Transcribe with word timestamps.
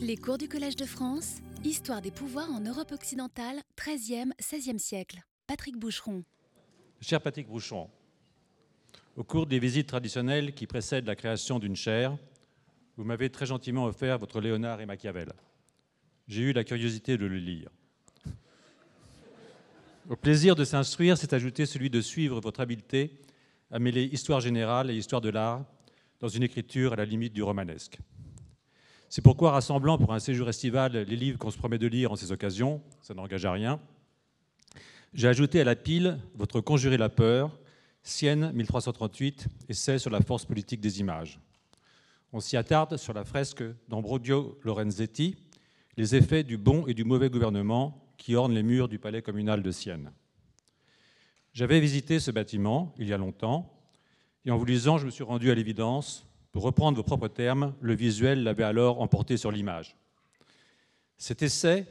Les 0.00 0.16
cours 0.16 0.38
du 0.38 0.48
Collège 0.48 0.76
de 0.76 0.84
France, 0.84 1.36
Histoire 1.64 2.00
des 2.00 2.10
pouvoirs 2.10 2.50
en 2.50 2.60
Europe 2.60 2.92
occidentale, 2.92 3.60
13e, 3.76 4.30
16e 4.40 4.78
siècle. 4.78 5.22
Patrick 5.46 5.76
Boucheron. 5.76 6.22
Cher 7.00 7.20
Patrick 7.20 7.48
Boucheron, 7.48 7.90
au 9.16 9.24
cours 9.24 9.46
des 9.46 9.58
visites 9.58 9.88
traditionnelles 9.88 10.54
qui 10.54 10.66
précèdent 10.66 11.06
la 11.06 11.16
création 11.16 11.58
d'une 11.58 11.76
chaire, 11.76 12.16
vous 12.96 13.04
m'avez 13.04 13.30
très 13.30 13.46
gentiment 13.46 13.86
offert 13.86 14.18
votre 14.18 14.40
Léonard 14.40 14.80
et 14.80 14.86
Machiavel. 14.86 15.32
J'ai 16.28 16.42
eu 16.42 16.52
la 16.52 16.64
curiosité 16.64 17.16
de 17.16 17.26
le 17.26 17.38
lire. 17.38 17.70
Au 20.08 20.16
plaisir 20.16 20.54
de 20.54 20.64
s'instruire 20.64 21.18
s'est 21.18 21.34
ajouté 21.34 21.66
celui 21.66 21.90
de 21.90 22.00
suivre 22.00 22.40
votre 22.40 22.60
habileté 22.60 23.18
à 23.70 23.78
mêler 23.78 24.04
histoire 24.04 24.40
générale 24.40 24.90
et 24.90 24.96
histoire 24.96 25.20
de 25.20 25.30
l'art 25.30 25.64
dans 26.20 26.28
une 26.28 26.42
écriture 26.42 26.92
à 26.92 26.96
la 26.96 27.04
limite 27.04 27.32
du 27.32 27.42
romanesque. 27.42 27.98
C'est 29.16 29.22
pourquoi, 29.22 29.52
rassemblant 29.52 29.96
pour 29.96 30.12
un 30.12 30.18
séjour 30.18 30.46
estival 30.46 30.92
les 30.92 31.16
livres 31.16 31.38
qu'on 31.38 31.50
se 31.50 31.56
promet 31.56 31.78
de 31.78 31.86
lire 31.86 32.12
en 32.12 32.16
ces 32.16 32.32
occasions, 32.32 32.82
ça 33.00 33.14
n'engage 33.14 33.46
à 33.46 33.52
rien, 33.52 33.80
j'ai 35.14 35.26
ajouté 35.26 35.58
à 35.58 35.64
la 35.64 35.74
pile 35.74 36.18
votre 36.34 36.60
Conjurer 36.60 36.98
la 36.98 37.08
peur, 37.08 37.58
Sienne 38.02 38.52
1338, 38.52 39.48
essai 39.70 39.98
sur 39.98 40.10
la 40.10 40.20
force 40.20 40.44
politique 40.44 40.82
des 40.82 41.00
images. 41.00 41.40
On 42.34 42.40
s'y 42.40 42.58
attarde 42.58 42.98
sur 42.98 43.14
la 43.14 43.24
fresque 43.24 43.64
d'Ambrogio 43.88 44.58
Lorenzetti, 44.64 45.34
les 45.96 46.14
effets 46.14 46.44
du 46.44 46.58
bon 46.58 46.86
et 46.86 46.92
du 46.92 47.04
mauvais 47.04 47.30
gouvernement 47.30 48.12
qui 48.18 48.34
ornent 48.34 48.52
les 48.52 48.62
murs 48.62 48.86
du 48.86 48.98
palais 48.98 49.22
communal 49.22 49.62
de 49.62 49.70
Sienne. 49.70 50.12
J'avais 51.54 51.80
visité 51.80 52.20
ce 52.20 52.30
bâtiment 52.30 52.94
il 52.98 53.08
y 53.08 53.14
a 53.14 53.16
longtemps, 53.16 53.80
et 54.44 54.50
en 54.50 54.58
vous 54.58 54.66
lisant, 54.66 54.98
je 54.98 55.06
me 55.06 55.10
suis 55.10 55.24
rendu 55.24 55.50
à 55.50 55.54
l'évidence, 55.54 56.25
pour 56.56 56.64
reprendre 56.64 56.96
vos 56.96 57.02
propres 57.02 57.28
termes, 57.28 57.74
le 57.82 57.94
visuel 57.94 58.42
l'avait 58.42 58.64
alors 58.64 59.02
emporté 59.02 59.36
sur 59.36 59.52
l'image. 59.52 59.94
Cet 61.18 61.42
essai, 61.42 61.86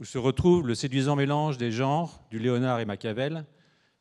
où 0.00 0.06
se 0.06 0.16
retrouve 0.16 0.66
le 0.66 0.74
séduisant 0.74 1.14
mélange 1.14 1.58
des 1.58 1.70
genres 1.70 2.24
du 2.30 2.38
Léonard 2.38 2.80
et 2.80 2.86
Machiavel, 2.86 3.44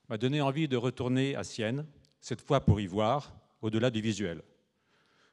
m'a 0.07 0.17
donné 0.17 0.39
envie 0.39 0.69
de 0.69 0.77
retourner 0.77 1.35
à 1.35 1.43
Sienne, 1.43 1.85
cette 2.21 2.39
fois 2.39 2.61
pour 2.61 2.79
y 2.79 2.87
voir, 2.87 3.35
au-delà 3.61 3.89
du 3.89 3.99
visuel. 3.99 4.41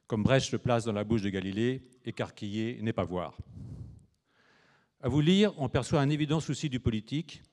Comme 0.09 0.25
Brecht 0.25 0.51
le 0.51 0.59
place 0.59 0.85
dans 0.85 0.93
la 0.93 1.05
bouche 1.05 1.23
de 1.23 1.31
Galilée, 1.31 1.83
écarquillé 2.05 2.83
n'est 2.83 2.93
pas 2.93 3.05
voir. 3.05 3.39
À 5.01 5.09
vous 5.09 5.21
lire, 5.21 5.53
on 5.57 5.69
perçoit 5.69 6.01
un 6.01 6.11
évident 6.11 6.41
souci 6.41 6.69
du 6.69 6.81
politique, 6.81 7.45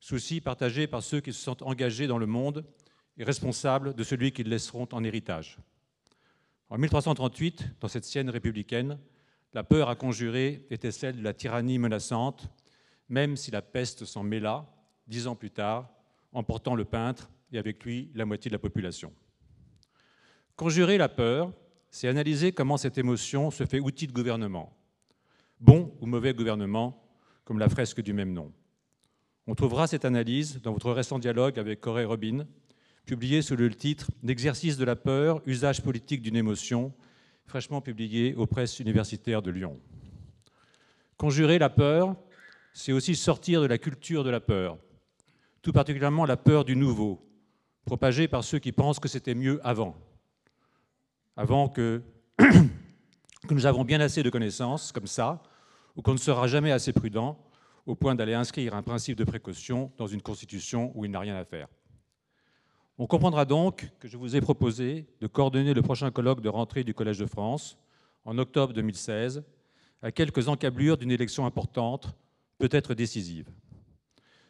souci 0.00 0.40
partagé 0.40 0.88
par 0.88 1.04
ceux 1.04 1.20
qui 1.20 1.32
se 1.32 1.40
sentent 1.40 1.62
engagés 1.62 2.08
dans 2.08 2.18
le 2.18 2.26
monde 2.26 2.64
et 3.18 3.24
responsables 3.24 3.94
de 3.94 4.04
celui 4.04 4.32
qu'ils 4.32 4.48
laisseront 4.48 4.88
en 4.92 5.04
héritage. 5.04 5.58
En 6.70 6.78
1338, 6.78 7.80
dans 7.80 7.88
cette 7.88 8.04
sienne 8.04 8.30
républicaine, 8.30 8.98
la 9.52 9.62
peur 9.62 9.88
à 9.88 9.94
conjurer 9.94 10.66
était 10.70 10.90
celle 10.90 11.18
de 11.18 11.22
la 11.22 11.32
tyrannie 11.32 11.78
menaçante, 11.78 12.48
même 13.08 13.36
si 13.36 13.50
la 13.50 13.62
peste 13.62 14.04
s'en 14.04 14.22
mêla, 14.22 14.66
dix 15.06 15.26
ans 15.26 15.36
plus 15.36 15.50
tard, 15.50 15.90
emportant 16.32 16.74
le 16.74 16.84
peintre 16.84 17.30
et 17.52 17.58
avec 17.58 17.84
lui 17.84 18.10
la 18.14 18.24
moitié 18.24 18.48
de 18.48 18.54
la 18.54 18.58
population. 18.58 19.12
Conjurer 20.56 20.98
la 20.98 21.08
peur, 21.08 21.52
c'est 21.90 22.08
analyser 22.08 22.52
comment 22.52 22.76
cette 22.76 22.98
émotion 22.98 23.50
se 23.50 23.64
fait 23.64 23.78
outil 23.78 24.08
de 24.08 24.12
gouvernement, 24.12 24.76
bon 25.60 25.96
ou 26.00 26.06
mauvais 26.06 26.34
gouvernement, 26.34 27.00
comme 27.44 27.58
la 27.58 27.68
fresque 27.68 28.00
du 28.00 28.12
même 28.12 28.32
nom. 28.32 28.52
On 29.46 29.54
trouvera 29.54 29.86
cette 29.86 30.04
analyse 30.04 30.60
dans 30.62 30.72
votre 30.72 30.90
récent 30.90 31.18
dialogue 31.18 31.58
avec 31.58 31.80
Corey 31.80 32.04
Robin, 32.04 32.46
publié 33.06 33.42
sous 33.42 33.56
le 33.56 33.70
titre 33.70 34.10
L'exercice 34.22 34.76
de 34.76 34.84
la 34.84 34.96
peur, 34.96 35.42
usage 35.46 35.82
politique 35.82 36.22
d'une 36.22 36.36
émotion, 36.36 36.92
fraîchement 37.46 37.80
publié 37.80 38.34
aux 38.34 38.46
presses 38.46 38.80
universitaires 38.80 39.42
de 39.42 39.50
Lyon. 39.50 39.78
Conjurer 41.16 41.58
la 41.58 41.70
peur, 41.70 42.16
c'est 42.72 42.92
aussi 42.92 43.14
sortir 43.14 43.60
de 43.60 43.66
la 43.66 43.78
culture 43.78 44.24
de 44.24 44.30
la 44.30 44.40
peur, 44.40 44.78
tout 45.62 45.72
particulièrement 45.72 46.26
la 46.26 46.36
peur 46.36 46.64
du 46.64 46.76
nouveau, 46.76 47.24
propagée 47.84 48.28
par 48.28 48.42
ceux 48.42 48.58
qui 48.58 48.72
pensent 48.72 48.98
que 48.98 49.08
c'était 49.08 49.34
mieux 49.34 49.60
avant, 49.62 49.96
avant 51.36 51.68
que, 51.68 52.02
que 52.38 53.54
nous 53.54 53.66
avons 53.66 53.84
bien 53.84 54.00
assez 54.00 54.22
de 54.22 54.30
connaissances 54.30 54.92
comme 54.92 55.06
ça, 55.06 55.42
ou 55.94 56.02
qu'on 56.02 56.12
ne 56.12 56.18
sera 56.18 56.48
jamais 56.48 56.72
assez 56.72 56.92
prudent 56.92 57.38
au 57.86 57.94
point 57.94 58.14
d'aller 58.14 58.34
inscrire 58.34 58.74
un 58.74 58.82
principe 58.82 59.16
de 59.16 59.24
précaution 59.24 59.92
dans 59.98 60.06
une 60.06 60.22
constitution 60.22 60.90
où 60.94 61.04
il 61.04 61.10
n'a 61.10 61.20
rien 61.20 61.36
à 61.36 61.44
faire. 61.44 61.68
On 62.96 63.08
comprendra 63.08 63.44
donc 63.44 63.90
que 63.98 64.06
je 64.06 64.16
vous 64.16 64.36
ai 64.36 64.40
proposé 64.40 65.06
de 65.20 65.26
coordonner 65.26 65.74
le 65.74 65.82
prochain 65.82 66.12
colloque 66.12 66.40
de 66.40 66.48
rentrée 66.48 66.84
du 66.84 66.94
Collège 66.94 67.18
de 67.18 67.26
France 67.26 67.76
en 68.24 68.38
octobre 68.38 68.72
2016, 68.72 69.42
à 70.00 70.12
quelques 70.12 70.46
encablures 70.46 70.96
d'une 70.96 71.10
élection 71.10 71.44
importante, 71.44 72.14
peut-être 72.58 72.94
décisive. 72.94 73.48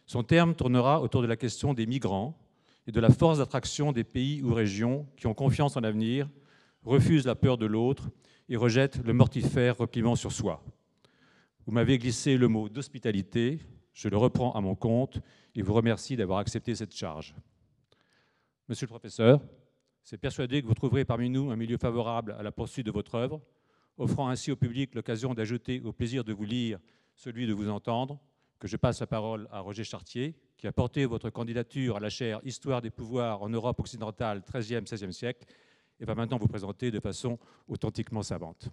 Son 0.05 0.23
terme 0.23 0.55
tournera 0.55 1.01
autour 1.01 1.23
de 1.23 1.27
la 1.27 1.37
question 1.37 1.73
des 1.73 1.87
migrants 1.87 2.39
et 2.87 2.93
de 2.93 3.01
la 3.01 3.09
force 3.09 3.39
d'attraction 3.39 3.93
des 3.93 4.05
pays 4.05 4.43
ou 4.43 4.53
régions 4.53 5.07
qui 5.17 5.27
ont 5.27 5.33
confiance 5.33 5.79
en 5.79 5.81
l'avenir, 5.81 6.29
refusent 6.83 7.25
la 7.25 7.35
peur 7.35 7.57
de 7.57 7.65
l'autre 7.65 8.11
et 8.51 8.57
rejettent 8.57 9.03
le 9.03 9.15
mortifère 9.15 9.79
repliement 9.79 10.17
sur 10.17 10.33
soi. 10.33 10.63
Vous 11.65 11.73
m'avez 11.73 11.97
glissé 11.97 12.37
le 12.37 12.49
mot 12.49 12.69
d'hospitalité, 12.69 13.59
je 13.95 14.11
le 14.11 14.19
reprends 14.19 14.53
à 14.53 14.61
mon 14.61 14.75
compte 14.75 15.21
et 15.55 15.63
vous 15.63 15.73
remercie 15.73 16.15
d'avoir 16.15 16.41
accepté 16.41 16.75
cette 16.75 16.95
charge. 16.95 17.35
Monsieur 18.67 18.87
le 18.87 18.91
professeur, 18.91 19.43
c'est 20.03 20.17
persuadé 20.17 20.63
que 20.63 20.67
vous 20.67 20.73
trouverez 20.73 21.05
parmi 21.05 21.29
nous 21.29 21.51
un 21.51 21.57
milieu 21.57 21.77
favorable 21.77 22.35
à 22.39 22.43
la 22.43 22.51
poursuite 22.51 22.87
de 22.87 22.91
votre 22.91 23.15
œuvre, 23.15 23.43
offrant 23.99 24.31
ainsi 24.31 24.51
au 24.51 24.57
public 24.57 24.95
l'occasion 24.95 25.35
d'ajouter 25.35 25.83
au 25.85 25.93
plaisir 25.93 26.25
de 26.25 26.33
vous 26.33 26.47
lire 26.47 26.79
celui 27.15 27.47
de 27.47 27.53
vous 27.53 27.69
entendre, 27.69 28.19
que 28.59 28.67
je 28.67 28.79
passe 28.79 29.01
la 29.01 29.07
parole 29.07 29.49
à 29.51 29.61
Roger 29.61 29.85
Chartier, 29.85 30.35
qui 30.57 30.67
a 30.67 30.73
porté 30.73 31.05
votre 31.05 31.29
candidature 31.29 31.99
à 31.99 32.01
la 32.01 32.09
chaire 32.09 32.41
Histoire 32.43 32.81
des 32.81 32.89
pouvoirs 32.89 33.43
en 33.43 33.51
Europe 33.51 33.81
occidentale 33.81 34.41
13e, 34.41 34.87
16e 34.87 35.13
siècle, 35.13 35.45
et 36.01 36.07
va 36.07 36.15
maintenant 36.15 36.39
vous 36.39 36.49
présenter 36.49 36.91
de 36.91 37.01
façon 37.01 37.39
authentiquement 37.69 38.23
savante. 38.23 38.71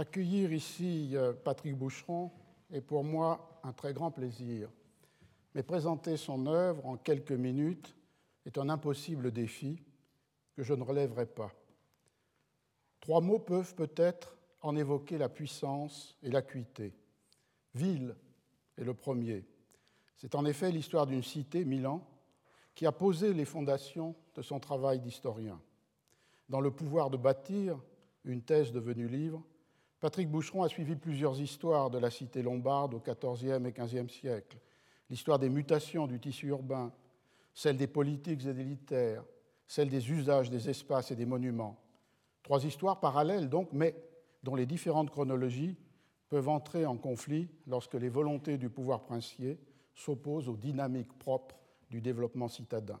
Accueillir 0.00 0.50
ici 0.54 1.10
euh, 1.12 1.34
Patrick 1.34 1.76
Boucheron 1.76 2.30
est 2.72 2.80
pour 2.80 3.04
moi 3.04 3.60
un 3.62 3.74
très 3.74 3.92
grand 3.92 4.10
plaisir. 4.10 4.70
Mais 5.54 5.62
présenter 5.62 6.16
son 6.16 6.46
œuvre 6.46 6.86
en 6.86 6.96
quelques 6.96 7.32
minutes 7.32 7.94
est 8.46 8.56
un 8.56 8.70
impossible 8.70 9.30
défi 9.30 9.82
que 10.56 10.62
je 10.62 10.72
ne 10.72 10.82
relèverai 10.82 11.26
pas. 11.26 11.52
Trois 13.00 13.20
mots 13.20 13.40
peuvent 13.40 13.74
peut-être 13.74 14.38
en 14.62 14.74
évoquer 14.74 15.18
la 15.18 15.28
puissance 15.28 16.16
et 16.22 16.30
l'acuité. 16.30 16.94
Ville 17.74 18.16
est 18.78 18.84
le 18.84 18.94
premier. 18.94 19.44
C'est 20.16 20.34
en 20.34 20.46
effet 20.46 20.72
l'histoire 20.72 21.06
d'une 21.06 21.22
cité, 21.22 21.66
Milan, 21.66 22.08
qui 22.74 22.86
a 22.86 22.92
posé 22.92 23.34
les 23.34 23.44
fondations 23.44 24.14
de 24.34 24.40
son 24.40 24.60
travail 24.60 25.00
d'historien. 25.00 25.60
Dans 26.48 26.62
Le 26.62 26.70
pouvoir 26.70 27.10
de 27.10 27.18
bâtir, 27.18 27.78
une 28.24 28.40
thèse 28.40 28.72
devenue 28.72 29.06
livre, 29.06 29.44
Patrick 30.00 30.30
Boucheron 30.30 30.62
a 30.62 30.68
suivi 30.68 30.96
plusieurs 30.96 31.38
histoires 31.38 31.90
de 31.90 31.98
la 31.98 32.10
cité 32.10 32.42
lombarde 32.42 32.94
au 32.94 33.00
XIVe 33.00 33.66
et 33.66 33.72
XVe 33.72 34.08
siècle. 34.08 34.58
L'histoire 35.10 35.38
des 35.38 35.50
mutations 35.50 36.06
du 36.06 36.18
tissu 36.18 36.48
urbain, 36.48 36.90
celle 37.52 37.76
des 37.76 37.86
politiques 37.86 38.40
et 38.46 38.54
des 38.54 38.64
militaires, 38.64 39.22
celle 39.66 39.90
des 39.90 40.10
usages 40.10 40.48
des 40.48 40.70
espaces 40.70 41.10
et 41.10 41.16
des 41.16 41.26
monuments. 41.26 41.78
Trois 42.42 42.64
histoires 42.64 42.98
parallèles 42.98 43.50
donc, 43.50 43.68
mais 43.72 43.94
dont 44.42 44.54
les 44.54 44.64
différentes 44.64 45.10
chronologies 45.10 45.76
peuvent 46.30 46.48
entrer 46.48 46.86
en 46.86 46.96
conflit 46.96 47.50
lorsque 47.66 47.94
les 47.94 48.08
volontés 48.08 48.56
du 48.56 48.70
pouvoir 48.70 49.02
princier 49.04 49.58
s'opposent 49.94 50.48
aux 50.48 50.56
dynamiques 50.56 51.18
propres 51.18 51.58
du 51.90 52.00
développement 52.00 52.48
citadin. 52.48 52.98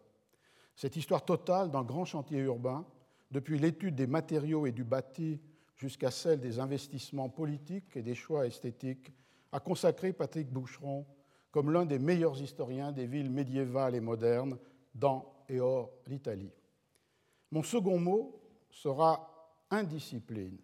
Cette 0.76 0.96
histoire 0.96 1.24
totale 1.24 1.70
d'un 1.70 1.82
grand 1.82 2.04
chantier 2.04 2.40
urbain, 2.40 2.84
depuis 3.30 3.58
l'étude 3.58 3.94
des 3.94 4.06
matériaux 4.08 4.66
et 4.66 4.72
du 4.72 4.84
bâti 4.84 5.40
jusqu'à 5.80 6.10
celle 6.10 6.40
des 6.40 6.58
investissements 6.58 7.30
politiques 7.30 7.96
et 7.96 8.02
des 8.02 8.14
choix 8.14 8.46
esthétiques, 8.46 9.10
a 9.50 9.60
consacré 9.60 10.12
Patrick 10.12 10.50
Boucheron 10.50 11.06
comme 11.50 11.72
l'un 11.72 11.86
des 11.86 11.98
meilleurs 11.98 12.40
historiens 12.40 12.92
des 12.92 13.06
villes 13.06 13.30
médiévales 13.30 13.94
et 13.94 14.00
modernes 14.00 14.58
dans 14.94 15.32
et 15.48 15.58
hors 15.58 15.90
l'Italie. 16.06 16.52
Mon 17.50 17.62
second 17.62 17.98
mot 17.98 18.40
sera 18.70 19.64
indiscipline. 19.70 20.58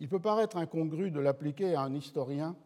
Il 0.00 0.08
peut 0.08 0.20
paraître 0.20 0.56
incongru 0.56 1.12
de 1.12 1.20
l'appliquer 1.20 1.76
à 1.76 1.82
un 1.82 1.94
historien 1.94 2.56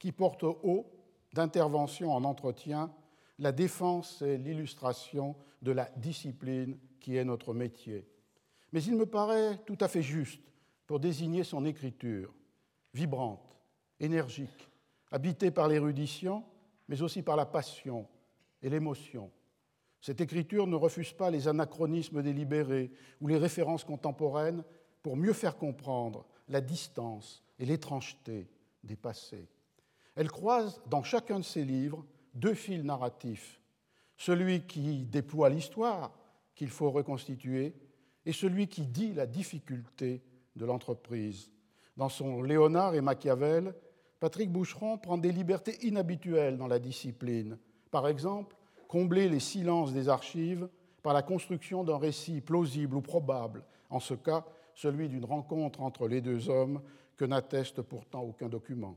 qui 0.00 0.10
porte 0.10 0.42
haut 0.42 0.90
d'intervention 1.34 2.12
en 2.12 2.24
entretien 2.24 2.92
la 3.38 3.52
défense 3.52 4.22
et 4.22 4.38
l'illustration 4.38 5.36
de 5.62 5.70
la 5.70 5.88
discipline 5.96 6.76
qui 6.98 7.16
est 7.16 7.24
notre 7.24 7.54
métier. 7.54 8.08
Mais 8.72 8.82
il 8.82 8.96
me 8.96 9.06
paraît 9.06 9.58
tout 9.64 9.78
à 9.80 9.86
fait 9.86 10.02
juste 10.02 10.42
pour 10.88 10.98
désigner 10.98 11.44
son 11.44 11.66
écriture, 11.66 12.34
vibrante, 12.94 13.54
énergique, 14.00 14.70
habité 15.12 15.50
par 15.50 15.68
l'érudition, 15.68 16.42
mais 16.88 17.02
aussi 17.02 17.22
par 17.22 17.36
la 17.36 17.44
passion 17.44 18.08
et 18.62 18.70
l'émotion. 18.70 19.30
Cette 20.00 20.22
écriture 20.22 20.66
ne 20.66 20.76
refuse 20.76 21.12
pas 21.12 21.30
les 21.30 21.46
anachronismes 21.46 22.22
délibérés 22.22 22.90
ou 23.20 23.28
les 23.28 23.36
références 23.36 23.84
contemporaines 23.84 24.64
pour 25.02 25.14
mieux 25.14 25.34
faire 25.34 25.58
comprendre 25.58 26.24
la 26.48 26.62
distance 26.62 27.44
et 27.58 27.66
l'étrangeté 27.66 28.48
des 28.82 28.96
passés. 28.96 29.46
Elle 30.14 30.30
croise 30.30 30.80
dans 30.86 31.02
chacun 31.02 31.38
de 31.38 31.44
ses 31.44 31.64
livres 31.64 32.06
deux 32.32 32.54
fils 32.54 32.82
narratifs, 32.82 33.60
celui 34.16 34.62
qui 34.62 35.04
déploie 35.04 35.50
l'histoire 35.50 36.18
qu'il 36.54 36.70
faut 36.70 36.90
reconstituer 36.90 37.74
et 38.24 38.32
celui 38.32 38.68
qui 38.68 38.86
dit 38.86 39.12
la 39.12 39.26
difficulté 39.26 40.22
de 40.58 40.66
l'entreprise. 40.66 41.50
Dans 41.96 42.08
son 42.10 42.42
Léonard 42.42 42.94
et 42.94 43.00
Machiavel, 43.00 43.74
Patrick 44.20 44.52
Boucheron 44.52 44.98
prend 44.98 45.16
des 45.16 45.32
libertés 45.32 45.78
inhabituelles 45.86 46.58
dans 46.58 46.66
la 46.66 46.78
discipline. 46.78 47.56
Par 47.90 48.06
exemple, 48.08 48.56
combler 48.88 49.28
les 49.28 49.40
silences 49.40 49.92
des 49.92 50.08
archives 50.08 50.68
par 51.02 51.14
la 51.14 51.22
construction 51.22 51.84
d'un 51.84 51.98
récit 51.98 52.40
plausible 52.40 52.96
ou 52.96 53.00
probable, 53.00 53.64
en 53.88 54.00
ce 54.00 54.14
cas 54.14 54.44
celui 54.74 55.08
d'une 55.08 55.24
rencontre 55.24 55.80
entre 55.80 56.06
les 56.06 56.20
deux 56.20 56.48
hommes 56.48 56.80
que 57.16 57.24
n'atteste 57.24 57.82
pourtant 57.82 58.22
aucun 58.22 58.48
document. 58.48 58.96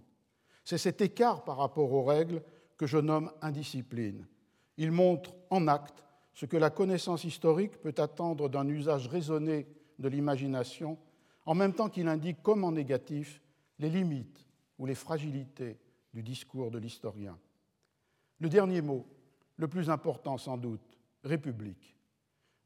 C'est 0.64 0.78
cet 0.78 1.02
écart 1.02 1.44
par 1.44 1.58
rapport 1.58 1.92
aux 1.92 2.04
règles 2.04 2.44
que 2.78 2.86
je 2.86 2.98
nomme 2.98 3.32
indiscipline. 3.42 4.28
Il 4.78 4.92
montre 4.92 5.36
en 5.50 5.68
acte 5.68 6.04
ce 6.34 6.46
que 6.46 6.58
la 6.58 6.70
connaissance 6.70 7.24
historique 7.24 7.82
peut 7.82 7.96
attendre 7.98 8.48
d'un 8.48 8.68
usage 8.68 9.08
raisonné 9.08 9.68
de 10.00 10.08
l'imagination, 10.08 10.98
en 11.46 11.56
même 11.56 11.74
temps 11.74 11.90
qu'il 11.90 12.08
indique 12.08 12.42
comme 12.44 12.64
en 12.64 12.72
négatif 12.72 13.42
les 13.80 13.90
limites 13.90 14.48
ou 14.78 14.86
les 14.86 14.96
fragilités 14.96 15.78
du 16.14 16.24
discours 16.24 16.72
de 16.72 16.78
l'historien. 16.78 17.38
Le 18.40 18.50
dernier 18.50 18.82
mot, 18.82 19.06
le 19.58 19.68
plus 19.68 19.90
important 19.90 20.38
sans 20.38 20.58
doute, 20.58 20.98
République. 21.24 21.96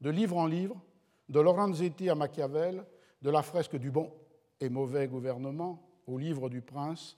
De 0.00 0.10
livre 0.10 0.36
en 0.36 0.46
livre, 0.46 0.80
de 1.28 1.40
Lorenzetti 1.40 2.08
à 2.08 2.14
Machiavel, 2.14 2.84
de 3.22 3.30
la 3.30 3.42
fresque 3.42 3.76
du 3.76 3.90
bon 3.90 4.12
et 4.60 4.68
mauvais 4.68 5.08
gouvernement 5.08 5.82
au 6.06 6.18
livre 6.18 6.48
du 6.48 6.62
prince, 6.62 7.16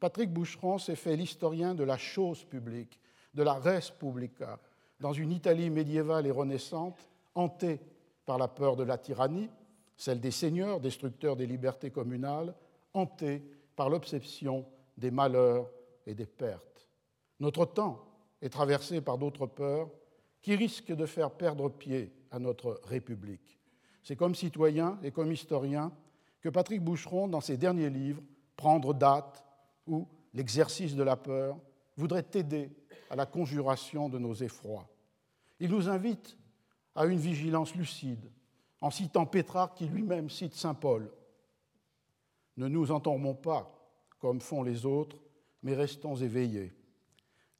Patrick 0.00 0.32
Boucheron 0.32 0.78
s'est 0.78 0.96
fait 0.96 1.16
l'historien 1.16 1.74
de 1.74 1.84
la 1.84 1.96
chose 1.96 2.44
publique, 2.44 3.00
de 3.32 3.42
la 3.42 3.54
res 3.54 3.92
publica, 3.98 4.58
dans 5.00 5.12
une 5.12 5.32
Italie 5.32 5.70
médiévale 5.70 6.26
et 6.26 6.30
renaissante, 6.30 7.08
hantée 7.34 7.80
par 8.26 8.38
la 8.38 8.48
peur 8.48 8.76
de 8.76 8.84
la 8.84 8.98
tyrannie, 8.98 9.48
celle 9.96 10.20
des 10.20 10.30
seigneurs, 10.30 10.80
destructeurs 10.80 11.36
des 11.36 11.46
libertés 11.46 11.90
communales, 11.90 12.54
hantée 12.92 13.42
par 13.76 13.90
l'obsession 13.90 14.66
des 14.96 15.10
malheurs 15.10 15.70
et 16.06 16.14
des 16.14 16.26
pertes. 16.26 16.88
Notre 17.40 17.64
temps 17.64 18.04
est 18.40 18.48
traversé 18.48 19.00
par 19.00 19.18
d'autres 19.18 19.46
peurs 19.46 19.90
qui 20.40 20.54
risquent 20.54 20.94
de 20.94 21.06
faire 21.06 21.30
perdre 21.30 21.68
pied 21.68 22.12
à 22.30 22.38
notre 22.38 22.80
République. 22.84 23.58
C'est 24.02 24.16
comme 24.16 24.34
citoyen 24.34 24.98
et 25.02 25.10
comme 25.10 25.32
historien 25.32 25.90
que 26.40 26.50
Patrick 26.50 26.82
Boucheron, 26.82 27.28
dans 27.28 27.40
ses 27.40 27.56
derniers 27.56 27.90
livres, 27.90 28.22
Prendre 28.56 28.94
date 28.94 29.44
ou 29.86 30.06
L'exercice 30.34 30.96
de 30.96 31.02
la 31.04 31.16
peur, 31.16 31.56
voudrait 31.96 32.26
aider 32.34 32.70
à 33.08 33.14
la 33.14 33.24
conjuration 33.24 34.08
de 34.08 34.18
nos 34.18 34.34
effrois. 34.34 34.88
Il 35.60 35.70
nous 35.70 35.88
invite 35.88 36.36
à 36.96 37.06
une 37.06 37.18
vigilance 37.18 37.74
lucide, 37.76 38.30
en 38.84 38.90
citant 38.90 39.24
Pétrarque 39.24 39.78
qui 39.78 39.86
lui-même 39.86 40.28
cite 40.28 40.52
Saint 40.52 40.74
Paul. 40.74 41.10
Ne 42.58 42.68
nous 42.68 42.92
endormons 42.92 43.34
pas 43.34 43.74
comme 44.18 44.42
font 44.42 44.62
les 44.62 44.84
autres, 44.84 45.16
mais 45.62 45.72
restons 45.72 46.16
éveillés. 46.16 46.70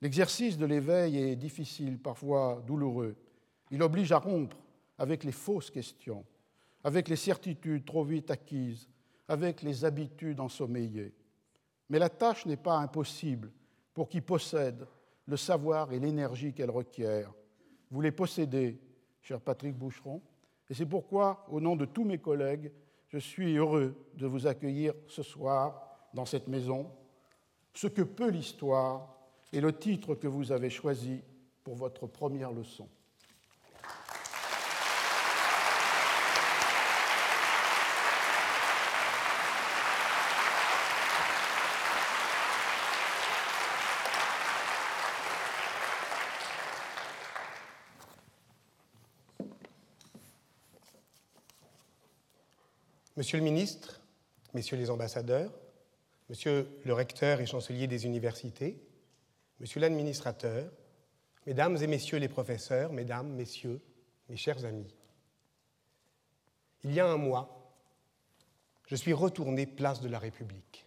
L'exercice 0.02 0.58
de 0.58 0.66
l'éveil 0.66 1.16
est 1.16 1.36
difficile, 1.36 1.98
parfois 1.98 2.62
douloureux. 2.66 3.16
Il 3.70 3.82
oblige 3.82 4.12
à 4.12 4.18
rompre 4.18 4.58
avec 4.98 5.24
les 5.24 5.32
fausses 5.32 5.70
questions, 5.70 6.26
avec 6.84 7.08
les 7.08 7.16
certitudes 7.16 7.86
trop 7.86 8.04
vite 8.04 8.30
acquises, 8.30 8.86
avec 9.26 9.62
les 9.62 9.86
habitudes 9.86 10.40
ensommeillées. 10.40 11.14
Mais 11.88 11.98
la 11.98 12.10
tâche 12.10 12.44
n'est 12.44 12.58
pas 12.58 12.76
impossible 12.76 13.50
pour 13.94 14.10
qui 14.10 14.20
possède 14.20 14.86
le 15.24 15.38
savoir 15.38 15.90
et 15.90 16.00
l'énergie 16.00 16.52
qu'elle 16.52 16.70
requiert. 16.70 17.32
Vous 17.90 18.02
les 18.02 18.12
possédez, 18.12 18.78
cher 19.22 19.40
Patrick 19.40 19.74
Boucheron, 19.74 20.20
et 20.70 20.74
c'est 20.74 20.86
pourquoi, 20.86 21.46
au 21.50 21.60
nom 21.60 21.76
de 21.76 21.84
tous 21.84 22.04
mes 22.04 22.18
collègues, 22.18 22.72
je 23.08 23.18
suis 23.18 23.56
heureux 23.56 23.94
de 24.14 24.26
vous 24.26 24.46
accueillir 24.46 24.94
ce 25.06 25.22
soir 25.22 26.08
dans 26.14 26.24
cette 26.24 26.48
maison. 26.48 26.90
Ce 27.74 27.86
que 27.86 28.02
peut 28.02 28.30
l'histoire 28.30 29.14
est 29.52 29.60
le 29.60 29.76
titre 29.76 30.14
que 30.14 30.26
vous 30.26 30.52
avez 30.52 30.70
choisi 30.70 31.22
pour 31.62 31.76
votre 31.76 32.06
première 32.06 32.52
leçon. 32.52 32.88
Monsieur 53.16 53.38
le 53.38 53.44
ministre, 53.44 54.00
messieurs 54.54 54.76
les 54.76 54.90
ambassadeurs, 54.90 55.52
monsieur 56.28 56.68
le 56.84 56.92
recteur 56.92 57.40
et 57.40 57.46
chancelier 57.46 57.86
des 57.86 58.06
universités, 58.06 58.82
monsieur 59.60 59.80
l'administrateur, 59.80 60.68
mesdames 61.46 61.76
et 61.76 61.86
messieurs 61.86 62.18
les 62.18 62.28
professeurs, 62.28 62.92
mesdames, 62.92 63.28
messieurs, 63.28 63.80
mes 64.28 64.36
chers 64.36 64.64
amis, 64.64 64.92
il 66.82 66.92
y 66.92 66.98
a 66.98 67.06
un 67.06 67.16
mois, 67.16 67.72
je 68.88 68.96
suis 68.96 69.12
retourné 69.12 69.64
place 69.66 70.00
de 70.00 70.08
la 70.08 70.18
République, 70.18 70.84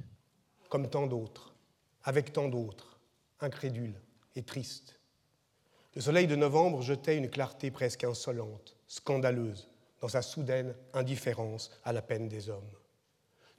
comme 0.68 0.90
tant 0.90 1.08
d'autres, 1.08 1.56
avec 2.04 2.34
tant 2.34 2.50
d'autres, 2.50 3.00
incrédules 3.40 4.00
et 4.36 4.44
tristes. 4.44 5.00
Le 5.96 6.02
soleil 6.02 6.28
de 6.28 6.36
novembre 6.36 6.82
jetait 6.82 7.18
une 7.18 7.30
clarté 7.30 7.72
presque 7.72 8.04
insolente, 8.04 8.76
scandaleuse, 8.88 9.70
dans 10.02 10.10
sa 10.10 10.22
soudaine 10.22 10.76
indifférence 10.94 11.72
à 11.84 11.94
la 11.94 12.02
peine 12.02 12.28
des 12.28 12.50
hommes. 12.50 12.70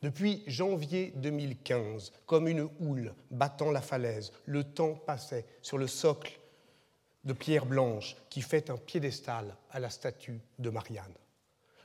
Depuis 0.01 0.45
janvier 0.47 1.13
2015, 1.17 2.13
comme 2.25 2.47
une 2.47 2.69
houle 2.81 3.15
battant 3.31 3.73
la 3.73 3.81
falaise, 3.81 4.33
le 4.47 4.63
temps 4.63 4.95
passait 4.95 5.45
sur 5.61 5.77
le 5.77 5.89
socle 5.89 6.39
de 7.25 7.33
pierre 7.33 7.67
blanche 7.67 8.17
qui 8.31 8.41
fait 8.41 8.71
un 8.71 8.77
piédestal 8.77 9.57
à 9.71 9.81
la 9.81 9.91
statue 9.91 10.41
de 10.59 10.71
Marianne. 10.71 11.15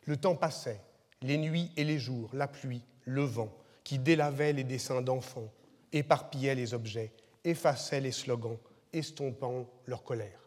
Le 0.06 0.18
temps 0.18 0.36
passait, 0.36 0.80
les 1.22 1.38
nuits 1.38 1.72
et 1.76 1.84
les 1.84 1.98
jours, 1.98 2.30
la 2.34 2.48
pluie, 2.48 2.84
le 3.06 3.24
vent, 3.24 3.52
qui 3.84 3.98
délavait 3.98 4.54
les 4.54 4.64
dessins 4.64 5.02
d'enfants, 5.02 5.52
éparpillait 5.92 6.56
les 6.56 6.74
objets, 6.74 7.12
effaçait 7.44 8.00
les 8.00 8.12
slogans, 8.12 8.60
estompant 8.92 9.68
leur 9.88 10.04
colère. 10.04 10.40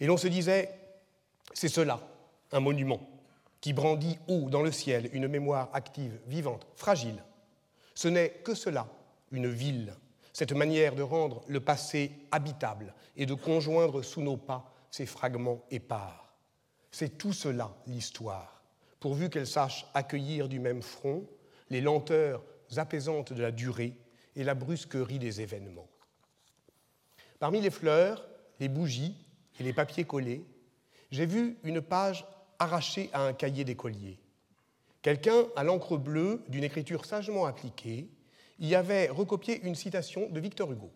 Et 0.00 0.06
l'on 0.06 0.16
se 0.16 0.26
disait, 0.26 0.70
c'est 1.54 1.68
cela, 1.68 2.00
un 2.52 2.60
monument 2.60 3.00
qui 3.60 3.72
brandit 3.72 4.18
haut 4.28 4.50
dans 4.50 4.62
le 4.62 4.72
ciel 4.72 5.10
une 5.12 5.28
mémoire 5.28 5.70
active, 5.72 6.18
vivante, 6.26 6.66
fragile. 6.76 7.22
Ce 7.94 8.08
n'est 8.08 8.30
que 8.30 8.54
cela, 8.54 8.86
une 9.32 9.48
ville, 9.48 9.94
cette 10.32 10.52
manière 10.52 10.94
de 10.94 11.02
rendre 11.02 11.42
le 11.48 11.60
passé 11.60 12.12
habitable 12.30 12.94
et 13.16 13.26
de 13.26 13.34
conjoindre 13.34 14.02
sous 14.02 14.22
nos 14.22 14.36
pas 14.36 14.72
ces 14.90 15.06
fragments 15.06 15.64
épars. 15.70 16.32
C'est 16.90 17.18
tout 17.18 17.32
cela 17.32 17.74
l'histoire, 17.86 18.62
pourvu 19.00 19.28
qu'elle 19.28 19.46
sache 19.46 19.86
accueillir 19.94 20.48
du 20.48 20.60
même 20.60 20.82
front 20.82 21.26
les 21.70 21.80
lenteurs 21.80 22.42
apaisantes 22.76 23.32
de 23.32 23.42
la 23.42 23.50
durée 23.50 23.94
et 24.36 24.44
la 24.44 24.54
brusquerie 24.54 25.18
des 25.18 25.40
événements. 25.40 25.88
Parmi 27.38 27.60
les 27.60 27.70
fleurs, 27.70 28.26
les 28.60 28.68
bougies 28.68 29.16
et 29.58 29.62
les 29.62 29.72
papiers 29.72 30.04
collés, 30.04 30.44
j'ai 31.10 31.26
vu 31.26 31.58
une 31.64 31.80
page 31.80 32.24
arraché 32.58 33.10
à 33.12 33.22
un 33.22 33.32
cahier 33.32 33.64
d'écolier. 33.64 34.18
Quelqu'un, 35.02 35.44
à 35.56 35.64
l'encre 35.64 35.96
bleue, 35.96 36.42
d'une 36.48 36.64
écriture 36.64 37.04
sagement 37.04 37.46
appliquée, 37.46 38.08
y 38.58 38.74
avait 38.74 39.08
recopié 39.08 39.60
une 39.62 39.74
citation 39.74 40.28
de 40.28 40.40
Victor 40.40 40.72
Hugo. 40.72 40.90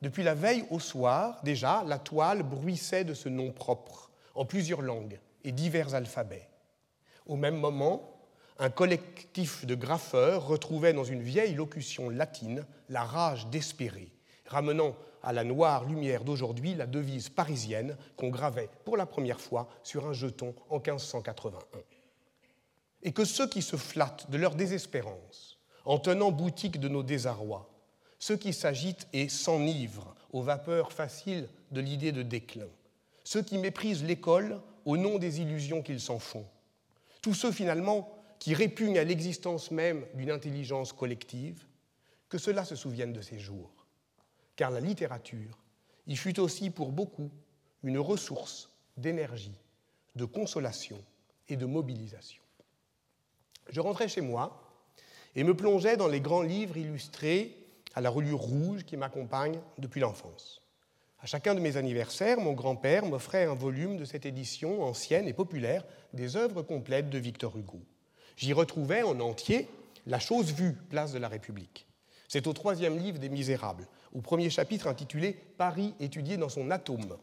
Depuis 0.00 0.22
la 0.22 0.34
veille 0.34 0.64
au 0.70 0.78
soir, 0.78 1.40
déjà, 1.42 1.82
la 1.86 1.98
toile 1.98 2.44
bruissait 2.44 3.04
de 3.04 3.14
ce 3.14 3.28
nom 3.28 3.50
propre, 3.50 4.10
en 4.34 4.44
plusieurs 4.44 4.82
langues 4.82 5.18
et 5.42 5.50
divers 5.50 5.94
alphabets. 5.94 6.48
Au 7.26 7.34
même 7.34 7.56
moment, 7.56 8.18
un 8.60 8.70
collectif 8.70 9.66
de 9.66 9.74
graffeurs 9.74 10.46
retrouvait 10.46 10.92
dans 10.92 11.04
une 11.04 11.22
vieille 11.22 11.54
locution 11.54 12.10
latine 12.10 12.64
la 12.88 13.04
rage 13.04 13.46
d'espérer, 13.48 14.12
ramenant 14.48 14.96
à 15.22 15.32
la 15.32 15.44
noire 15.44 15.84
lumière 15.84 16.24
d'aujourd'hui 16.24 16.74
la 16.74 16.86
devise 16.86 17.28
parisienne 17.28 17.96
qu'on 18.16 18.30
gravait 18.30 18.70
pour 18.84 18.96
la 18.96 19.06
première 19.06 19.40
fois 19.40 19.68
sur 19.82 20.06
un 20.06 20.12
jeton 20.12 20.54
en 20.70 20.76
1581. 20.76 21.58
Et 23.02 23.12
que 23.12 23.24
ceux 23.24 23.48
qui 23.48 23.62
se 23.62 23.76
flattent 23.76 24.30
de 24.30 24.38
leur 24.38 24.54
désespérance, 24.54 25.58
en 25.84 25.98
tenant 25.98 26.32
boutique 26.32 26.80
de 26.80 26.88
nos 26.88 27.02
désarrois, 27.02 27.70
ceux 28.18 28.36
qui 28.36 28.52
s'agitent 28.52 29.06
et 29.12 29.28
s'enivrent 29.28 30.14
aux 30.32 30.42
vapeurs 30.42 30.92
faciles 30.92 31.48
de 31.70 31.80
l'idée 31.80 32.12
de 32.12 32.22
déclin, 32.22 32.66
ceux 33.24 33.42
qui 33.42 33.58
méprisent 33.58 34.04
l'école 34.04 34.60
au 34.84 34.96
nom 34.96 35.18
des 35.18 35.40
illusions 35.40 35.82
qu'ils 35.82 36.00
s'en 36.00 36.18
font, 36.18 36.46
tous 37.22 37.34
ceux 37.34 37.52
finalement 37.52 38.10
qui 38.38 38.54
répugnent 38.54 38.98
à 38.98 39.04
l'existence 39.04 39.70
même 39.70 40.04
d'une 40.14 40.30
intelligence 40.30 40.92
collective, 40.92 41.64
que 42.28 42.38
cela 42.38 42.64
se 42.64 42.76
souvienne 42.76 43.12
de 43.12 43.20
ces 43.20 43.38
jours. 43.38 43.77
Car 44.58 44.72
la 44.72 44.80
littérature 44.80 45.56
y 46.08 46.16
fut 46.16 46.40
aussi 46.40 46.70
pour 46.70 46.90
beaucoup 46.90 47.30
une 47.84 48.00
ressource 48.00 48.68
d'énergie, 48.96 49.56
de 50.16 50.24
consolation 50.24 50.98
et 51.48 51.56
de 51.56 51.64
mobilisation. 51.64 52.42
Je 53.68 53.80
rentrais 53.80 54.08
chez 54.08 54.20
moi 54.20 54.60
et 55.36 55.44
me 55.44 55.54
plongeais 55.54 55.96
dans 55.96 56.08
les 56.08 56.20
grands 56.20 56.42
livres 56.42 56.76
illustrés 56.76 57.56
à 57.94 58.00
la 58.00 58.10
reliure 58.10 58.40
rouge 58.40 58.82
qui 58.82 58.96
m'accompagne 58.96 59.60
depuis 59.78 60.00
l'enfance. 60.00 60.60
À 61.20 61.26
chacun 61.26 61.54
de 61.54 61.60
mes 61.60 61.76
anniversaires, 61.76 62.40
mon 62.40 62.52
grand-père 62.52 63.06
m'offrait 63.06 63.44
un 63.44 63.54
volume 63.54 63.96
de 63.96 64.04
cette 64.04 64.26
édition 64.26 64.82
ancienne 64.82 65.28
et 65.28 65.34
populaire 65.34 65.84
des 66.14 66.34
œuvres 66.34 66.62
complètes 66.62 67.10
de 67.10 67.18
Victor 67.18 67.56
Hugo. 67.56 67.80
J'y 68.36 68.52
retrouvais 68.52 69.04
en 69.04 69.20
entier 69.20 69.68
La 70.04 70.18
chose 70.18 70.52
vue, 70.52 70.72
place 70.90 71.12
de 71.12 71.18
la 71.20 71.28
République. 71.28 71.86
C'est 72.26 72.48
au 72.48 72.52
troisième 72.52 72.98
livre 72.98 73.20
des 73.20 73.28
Misérables, 73.28 73.86
au 74.12 74.20
premier 74.20 74.50
chapitre 74.50 74.86
intitulé 74.86 75.32
Paris 75.32 75.94
étudié 76.00 76.36
dans 76.36 76.48
son 76.48 76.70
atome, 76.70 77.18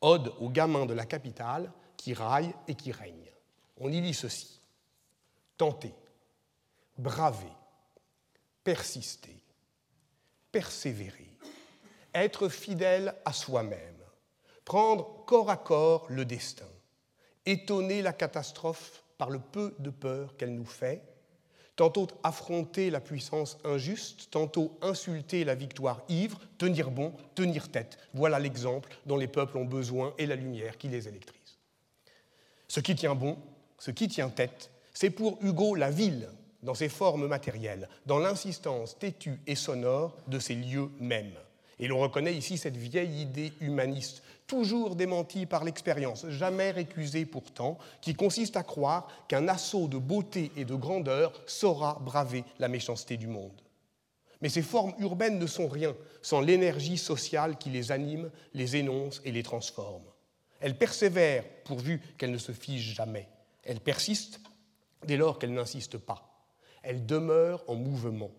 ode 0.00 0.32
aux 0.38 0.50
gamins 0.50 0.86
de 0.86 0.94
la 0.94 1.06
capitale 1.06 1.72
qui 1.96 2.14
raillent 2.14 2.54
et 2.68 2.74
qui 2.74 2.92
règnent. 2.92 3.32
On 3.78 3.90
y 3.90 4.00
lit 4.00 4.14
ceci 4.14 4.60
Tenter, 5.56 5.94
braver, 6.98 7.52
persister, 8.62 9.40
persévérer, 10.52 11.30
être 12.14 12.48
fidèle 12.48 13.14
à 13.24 13.32
soi-même, 13.32 14.02
prendre 14.64 15.24
corps 15.24 15.50
à 15.50 15.56
corps 15.56 16.06
le 16.10 16.26
destin, 16.26 16.68
étonner 17.46 18.02
la 18.02 18.12
catastrophe 18.12 19.02
par 19.16 19.30
le 19.30 19.38
peu 19.38 19.74
de 19.78 19.90
peur 19.90 20.36
qu'elle 20.36 20.54
nous 20.54 20.66
fait, 20.66 21.02
tantôt 21.76 22.08
affronter 22.22 22.90
la 22.90 23.00
puissance 23.00 23.58
injuste, 23.64 24.28
tantôt 24.30 24.76
insulter 24.80 25.44
la 25.44 25.54
victoire 25.54 26.02
ivre, 26.08 26.40
tenir 26.58 26.90
bon, 26.90 27.12
tenir 27.34 27.68
tête. 27.68 27.98
Voilà 28.14 28.38
l'exemple 28.38 28.90
dont 29.04 29.18
les 29.18 29.28
peuples 29.28 29.58
ont 29.58 29.64
besoin 29.64 30.14
et 30.18 30.26
la 30.26 30.36
lumière 30.36 30.78
qui 30.78 30.88
les 30.88 31.06
électrise. 31.06 31.58
Ce 32.66 32.80
qui 32.80 32.94
tient 32.94 33.14
bon, 33.14 33.36
ce 33.78 33.90
qui 33.90 34.08
tient 34.08 34.30
tête, 34.30 34.70
c'est 34.94 35.10
pour 35.10 35.38
Hugo 35.42 35.74
la 35.74 35.90
ville 35.90 36.28
dans 36.62 36.74
ses 36.74 36.88
formes 36.88 37.26
matérielles, 37.26 37.88
dans 38.06 38.18
l'insistance 38.18 38.98
têtue 38.98 39.38
et 39.46 39.54
sonore 39.54 40.16
de 40.26 40.38
ces 40.38 40.54
lieux 40.54 40.90
mêmes. 40.98 41.34
Et 41.78 41.88
l'on 41.88 42.00
reconnaît 42.00 42.34
ici 42.34 42.56
cette 42.56 42.76
vieille 42.76 43.20
idée 43.20 43.52
humaniste, 43.60 44.22
toujours 44.46 44.96
démentie 44.96 45.46
par 45.46 45.64
l'expérience, 45.64 46.28
jamais 46.28 46.70
récusée 46.70 47.26
pourtant, 47.26 47.78
qui 48.00 48.14
consiste 48.14 48.56
à 48.56 48.62
croire 48.62 49.08
qu'un 49.28 49.48
assaut 49.48 49.88
de 49.88 49.98
beauté 49.98 50.52
et 50.56 50.64
de 50.64 50.74
grandeur 50.74 51.32
saura 51.46 51.98
braver 52.00 52.44
la 52.58 52.68
méchanceté 52.68 53.16
du 53.16 53.26
monde. 53.26 53.60
Mais 54.42 54.48
ces 54.48 54.62
formes 54.62 54.94
urbaines 54.98 55.38
ne 55.38 55.46
sont 55.46 55.68
rien 55.68 55.94
sans 56.22 56.40
l'énergie 56.40 56.98
sociale 56.98 57.56
qui 57.56 57.70
les 57.70 57.90
anime, 57.90 58.30
les 58.54 58.76
énonce 58.76 59.20
et 59.24 59.32
les 59.32 59.42
transforme. 59.42 60.04
Elles 60.60 60.78
persévèrent 60.78 61.44
pourvu 61.64 62.00
qu'elles 62.18 62.32
ne 62.32 62.38
se 62.38 62.52
figent 62.52 62.94
jamais. 62.94 63.28
Elles 63.64 63.80
persistent 63.80 64.40
dès 65.06 65.16
lors 65.16 65.38
qu'elles 65.38 65.54
n'insistent 65.54 65.98
pas 65.98 66.36
elle 66.86 67.04
demeure 67.04 67.64
en 67.66 67.74
mouvement. 67.74 68.30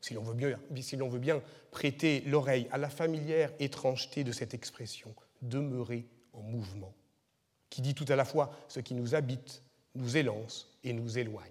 Si 0.00 0.14
l'on 0.14 0.22
veut, 0.22 1.18
bien 1.18 1.42
prêter 1.70 2.22
l'oreille 2.26 2.68
à 2.70 2.78
la 2.78 2.88
familière 2.88 3.52
étrangeté 3.58 4.24
de 4.24 4.32
cette 4.32 4.54
expression, 4.54 5.14
demeurer 5.42 6.06
en 6.32 6.42
mouvement, 6.42 6.94
qui 7.70 7.82
dit 7.82 7.94
tout 7.94 8.06
à 8.08 8.16
la 8.16 8.24
fois 8.24 8.50
ce 8.68 8.80
qui 8.80 8.94
nous 8.94 9.14
habite, 9.14 9.62
nous 9.94 10.16
élance 10.16 10.78
et 10.84 10.92
nous 10.92 11.18
éloigne. 11.18 11.50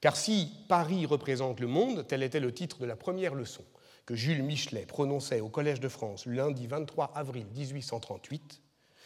Car 0.00 0.16
si 0.16 0.52
Paris 0.68 1.06
représente 1.06 1.60
le 1.60 1.66
monde, 1.66 2.06
tel 2.06 2.22
était 2.22 2.40
le 2.40 2.52
titre 2.52 2.78
de 2.78 2.86
la 2.86 2.96
première 2.96 3.34
leçon 3.34 3.64
que 4.06 4.14
Jules 4.14 4.42
Michelet 4.42 4.84
prononçait 4.84 5.40
au 5.40 5.48
Collège 5.48 5.80
de 5.80 5.88
France 5.88 6.26
lundi 6.26 6.66
23 6.66 7.12
avril 7.14 7.46
1838, 7.54 8.60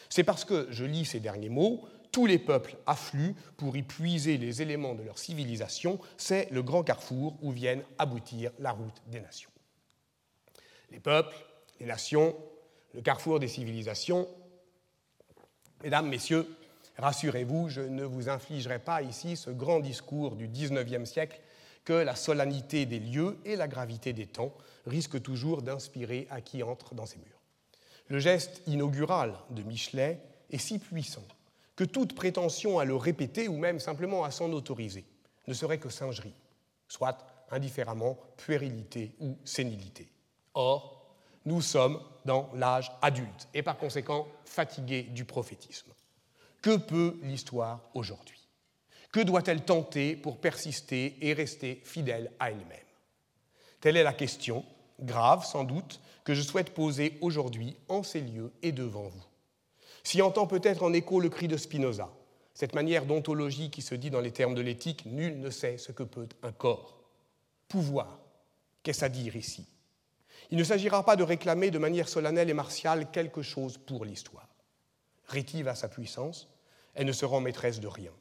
c'est 0.09 0.23
parce 0.23 0.43
que, 0.43 0.67
je 0.71 0.85
lis 0.85 1.05
ces 1.05 1.19
derniers 1.19 1.49
mots, 1.49 1.87
tous 2.11 2.25
les 2.25 2.39
peuples 2.39 2.75
affluent 2.87 3.35
pour 3.57 3.77
y 3.77 3.83
puiser 3.83 4.37
les 4.37 4.61
éléments 4.61 4.95
de 4.95 5.03
leur 5.03 5.19
civilisation. 5.19 5.99
C'est 6.17 6.49
le 6.51 6.63
grand 6.63 6.83
carrefour 6.83 7.37
où 7.41 7.51
viennent 7.51 7.83
aboutir 7.99 8.51
la 8.59 8.71
route 8.71 9.01
des 9.07 9.19
nations. 9.19 9.51
Les 10.91 10.99
peuples, 10.99 11.35
les 11.79 11.85
nations, 11.85 12.35
le 12.93 13.01
carrefour 13.01 13.39
des 13.39 13.47
civilisations. 13.47 14.27
Mesdames, 15.83 16.07
Messieurs, 16.07 16.47
rassurez-vous, 16.97 17.69
je 17.69 17.81
ne 17.81 18.03
vous 18.03 18.29
infligerai 18.29 18.79
pas 18.79 19.01
ici 19.01 19.35
ce 19.35 19.49
grand 19.49 19.79
discours 19.79 20.35
du 20.35 20.47
XIXe 20.47 21.09
siècle 21.09 21.39
que 21.85 21.93
la 21.93 22.15
solennité 22.15 22.85
des 22.85 22.99
lieux 22.99 23.37
et 23.45 23.55
la 23.55 23.67
gravité 23.67 24.13
des 24.13 24.27
temps 24.27 24.53
risquent 24.85 25.21
toujours 25.21 25.61
d'inspirer 25.61 26.27
à 26.29 26.41
qui 26.41 26.61
entre 26.63 26.93
dans 26.93 27.05
ces 27.05 27.17
murs. 27.17 27.41
Le 28.09 28.19
geste 28.19 28.61
inaugural 28.67 29.33
de 29.51 29.63
Michelet 29.63 30.19
est 30.49 30.57
si 30.57 30.79
puissant 30.79 31.23
que 31.75 31.83
toute 31.83 32.15
prétention 32.15 32.79
à 32.79 32.85
le 32.85 32.95
répéter 32.95 33.47
ou 33.47 33.57
même 33.57 33.79
simplement 33.79 34.23
à 34.23 34.31
s'en 34.31 34.51
autoriser 34.51 35.05
ne 35.47 35.53
serait 35.53 35.77
que 35.77 35.89
singerie, 35.89 36.33
soit 36.87 37.17
indifféremment 37.51 38.17
puérilité 38.35 39.15
ou 39.19 39.37
sénilité. 39.45 40.09
Or, 40.53 41.15
nous 41.45 41.61
sommes 41.61 41.99
dans 42.29 42.47
l'âge 42.53 42.91
adulte 43.01 43.47
et 43.55 43.63
par 43.63 43.75
conséquent 43.75 44.27
fatigués 44.45 45.01
du 45.01 45.25
prophétisme. 45.25 45.91
Que 46.61 46.77
peut 46.77 47.17
l'histoire 47.23 47.81
aujourd'hui? 47.95 48.47
Que 49.11 49.21
doit-elle 49.21 49.65
tenter 49.65 50.15
pour 50.15 50.37
persister 50.37 51.17
et 51.21 51.33
rester 51.33 51.81
fidèle 51.83 52.31
à 52.39 52.51
elle-même? 52.51 52.77
Telle 53.81 53.97
est 53.97 54.03
la 54.03 54.13
question, 54.13 54.63
grave 54.99 55.43
sans 55.43 55.63
doute, 55.63 55.99
que 56.23 56.35
je 56.35 56.43
souhaite 56.43 56.75
poser 56.75 57.17
aujourd'hui 57.21 57.75
en 57.87 58.03
ces 58.03 58.21
lieux 58.21 58.51
et 58.61 58.73
devant 58.73 59.07
vous. 59.07 59.25
S'y 60.03 60.21
entend 60.21 60.45
peut-être 60.45 60.83
en 60.83 60.93
écho 60.93 61.19
le 61.19 61.29
cri 61.29 61.47
de 61.47 61.57
Spinoza, 61.57 62.11
cette 62.53 62.75
manière 62.75 63.07
d'ontologie 63.07 63.71
qui 63.71 63.81
se 63.81 63.95
dit 63.95 64.11
dans 64.11 64.21
les 64.21 64.31
termes 64.31 64.53
de 64.53 64.61
l'éthique 64.61 65.07
Nul 65.07 65.39
ne 65.39 65.49
sait 65.49 65.79
ce 65.79 65.91
que 65.91 66.03
peut 66.03 66.29
un 66.43 66.51
corps. 66.51 67.01
Pouvoir, 67.67 68.19
qu'est-ce 68.83 69.03
à 69.03 69.09
dire 69.09 69.35
ici? 69.35 69.65
Il 70.51 70.57
ne 70.57 70.63
s'agira 70.63 71.03
pas 71.03 71.15
de 71.15 71.23
réclamer 71.23 71.69
de 71.71 71.77
manière 71.77 72.09
solennelle 72.09 72.49
et 72.49 72.53
martiale 72.53 73.11
quelque 73.11 73.41
chose 73.41 73.77
pour 73.77 74.05
l'histoire. 74.05 74.47
Rétive 75.27 75.67
à 75.67 75.75
sa 75.75 75.87
puissance, 75.87 76.49
elle 76.95 77.05
ne 77.05 77.11
se 77.11 77.25
rend 77.25 77.39
maîtresse 77.39 77.79
de 77.79 77.87
rien. 77.87 78.11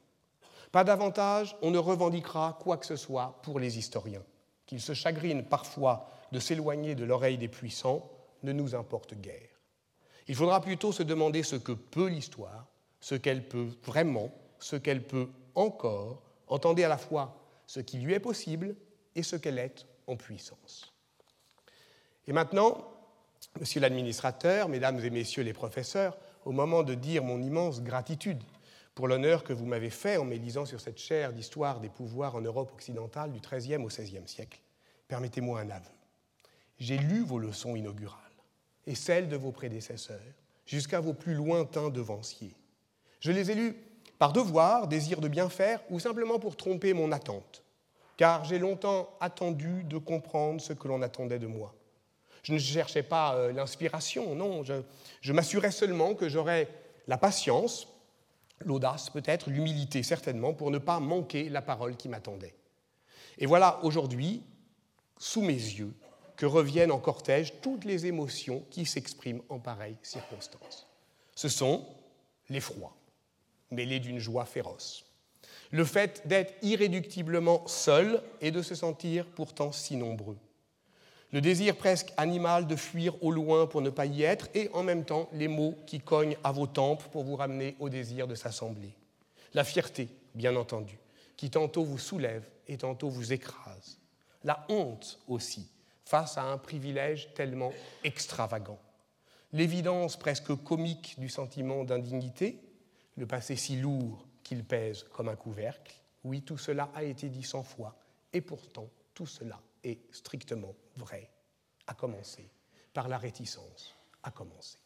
Pas 0.70 0.84
davantage, 0.84 1.56
on 1.62 1.70
ne 1.70 1.78
revendiquera 1.78 2.58
quoi 2.60 2.76
que 2.76 2.84
ce 2.84 2.96
soit 2.96 3.38
pour 3.42 3.58
les 3.58 3.78
historiens. 3.78 4.22
Qu'ils 4.66 4.82
se 4.82 4.92
chagrinent 4.92 5.44
parfois 5.44 6.10
de 6.32 6.38
s'éloigner 6.38 6.94
de 6.94 7.04
l'oreille 7.04 7.38
des 7.38 7.48
puissants 7.48 8.10
ne 8.42 8.52
nous 8.52 8.74
importe 8.74 9.14
guère. 9.14 9.48
Il 10.26 10.34
faudra 10.34 10.60
plutôt 10.60 10.92
se 10.92 11.02
demander 11.02 11.42
ce 11.42 11.56
que 11.56 11.72
peut 11.72 12.08
l'histoire, 12.08 12.66
ce 13.00 13.14
qu'elle 13.14 13.48
peut 13.48 13.70
vraiment, 13.84 14.30
ce 14.58 14.76
qu'elle 14.76 15.02
peut 15.02 15.30
encore, 15.54 16.22
entendez 16.46 16.84
à 16.84 16.88
la 16.88 16.98
fois 16.98 17.34
ce 17.66 17.80
qui 17.80 17.98
lui 17.98 18.12
est 18.12 18.20
possible 18.20 18.76
et 19.14 19.22
ce 19.22 19.36
qu'elle 19.36 19.58
est 19.58 19.86
en 20.06 20.16
puissance. 20.16 20.92
Et 22.28 22.32
maintenant, 22.32 22.86
monsieur 23.58 23.80
l'administrateur, 23.80 24.68
mesdames 24.68 25.02
et 25.02 25.08
messieurs 25.08 25.42
les 25.42 25.54
professeurs, 25.54 26.18
au 26.44 26.52
moment 26.52 26.82
de 26.82 26.92
dire 26.92 27.24
mon 27.24 27.40
immense 27.40 27.82
gratitude 27.82 28.42
pour 28.94 29.08
l'honneur 29.08 29.44
que 29.44 29.54
vous 29.54 29.64
m'avez 29.64 29.88
fait 29.88 30.18
en 30.18 30.26
m'élisant 30.26 30.66
sur 30.66 30.78
cette 30.78 30.98
chaire 30.98 31.32
d'histoire 31.32 31.80
des 31.80 31.88
pouvoirs 31.88 32.36
en 32.36 32.42
Europe 32.42 32.70
occidentale 32.74 33.32
du 33.32 33.40
XIIIe 33.40 33.82
au 33.82 33.86
XVIe 33.86 34.26
siècle, 34.26 34.60
permettez-moi 35.08 35.60
un 35.60 35.70
aveu. 35.70 35.88
J'ai 36.78 36.98
lu 36.98 37.24
vos 37.24 37.38
leçons 37.38 37.76
inaugurales 37.76 38.18
et 38.86 38.94
celles 38.94 39.28
de 39.28 39.36
vos 39.36 39.50
prédécesseurs, 39.50 40.20
jusqu'à 40.66 41.00
vos 41.00 41.14
plus 41.14 41.34
lointains 41.34 41.88
devanciers. 41.88 42.54
Je 43.20 43.32
les 43.32 43.50
ai 43.50 43.54
lus 43.54 43.74
par 44.18 44.34
devoir, 44.34 44.86
désir 44.86 45.22
de 45.22 45.28
bien 45.28 45.48
faire, 45.48 45.80
ou 45.88 45.98
simplement 45.98 46.38
pour 46.38 46.58
tromper 46.58 46.92
mon 46.92 47.10
attente, 47.10 47.64
car 48.18 48.44
j'ai 48.44 48.58
longtemps 48.58 49.16
attendu 49.18 49.82
de 49.84 49.96
comprendre 49.96 50.60
ce 50.60 50.74
que 50.74 50.88
l'on 50.88 51.00
attendait 51.00 51.38
de 51.38 51.46
moi. 51.46 51.74
Je 52.42 52.52
ne 52.52 52.58
cherchais 52.58 53.02
pas 53.02 53.34
euh, 53.34 53.52
l'inspiration, 53.52 54.34
non, 54.34 54.64
je, 54.64 54.74
je 55.20 55.32
m'assurais 55.32 55.70
seulement 55.70 56.14
que 56.14 56.28
j'aurais 56.28 56.68
la 57.06 57.18
patience, 57.18 57.88
l'audace 58.60 59.10
peut-être, 59.10 59.50
l'humilité 59.50 60.02
certainement, 60.02 60.54
pour 60.54 60.70
ne 60.70 60.78
pas 60.78 61.00
manquer 61.00 61.48
la 61.48 61.62
parole 61.62 61.96
qui 61.96 62.08
m'attendait. 62.08 62.54
Et 63.38 63.46
voilà 63.46 63.80
aujourd'hui, 63.82 64.42
sous 65.18 65.42
mes 65.42 65.52
yeux, 65.52 65.94
que 66.36 66.46
reviennent 66.46 66.92
en 66.92 67.00
cortège 67.00 67.54
toutes 67.60 67.84
les 67.84 68.06
émotions 68.06 68.64
qui 68.70 68.86
s'expriment 68.86 69.42
en 69.48 69.58
pareille 69.58 69.96
circonstance. 70.02 70.86
Ce 71.34 71.48
sont 71.48 71.84
l'effroi, 72.48 72.96
mêlé 73.70 73.98
d'une 73.98 74.20
joie 74.20 74.44
féroce, 74.44 75.04
le 75.70 75.84
fait 75.84 76.26
d'être 76.26 76.54
irréductiblement 76.62 77.66
seul 77.66 78.22
et 78.40 78.50
de 78.50 78.62
se 78.62 78.74
sentir 78.74 79.26
pourtant 79.26 79.72
si 79.72 79.96
nombreux, 79.96 80.38
le 81.32 81.40
désir 81.42 81.76
presque 81.76 82.12
animal 82.16 82.66
de 82.66 82.76
fuir 82.76 83.22
au 83.22 83.30
loin 83.30 83.66
pour 83.66 83.82
ne 83.82 83.90
pas 83.90 84.06
y 84.06 84.22
être, 84.22 84.48
et 84.54 84.70
en 84.72 84.82
même 84.82 85.04
temps 85.04 85.28
les 85.32 85.48
mots 85.48 85.74
qui 85.86 86.00
cognent 86.00 86.38
à 86.42 86.52
vos 86.52 86.66
tempes 86.66 87.04
pour 87.10 87.22
vous 87.22 87.36
ramener 87.36 87.76
au 87.80 87.88
désir 87.88 88.26
de 88.26 88.34
s'assembler. 88.34 88.94
La 89.52 89.64
fierté, 89.64 90.08
bien 90.34 90.56
entendu, 90.56 90.98
qui 91.36 91.50
tantôt 91.50 91.84
vous 91.84 91.98
soulève 91.98 92.48
et 92.66 92.78
tantôt 92.78 93.10
vous 93.10 93.32
écrase. 93.32 93.98
La 94.44 94.64
honte 94.68 95.18
aussi, 95.28 95.68
face 96.04 96.38
à 96.38 96.44
un 96.44 96.56
privilège 96.56 97.34
tellement 97.34 97.72
extravagant. 98.04 98.78
L'évidence 99.52 100.18
presque 100.18 100.54
comique 100.64 101.18
du 101.18 101.28
sentiment 101.28 101.84
d'indignité, 101.84 102.60
le 103.16 103.26
passé 103.26 103.56
si 103.56 103.76
lourd 103.76 104.26
qu'il 104.42 104.64
pèse 104.64 105.04
comme 105.12 105.28
un 105.28 105.36
couvercle. 105.36 105.94
Oui, 106.24 106.40
tout 106.42 106.58
cela 106.58 106.90
a 106.94 107.02
été 107.02 107.28
dit 107.28 107.42
cent 107.42 107.62
fois, 107.62 107.96
et 108.32 108.40
pourtant 108.40 108.88
tout 109.14 109.26
cela 109.26 109.60
est 109.84 110.00
strictement 110.14 110.74
vrai, 110.96 111.30
à 111.86 111.94
commencer 111.94 112.50
par 112.92 113.08
la 113.08 113.18
réticence, 113.18 113.94
à 114.22 114.30
commencer. 114.30 114.78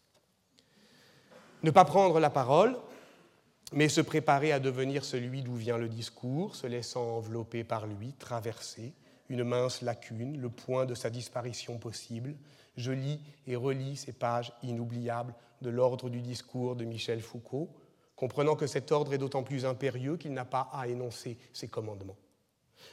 Ne 1.63 1.71
pas 1.71 1.85
prendre 1.85 2.19
la 2.19 2.31
parole, 2.31 2.77
mais 3.73 3.89
se 3.89 4.01
préparer 4.01 4.53
à 4.53 4.61
devenir 4.61 5.05
celui 5.05 5.43
d'où 5.43 5.55
vient 5.55 5.79
le 5.79 5.89
discours, 5.89 6.57
se 6.57 6.67
laissant 6.67 7.17
envelopper 7.17 7.65
par 7.65 7.87
lui, 7.87 8.13
traverser 8.15 8.93
une 9.29 9.45
mince 9.45 9.81
lacune, 9.81 10.39
le 10.39 10.51
point 10.51 10.85
de 10.85 10.95
sa 10.95 11.09
disparition 11.09 11.79
possible. 11.79 12.35
Je 12.77 12.93
lis 12.93 13.21
et 13.47 13.57
relis 13.57 13.97
ces 13.97 14.13
pages 14.13 14.53
inoubliables 14.63 15.35
de 15.63 15.71
l'ordre 15.71 16.11
du 16.11 16.21
discours 16.21 16.77
de 16.77 16.85
Michel 16.85 17.21
Foucault, 17.21 17.71
comprenant 18.17 18.57
que 18.57 18.67
cet 18.67 18.93
ordre 18.93 19.15
est 19.15 19.19
d'autant 19.19 19.43
plus 19.43 19.65
impérieux 19.65 20.17
qu'il 20.17 20.35
n'a 20.35 20.45
pas 20.45 20.69
à 20.73 20.89
énoncer 20.89 21.39
ses 21.53 21.69
commandements. 21.69 22.17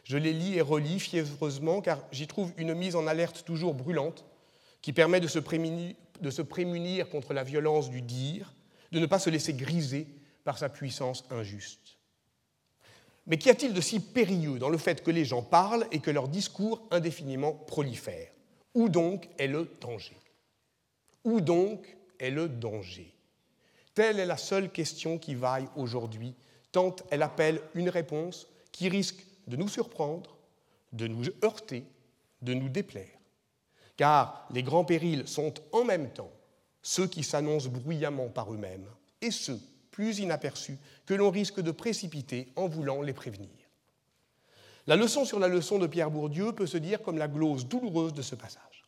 Je 0.03 0.17
les 0.17 0.33
lis 0.33 0.55
et 0.55 0.61
relis 0.61 0.99
fiévreusement 0.99 1.81
car 1.81 1.99
j'y 2.11 2.27
trouve 2.27 2.51
une 2.57 2.73
mise 2.73 2.95
en 2.95 3.07
alerte 3.07 3.43
toujours 3.45 3.73
brûlante 3.73 4.25
qui 4.81 4.93
permet 4.93 5.19
de 5.19 5.27
se, 5.27 5.39
prémunir, 5.39 5.95
de 6.21 6.29
se 6.29 6.41
prémunir 6.41 7.09
contre 7.09 7.33
la 7.33 7.43
violence 7.43 7.89
du 7.89 8.01
dire, 8.01 8.53
de 8.91 8.99
ne 8.99 9.05
pas 9.05 9.19
se 9.19 9.29
laisser 9.29 9.53
griser 9.53 10.07
par 10.43 10.57
sa 10.57 10.69
puissance 10.69 11.25
injuste. 11.29 11.97
Mais 13.27 13.37
qu'y 13.37 13.49
a-t-il 13.49 13.73
de 13.73 13.81
si 13.81 13.99
périlleux 13.99 14.57
dans 14.57 14.69
le 14.69 14.77
fait 14.77 15.03
que 15.03 15.11
les 15.11 15.25
gens 15.25 15.43
parlent 15.43 15.85
et 15.91 15.99
que 15.99 16.09
leur 16.09 16.27
discours 16.27 16.81
indéfiniment 16.89 17.53
prolifère? 17.53 18.31
Où 18.73 18.89
donc 18.89 19.29
est 19.37 19.47
le 19.47 19.69
danger? 19.79 20.17
Où 21.23 21.39
donc 21.41 21.97
est 22.19 22.31
le 22.31 22.49
danger? 22.49 23.13
Telle 23.93 24.19
est 24.19 24.25
la 24.25 24.37
seule 24.37 24.71
question 24.71 25.17
qui 25.17 25.35
vaille 25.35 25.67
aujourd'hui, 25.75 26.33
tant 26.71 26.95
elle 27.11 27.21
appelle 27.21 27.61
une 27.75 27.89
réponse 27.89 28.47
qui 28.71 28.89
risque 28.89 29.25
de 29.49 29.57
nous 29.57 29.67
surprendre, 29.67 30.37
de 30.93 31.07
nous 31.07 31.25
heurter, 31.43 31.83
de 32.41 32.53
nous 32.53 32.69
déplaire. 32.69 33.17
Car 33.97 34.47
les 34.51 34.63
grands 34.63 34.85
périls 34.85 35.27
sont 35.27 35.53
en 35.73 35.83
même 35.83 36.09
temps 36.11 36.31
ceux 36.81 37.07
qui 37.07 37.23
s'annoncent 37.23 37.69
bruyamment 37.69 38.29
par 38.29 38.53
eux-mêmes 38.53 38.87
et 39.21 39.31
ceux, 39.31 39.59
plus 39.91 40.19
inaperçus, 40.19 40.77
que 41.05 41.13
l'on 41.13 41.29
risque 41.29 41.59
de 41.59 41.71
précipiter 41.71 42.53
en 42.55 42.67
voulant 42.67 43.01
les 43.01 43.11
prévenir. 43.11 43.49
La 44.87 44.95
leçon 44.95 45.25
sur 45.25 45.39
la 45.39 45.49
leçon 45.49 45.77
de 45.77 45.87
Pierre 45.87 46.09
Bourdieu 46.09 46.53
peut 46.53 46.67
se 46.67 46.77
dire 46.77 47.01
comme 47.01 47.17
la 47.17 47.27
glose 47.27 47.67
douloureuse 47.67 48.13
de 48.13 48.21
ce 48.21 48.35
passage. 48.35 48.85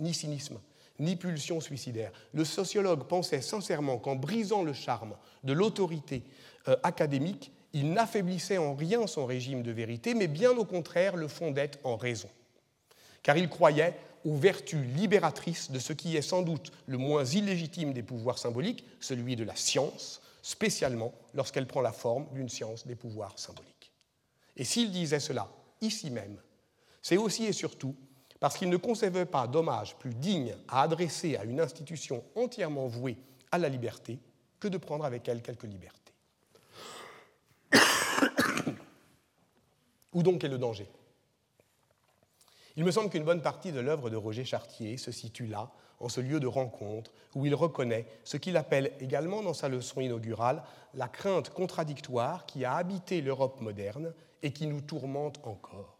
Ni 0.00 0.12
cynisme, 0.12 0.58
ni 0.98 1.16
pulsion 1.16 1.60
suicidaire. 1.60 2.12
Le 2.32 2.44
sociologue 2.44 3.04
pensait 3.04 3.40
sincèrement 3.40 3.98
qu'en 3.98 4.16
brisant 4.16 4.62
le 4.62 4.72
charme 4.72 5.16
de 5.44 5.52
l'autorité 5.52 6.24
euh, 6.68 6.76
académique, 6.82 7.52
il 7.72 7.92
n'affaiblissait 7.92 8.58
en 8.58 8.74
rien 8.74 9.06
son 9.06 9.26
régime 9.26 9.62
de 9.62 9.70
vérité, 9.70 10.14
mais 10.14 10.28
bien 10.28 10.50
au 10.52 10.64
contraire 10.64 11.16
le 11.16 11.28
fondait 11.28 11.72
en 11.84 11.96
raison. 11.96 12.28
Car 13.22 13.36
il 13.36 13.48
croyait 13.48 13.94
aux 14.24 14.36
vertus 14.36 14.80
libératrices 14.96 15.70
de 15.70 15.78
ce 15.78 15.92
qui 15.92 16.16
est 16.16 16.22
sans 16.22 16.42
doute 16.42 16.72
le 16.86 16.98
moins 16.98 17.24
illégitime 17.24 17.92
des 17.92 18.02
pouvoirs 18.02 18.38
symboliques, 18.38 18.84
celui 19.00 19.36
de 19.36 19.44
la 19.44 19.54
science, 19.54 20.20
spécialement 20.42 21.12
lorsqu'elle 21.34 21.66
prend 21.66 21.80
la 21.80 21.92
forme 21.92 22.26
d'une 22.32 22.48
science 22.48 22.86
des 22.86 22.94
pouvoirs 22.94 23.38
symboliques. 23.38 23.92
Et 24.56 24.64
s'il 24.64 24.90
disait 24.90 25.20
cela 25.20 25.48
ici 25.80 26.10
même, 26.10 26.38
c'est 27.02 27.16
aussi 27.16 27.44
et 27.44 27.52
surtout 27.52 27.94
parce 28.40 28.56
qu'il 28.56 28.68
ne 28.68 28.76
concevait 28.76 29.26
pas 29.26 29.46
d'hommage 29.46 29.96
plus 29.96 30.14
digne 30.14 30.54
à 30.68 30.82
adresser 30.82 31.36
à 31.36 31.44
une 31.44 31.60
institution 31.60 32.22
entièrement 32.34 32.86
vouée 32.86 33.16
à 33.50 33.58
la 33.58 33.68
liberté 33.68 34.18
que 34.60 34.68
de 34.68 34.78
prendre 34.78 35.04
avec 35.04 35.28
elle 35.28 35.42
quelques 35.42 35.64
libertés. 35.64 36.05
Où 40.16 40.22
donc 40.22 40.44
est 40.44 40.48
le 40.48 40.56
danger? 40.56 40.88
Il 42.76 42.84
me 42.84 42.90
semble 42.90 43.10
qu'une 43.10 43.24
bonne 43.24 43.42
partie 43.42 43.70
de 43.70 43.80
l'œuvre 43.80 44.08
de 44.08 44.16
Roger 44.16 44.46
Chartier 44.46 44.96
se 44.96 45.12
situe 45.12 45.46
là, 45.46 45.70
en 46.00 46.08
ce 46.08 46.22
lieu 46.22 46.40
de 46.40 46.46
rencontre, 46.46 47.12
où 47.34 47.44
il 47.44 47.54
reconnaît 47.54 48.06
ce 48.24 48.38
qu'il 48.38 48.56
appelle 48.56 48.92
également 48.98 49.42
dans 49.42 49.52
sa 49.52 49.68
leçon 49.68 50.00
inaugurale 50.00 50.62
la 50.94 51.08
crainte 51.08 51.50
contradictoire 51.50 52.46
qui 52.46 52.64
a 52.64 52.76
habité 52.76 53.20
l'Europe 53.20 53.60
moderne 53.60 54.14
et 54.42 54.54
qui 54.54 54.66
nous 54.66 54.80
tourmente 54.80 55.38
encore. 55.46 55.98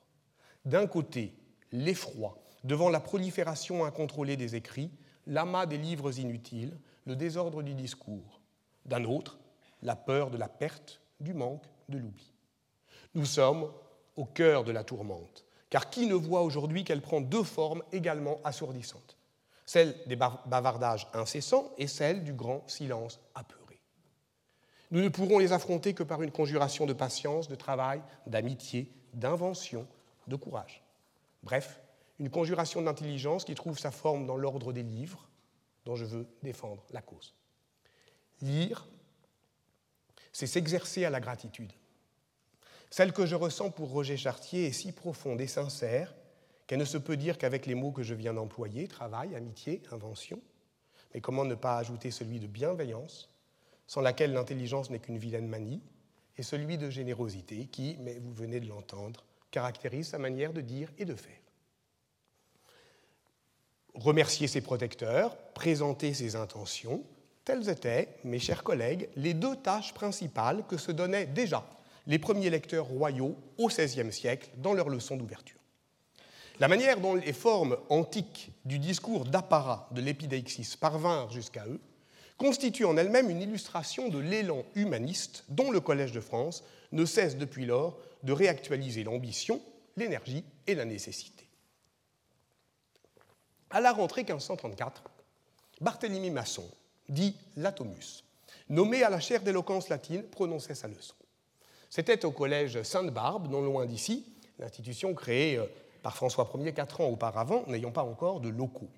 D'un 0.64 0.87
côté, 0.87 1.35
l'effroi 1.70 2.38
devant 2.64 2.88
la 2.88 3.00
prolifération 3.00 3.85
incontrôlée 3.85 4.38
des 4.38 4.57
écrits, 4.57 4.90
l'amas 5.26 5.66
des 5.66 5.76
livres 5.76 6.18
inutiles, 6.18 6.79
le 7.05 7.16
désordre 7.16 7.62
du 7.62 7.74
discours. 7.74 8.40
D'un 8.87 9.05
autre, 9.05 9.38
la 9.83 9.94
peur 9.94 10.31
de 10.31 10.38
la 10.38 10.48
perte, 10.48 11.02
du 11.20 11.35
manque, 11.35 11.66
de 11.90 11.98
l'oubli. 11.98 12.33
Nous 13.14 13.26
sommes 13.26 13.70
au 14.16 14.24
cœur 14.24 14.64
de 14.64 14.72
la 14.72 14.85
tourmente, 14.85 15.44
car 15.70 15.90
qui 15.90 16.07
ne 16.07 16.14
voit 16.14 16.42
aujourd'hui 16.42 16.85
qu'elle 16.85 17.02
prend 17.02 17.20
deux 17.20 17.42
formes 17.42 17.83
également 17.92 18.40
assourdissantes 18.44 19.16
Celle 19.66 19.96
des 20.07 20.16
bavardages 20.16 21.09
incessants 21.12 21.70
et 21.79 21.87
celle 21.87 22.24
du 22.24 22.33
grand 22.33 22.66
silence 22.68 23.20
apeuré. 23.35 23.81
Nous 24.90 25.00
ne 25.00 25.09
pourrons 25.09 25.38
les 25.38 25.52
affronter 25.52 25.94
que 25.94 26.05
par 26.05 26.22
une 26.22 26.31
conjuration 26.31 26.87
de 26.87 26.92
patience, 26.92 27.48
de 27.48 27.57
travail, 27.57 28.00
d'amitié, 28.26 28.92
d'invention, 29.14 29.87
de 30.29 30.37
courage. 30.37 30.83
Bref, 31.42 31.81
une 32.18 32.31
conjuration 32.31 32.83
d'intelligence 32.83 33.44
qui 33.44 33.55
trouve 33.55 33.79
sa 33.79 33.90
forme 33.90 34.26
dans 34.26 34.37
l'ordre 34.37 34.72
des 34.72 34.83
livres 34.83 35.29
dont 35.85 35.96
je 35.96 36.05
veux 36.05 36.26
défendre 36.42 36.85
la 36.90 37.02
cause. 37.02 37.35
Lire, 38.42 38.87
c'est 40.33 40.46
s'exercer 40.46 41.05
à 41.05 41.11
la 41.11 41.20
gratitude. 41.20 41.72
Celle 42.90 43.12
que 43.12 43.27
je 43.27 43.35
ressens 43.35 43.70
pour 43.70 43.90
Roger 43.90 44.16
Chartier 44.16 44.66
est 44.66 44.72
si 44.72 44.92
profonde 44.92 45.40
et 45.40 45.46
sincère 45.46 46.14
qu'elle 46.66 46.79
ne 46.79 46.85
se 46.85 46.99
peut 46.99 47.16
dire 47.16 47.38
qu'avec 47.38 47.66
les 47.66 47.75
mots 47.75 47.92
que 47.92 48.03
je 48.03 48.14
viens 48.14 48.35
d'employer, 48.35 48.88
travail, 48.88 49.35
amitié, 49.35 49.83
invention, 49.92 50.40
mais 51.14 51.20
comment 51.20 51.44
ne 51.44 51.55
pas 51.55 51.79
ajouter 51.79 52.11
celui 52.11 52.40
de 52.40 52.46
bienveillance, 52.46 53.31
sans 53.87 54.01
laquelle 54.01 54.33
l'intelligence 54.33 54.90
n'est 54.90 54.99
qu'une 54.99 55.18
vilaine 55.18 55.46
manie, 55.46 55.83
et 56.37 56.42
celui 56.42 56.77
de 56.77 56.90
générosité 56.90 57.66
qui, 57.66 57.96
mais 58.01 58.18
vous 58.18 58.33
venez 58.33 58.61
de 58.61 58.68
l'entendre, 58.68 59.25
caractérise 59.51 60.09
sa 60.09 60.18
manière 60.18 60.53
de 60.53 60.61
dire 60.61 60.92
et 60.99 61.05
de 61.05 61.14
faire. 61.14 61.40
Remercier 63.94 64.46
ses 64.46 64.61
protecteurs, 64.61 65.37
présenter 65.55 66.12
ses 66.12 66.37
intentions, 66.37 67.03
telles 67.44 67.68
étaient, 67.70 68.18
mes 68.25 68.40
chers 68.40 68.64
collègues, 68.64 69.09
les 69.16 69.33
deux 69.33 69.57
tâches 69.57 69.94
principales 69.94 70.66
que 70.66 70.77
se 70.77 70.92
donnaient 70.92 71.27
déjà 71.27 71.64
les 72.07 72.19
premiers 72.19 72.51
lecteurs 72.51 72.87
royaux 72.87 73.37
au 73.59 73.69
XVIe 73.69 74.12
siècle 74.12 74.51
dans 74.57 74.75
leurs 74.75 74.88
leçons 74.88 75.16
d'ouverture. 75.16 75.61
La 76.59 76.69
manière 76.69 77.01
dont 77.01 77.14
les 77.14 77.33
formes 77.33 77.77
antiques 77.90 78.51
du 78.64 78.79
discours 78.79 79.25
d'apparat 79.25 79.88
de 79.92 80.01
l'épideixis 80.01 80.77
parvinrent 80.81 81.31
jusqu'à 81.31 81.66
eux 81.66 81.81
constitue 82.38 82.85
en 82.85 82.97
elle-même 82.97 83.31
une 83.31 83.42
illustration 83.42 84.09
de 84.09 84.19
l'élan 84.19 84.64
humaniste 84.75 85.45
dont 85.49 85.71
le 85.71 85.81
Collège 85.81 86.12
de 86.12 86.21
France 86.21 86.64
ne 86.92 87.05
cesse 87.05 87.37
depuis 87.37 87.66
lors 87.66 87.99
de 88.23 88.33
réactualiser 88.33 89.05
l'ambition, 89.05 89.61
l'énergie 89.97 90.45
et 90.66 90.75
la 90.75 90.85
nécessité. 90.85 91.47
À 93.71 93.81
la 93.81 93.92
rentrée 93.92 94.23
1534, 94.23 95.03
Barthélemy 95.81 96.31
Masson, 96.31 96.69
dit 97.09 97.37
Latomus, 97.57 98.25
nommé 98.69 99.03
à 99.03 99.11
la 99.11 99.21
chaire 99.21 99.42
d'éloquence 99.42 99.88
latine, 99.88 100.23
prononçait 100.23 100.75
sa 100.75 100.88
leçon. 100.88 101.15
C'était 101.96 102.26
au 102.26 102.30
collège 102.30 102.82
Sainte-Barbe, 102.82 103.50
non 103.50 103.62
loin 103.62 103.87
d'ici, 103.87 104.26
l'institution 104.59 105.14
créée 105.14 105.56
euh, 105.56 105.64
par 106.02 106.14
François 106.14 106.46
Ier 106.59 106.74
quatre 106.74 107.00
ans 107.00 107.09
auparavant, 107.09 107.64
n'ayant 107.68 107.90
pas 107.90 108.02
encore 108.02 108.40
de 108.40 108.50
locaux. 108.50 108.90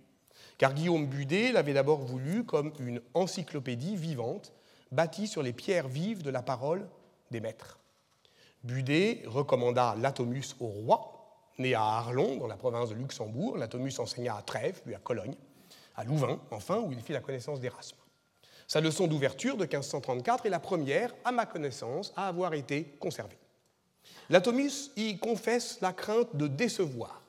Car 0.59 0.75
Guillaume 0.75 1.07
Budet 1.07 1.53
l'avait 1.53 1.75
d'abord 1.75 2.01
voulu 2.01 2.43
comme 2.43 2.73
une 2.81 3.01
encyclopédie 3.15 3.95
vivante, 3.95 4.53
bâtie 4.91 5.29
sur 5.29 5.45
les 5.45 5.53
pierres 5.53 5.87
vives 5.87 6.25
de 6.25 6.31
la 6.31 6.43
parole 6.43 6.89
des 7.31 7.39
maîtres. 7.39 7.79
Budet 8.65 9.23
recommanda 9.27 9.95
l'atomus 9.97 10.57
au 10.59 10.67
roi, 10.67 11.45
né 11.59 11.75
à 11.75 11.85
Arlon, 11.85 12.39
dans 12.39 12.49
la 12.49 12.57
province 12.57 12.89
de 12.89 12.97
Luxembourg. 12.97 13.59
L'atomus 13.59 13.97
enseigna 14.01 14.35
à 14.35 14.43
Trèves, 14.43 14.83
puis 14.85 14.97
à 14.97 14.99
Cologne, 14.99 15.37
à 15.95 16.03
Louvain, 16.03 16.41
enfin, 16.51 16.81
où 16.81 16.91
il 16.91 17.01
fit 17.01 17.13
la 17.13 17.21
connaissance 17.21 17.61
d'Erasme. 17.61 17.97
Sa 18.69 18.83
leçon 18.83 19.07
d'ouverture 19.07 19.57
de 19.57 19.63
1534 19.65 20.45
est 20.45 20.51
la 20.51 20.61
première, 20.61 21.15
à 21.25 21.33
ma 21.33 21.47
connaissance, 21.47 22.13
à 22.17 22.29
avoir 22.29 22.53
été 22.53 22.85
conservée. 23.01 23.39
L'atomus 24.29 24.91
y 24.95 25.17
confesse 25.17 25.79
la 25.81 25.95
crainte 25.95 26.37
de 26.37 26.47
décevoir, 26.49 27.23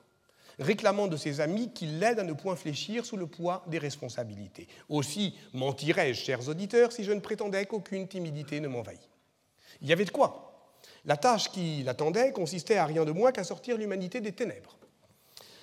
réclamant 0.58 1.06
de 1.06 1.16
ses 1.16 1.40
amis 1.40 1.72
qu'il 1.72 1.98
l'aide 1.98 2.18
à 2.18 2.24
ne 2.24 2.34
point 2.34 2.56
fléchir 2.56 3.06
sous 3.06 3.16
le 3.16 3.26
poids 3.26 3.64
des 3.68 3.78
responsabilités. 3.78 4.68
Aussi 4.90 5.34
mentirais-je, 5.54 6.22
chers 6.22 6.46
auditeurs, 6.46 6.92
si 6.92 7.04
je 7.04 7.12
ne 7.12 7.20
prétendais 7.20 7.64
qu'aucune 7.64 8.06
timidité 8.06 8.60
ne 8.60 8.68
m'envahit. 8.68 9.00
Il 9.80 9.88
y 9.88 9.94
avait 9.94 10.04
de 10.04 10.10
quoi. 10.10 10.68
La 11.06 11.16
tâche 11.16 11.50
qui 11.50 11.82
l'attendait 11.84 12.32
consistait 12.32 12.76
à 12.76 12.84
rien 12.84 13.06
de 13.06 13.12
moins 13.12 13.32
qu'à 13.32 13.44
sortir 13.44 13.78
l'humanité 13.78 14.20
des 14.20 14.32
ténèbres. 14.32 14.76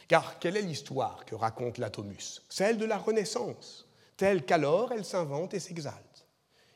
Car 0.07 0.39
quelle 0.39 0.57
est 0.57 0.61
l'histoire 0.63 1.23
que 1.25 1.35
raconte 1.35 1.77
l'atomus 1.77 2.41
Celle 2.49 2.79
de 2.79 2.85
la 2.85 2.97
Renaissance, 2.97 3.86
telle 4.17 4.43
qu'alors 4.43 4.91
elle 4.91 5.05
s'invente 5.05 5.53
et 5.53 5.59
s'exalte. 5.59 6.27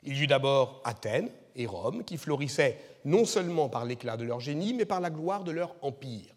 Il 0.03 0.17
y 0.17 0.21
eut 0.21 0.27
d'abord 0.27 0.81
Athènes 0.85 1.29
et 1.55 1.65
Rome 1.65 2.03
qui 2.03 2.17
florissaient 2.17 2.79
non 3.05 3.25
seulement 3.25 3.69
par 3.69 3.85
l'éclat 3.85 4.17
de 4.17 4.23
leur 4.23 4.39
génie, 4.39 4.73
mais 4.73 4.85
par 4.85 5.01
la 5.01 5.09
gloire 5.09 5.43
de 5.43 5.51
leur 5.51 5.75
empire. 5.81 6.33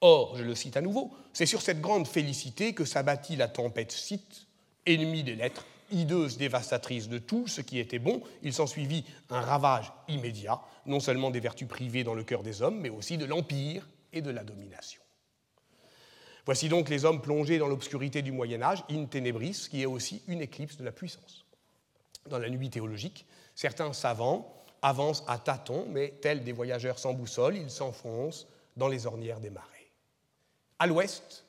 Or, 0.00 0.36
je 0.36 0.42
le 0.42 0.54
cite 0.54 0.76
à 0.76 0.80
nouveau, 0.80 1.12
c'est 1.32 1.46
sur 1.46 1.60
cette 1.60 1.80
grande 1.80 2.08
félicité 2.08 2.72
que 2.72 2.86
s'abattit 2.86 3.36
la 3.36 3.48
tempête 3.48 3.92
Scythe, 3.92 4.46
ennemie 4.86 5.22
des 5.22 5.36
lettres, 5.36 5.66
hideuse, 5.90 6.38
dévastatrice 6.38 7.08
de 7.08 7.18
tout 7.18 7.46
ce 7.46 7.60
qui 7.60 7.78
était 7.78 7.98
bon. 7.98 8.22
Il 8.42 8.54
s'ensuivit 8.54 9.04
un 9.28 9.40
ravage 9.40 9.92
immédiat, 10.08 10.60
non 10.86 11.00
seulement 11.00 11.30
des 11.30 11.40
vertus 11.40 11.68
privées 11.68 12.04
dans 12.04 12.14
le 12.14 12.24
cœur 12.24 12.42
des 12.42 12.62
hommes, 12.62 12.80
mais 12.80 12.88
aussi 12.88 13.18
de 13.18 13.26
l'empire 13.26 13.88
et 14.12 14.22
de 14.22 14.30
la 14.30 14.42
domination. 14.42 14.99
Voici 16.50 16.68
donc 16.68 16.88
les 16.88 17.04
hommes 17.04 17.22
plongés 17.22 17.58
dans 17.58 17.68
l'obscurité 17.68 18.22
du 18.22 18.32
Moyen 18.32 18.60
Âge, 18.60 18.82
in 18.90 19.04
tenebris, 19.04 19.68
qui 19.70 19.82
est 19.82 19.86
aussi 19.86 20.20
une 20.26 20.40
éclipse 20.40 20.76
de 20.76 20.82
la 20.82 20.90
puissance. 20.90 21.44
Dans 22.28 22.40
la 22.40 22.50
nuit 22.50 22.70
théologique, 22.70 23.24
certains 23.54 23.92
savants 23.92 24.52
avancent 24.82 25.22
à 25.28 25.38
tâtons, 25.38 25.86
mais 25.90 26.12
tels 26.20 26.42
des 26.42 26.50
voyageurs 26.50 26.98
sans 26.98 27.12
boussole, 27.12 27.56
ils 27.56 27.70
s'enfoncent 27.70 28.48
dans 28.76 28.88
les 28.88 29.06
ornières 29.06 29.38
des 29.38 29.50
marais. 29.50 29.92
À 30.80 30.88
l'ouest 30.88 31.44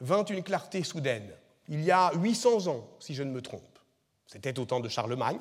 vint 0.00 0.24
une 0.24 0.42
clarté 0.42 0.82
soudaine, 0.84 1.34
il 1.68 1.84
y 1.84 1.90
a 1.90 2.10
800 2.14 2.68
ans, 2.68 2.88
si 2.98 3.14
je 3.14 3.24
ne 3.24 3.32
me 3.32 3.42
trompe. 3.42 3.78
C'était 4.26 4.58
au 4.58 4.64
temps 4.64 4.80
de 4.80 4.88
Charlemagne, 4.88 5.38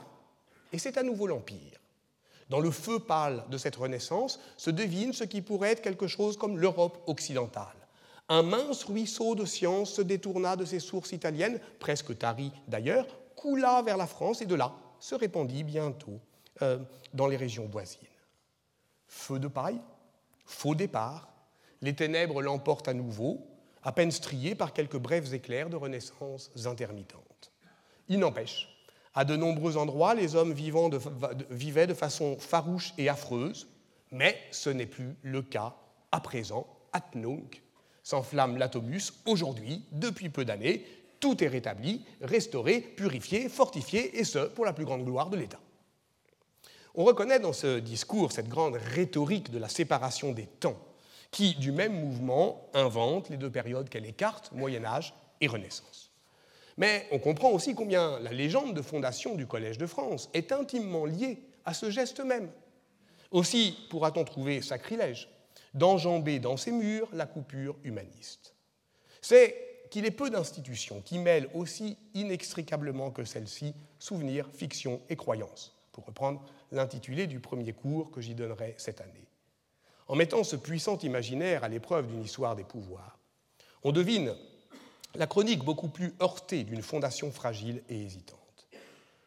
et 0.74 0.78
c'est 0.78 0.98
à 0.98 1.04
nouveau 1.04 1.28
l'Empire. 1.28 1.80
Dans 2.50 2.60
le 2.60 2.70
feu 2.70 3.00
pâle 3.00 3.46
de 3.50 3.58
cette 3.58 3.78
Renaissance 3.78 4.42
se 4.58 4.72
devine 4.72 5.14
ce 5.14 5.24
qui 5.24 5.42
pourrait 5.42 5.72
être 5.72 5.82
quelque 5.82 6.08
chose 6.08 6.36
comme 6.36 6.58
l'Europe 6.58 7.02
occidentale. 7.08 7.78
Un 8.28 8.42
mince 8.42 8.84
ruisseau 8.86 9.36
de 9.36 9.46
science 9.46 9.94
se 9.94 10.02
détourna 10.02 10.56
de 10.56 10.66
ses 10.66 10.80
sources 10.80 11.12
italiennes, 11.12 11.60
presque 11.80 12.18
taries 12.18 12.52
d'ailleurs, 12.68 13.06
coula 13.36 13.82
vers 13.84 13.98
la 13.98 14.08
France 14.08 14.42
et 14.42 14.46
de 14.46 14.56
là 14.56 14.74
se 15.00 15.14
répandit 15.14 15.64
bientôt 15.64 16.20
euh, 16.62 16.80
dans 17.14 17.28
les 17.28 17.38
régions 17.38 17.68
voisines. 17.68 18.08
Feu 19.08 19.38
de 19.38 19.48
paille, 19.48 19.80
faux 20.46 20.74
départ, 20.74 21.30
les 21.82 21.94
ténèbres 21.94 22.42
l'emportent 22.42 22.88
à 22.88 22.94
nouveau, 22.94 23.46
à 23.84 23.92
peine 23.92 24.12
striées 24.12 24.56
par 24.56 24.74
quelques 24.74 24.98
brefs 24.98 25.34
éclairs 25.34 25.70
de 25.70 25.76
renaissances 25.76 26.50
intermittentes. 26.66 27.52
Il 28.08 28.20
n'empêche, 28.20 28.70
à 29.14 29.26
de 29.26 29.36
nombreux 29.36 29.78
endroits, 29.78 30.16
les 30.16 30.36
hommes 30.36 30.54
vivant 30.54 30.90
vivaient 31.52 31.88
de 31.88 31.94
façon 31.94 32.40
farouche 32.40 32.94
et 32.98 33.10
affreuse, 33.10 33.68
mais 34.12 34.36
ce 34.52 34.72
n'est 34.72 34.88
plus 34.88 35.16
le 35.22 35.44
cas 35.44 35.76
à 36.12 36.20
présent, 36.20 36.68
à 36.92 37.02
Tnunk, 37.02 37.62
s'enflamme 38.06 38.58
l'atomus 38.58 39.12
aujourd'hui, 39.26 39.82
depuis 39.92 40.30
peu 40.30 40.46
d'années, 40.46 40.86
tout 41.20 41.44
est 41.44 41.48
rétabli, 41.48 42.06
restauré, 42.22 42.80
purifié, 42.80 43.50
fortifié, 43.50 44.20
et 44.20 44.24
ce, 44.24 44.38
pour 44.38 44.64
la 44.64 44.74
plus 44.74 44.86
grande 44.86 45.04
gloire 45.04 45.32
de 45.32 45.38
l'État. 45.38 45.60
On 46.94 47.04
reconnaît 47.04 47.40
dans 47.40 47.52
ce 47.52 47.80
discours 47.80 48.32
cette 48.32 48.48
grande 48.48 48.76
rhétorique 48.76 49.50
de 49.50 49.58
la 49.58 49.68
séparation 49.68 50.32
des 50.34 50.46
temps, 50.46 50.78
qui, 51.32 51.56
du 51.56 51.72
même 51.72 52.00
mouvement, 52.00 52.70
invente 52.76 53.30
les 53.30 53.38
deux 53.38 53.50
périodes 53.50 53.90
qu'elle 53.90 54.06
écarte, 54.06 54.52
Moyen 54.52 54.86
Âge 54.86 55.16
et 55.42 55.48
Renaissance. 55.48 56.12
Mais 56.78 57.08
on 57.12 57.18
comprend 57.18 57.50
aussi 57.50 57.74
combien 57.74 58.20
la 58.20 58.32
légende 58.32 58.76
de 58.76 58.82
fondation 58.84 59.34
du 59.34 59.48
Collège 59.48 59.80
de 59.80 59.88
France 59.88 60.30
est 60.34 60.52
intimement 60.52 61.06
liée 61.06 61.42
à 61.66 61.74
ce 61.74 61.90
geste 61.90 62.20
même. 62.20 62.52
Aussi 63.32 63.76
pourra-t-on 63.90 64.24
trouver 64.26 64.62
sacrilège 64.62 65.28
d'enjamber 65.76 66.40
dans 66.40 66.58
ses 66.58 66.72
murs 66.72 67.10
la 67.14 67.28
coupure 67.28 67.76
humaniste. 67.84 68.56
C'est 69.22 69.56
qu'il 69.92 70.06
est 70.06 70.12
peu 70.12 70.30
d'institutions 70.30 71.02
qui 71.02 71.20
mêlent 71.20 71.50
aussi 71.54 71.98
inextricablement 72.14 73.12
que 73.12 73.24
celle-ci 73.24 73.74
souvenir, 74.00 74.50
fiction 74.54 75.02
et 75.10 75.16
croyance, 75.16 75.76
pour 75.92 76.06
reprendre 76.06 76.44
l'intitulé 76.72 77.28
du 77.28 77.40
premier 77.40 77.74
cours 77.74 78.10
que 78.12 78.22
j'y 78.22 78.36
donnerai 78.36 78.74
cette 78.78 79.02
année. 79.02 79.28
En 80.08 80.16
mettant 80.16 80.44
ce 80.44 80.56
puissant 80.56 80.98
imaginaire 81.00 81.64
à 81.64 81.70
l'épreuve 81.70 82.08
d'une 82.08 82.24
histoire 82.24 82.56
des 82.56 82.64
pouvoirs, 82.64 83.18
on 83.84 83.92
devine 83.92 84.36
la 85.16 85.28
chronique 85.28 85.64
beaucoup 85.64 85.90
plus 85.90 86.14
heurtée 86.22 86.64
d'une 86.64 86.82
fondation 86.82 87.32
fragile 87.32 87.84
et 87.90 88.02
hésitante. 88.02 88.68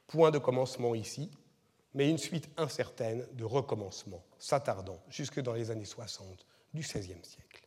Point 0.07 0.31
de 0.31 0.39
commencement 0.39 0.95
ici, 0.95 1.31
mais 1.95 2.09
une 2.09 2.19
suite 2.19 2.49
incertaine 2.57 3.27
de 3.33 3.45
recommencements 3.45 4.25
s'attardant 4.39 5.01
jusque 5.09 5.41
dans 5.41 5.55
les 5.55 5.71
années 5.71 5.85
60 5.85 6.47
du 6.75 6.83
XVIe 6.83 7.15
siècle. 7.23 7.67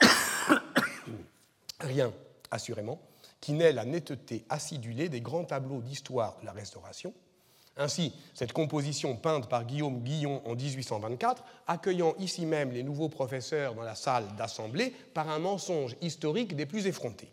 Rien, 1.80 2.12
assurément, 2.50 3.00
qui 3.40 3.52
n'ait 3.52 3.72
la 3.72 3.84
netteté 3.84 4.44
acidulée 4.48 5.08
des 5.08 5.20
grands 5.20 5.44
tableaux 5.44 5.80
d'histoire 5.80 6.38
de 6.40 6.46
la 6.46 6.52
Restauration. 6.52 7.12
Ainsi, 7.76 8.14
cette 8.34 8.52
composition 8.52 9.16
peinte 9.16 9.48
par 9.48 9.64
Guillaume 9.64 10.02
Guillon 10.02 10.42
en 10.46 10.54
1824, 10.54 11.42
accueillant 11.66 12.14
ici 12.18 12.44
même 12.44 12.70
les 12.70 12.82
nouveaux 12.82 13.08
professeurs 13.08 13.74
dans 13.74 13.82
la 13.82 13.94
salle 13.94 14.26
d'assemblée 14.36 14.94
par 15.14 15.30
un 15.30 15.38
mensonge 15.38 15.96
historique 16.02 16.54
des 16.54 16.66
plus 16.66 16.86
effrontés. 16.86 17.32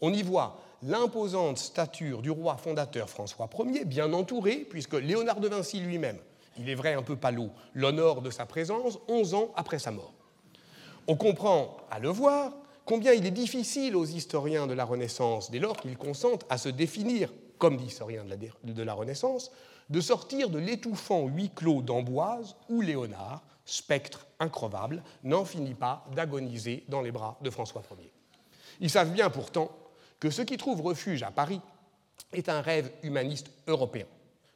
On 0.00 0.12
y 0.12 0.22
voit 0.22 0.60
l'imposante 0.82 1.58
stature 1.58 2.22
du 2.22 2.30
roi 2.30 2.56
fondateur 2.56 3.10
François 3.10 3.48
Ier, 3.66 3.84
bien 3.84 4.12
entouré, 4.12 4.66
puisque 4.68 4.94
Léonard 4.94 5.40
de 5.40 5.48
Vinci 5.48 5.80
lui-même, 5.80 6.18
il 6.58 6.68
est 6.68 6.74
vrai 6.74 6.94
un 6.94 7.02
peu 7.02 7.16
palo, 7.16 7.50
l'honore 7.74 8.22
de 8.22 8.30
sa 8.30 8.46
présence 8.46 8.98
11 9.08 9.34
ans 9.34 9.50
après 9.56 9.78
sa 9.78 9.90
mort. 9.90 10.14
On 11.06 11.16
comprend, 11.16 11.78
à 11.90 11.98
le 11.98 12.08
voir, 12.08 12.52
combien 12.84 13.12
il 13.12 13.26
est 13.26 13.32
difficile 13.32 13.96
aux 13.96 14.04
historiens 14.04 14.66
de 14.66 14.74
la 14.74 14.84
Renaissance, 14.84 15.50
dès 15.50 15.58
lors 15.58 15.76
qu'ils 15.76 15.96
consentent 15.96 16.44
à 16.48 16.58
se 16.58 16.68
définir 16.68 17.32
comme 17.58 17.80
historiens 17.80 18.24
de 18.62 18.82
la, 18.82 18.94
Renaissance, 18.94 19.50
de 19.90 20.00
sortir 20.00 20.48
de 20.48 20.58
l'étouffant 20.58 21.26
huis 21.26 21.50
clos 21.54 21.82
d'Amboise 21.82 22.54
où 22.68 22.80
Léonard, 22.80 23.42
spectre 23.64 24.26
increvable, 24.38 25.02
n'en 25.24 25.44
finit 25.44 25.74
pas 25.74 26.06
d'agoniser 26.14 26.84
dans 26.88 27.02
les 27.02 27.10
bras 27.10 27.36
de 27.42 27.50
François 27.50 27.82
Ier. 27.98 28.12
Ils 28.80 28.90
savent 28.90 29.12
bien 29.12 29.28
pourtant 29.28 29.70
que 30.20 30.30
ce 30.30 30.42
qui 30.42 30.56
trouve 30.56 30.80
refuge 30.80 31.22
à 31.22 31.30
Paris 31.30 31.60
est 32.32 32.48
un 32.48 32.60
rêve 32.60 32.90
humaniste 33.02 33.50
européen, 33.66 34.06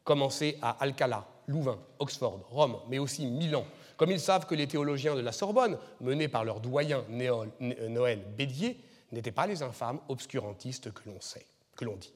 commencé 0.04 0.58
à 0.62 0.70
Alcala, 0.82 1.26
Louvain, 1.46 1.78
Oxford, 1.98 2.40
Rome, 2.50 2.78
mais 2.88 2.98
aussi 2.98 3.26
Milan, 3.26 3.64
comme 3.96 4.10
ils 4.10 4.20
savent 4.20 4.46
que 4.46 4.54
les 4.54 4.66
théologiens 4.66 5.14
de 5.14 5.20
la 5.20 5.32
Sorbonne, 5.32 5.78
menés 6.00 6.28
par 6.28 6.44
leur 6.44 6.60
doyen 6.60 7.04
Noël 7.08 8.20
Bédier, 8.36 8.80
n'étaient 9.12 9.32
pas 9.32 9.46
les 9.46 9.62
infâmes 9.62 10.00
obscurantistes 10.08 10.92
que 10.92 11.08
l'on 11.08 11.20
sait, 11.20 11.46
que 11.76 11.84
l'on 11.84 11.96
dit. 11.96 12.12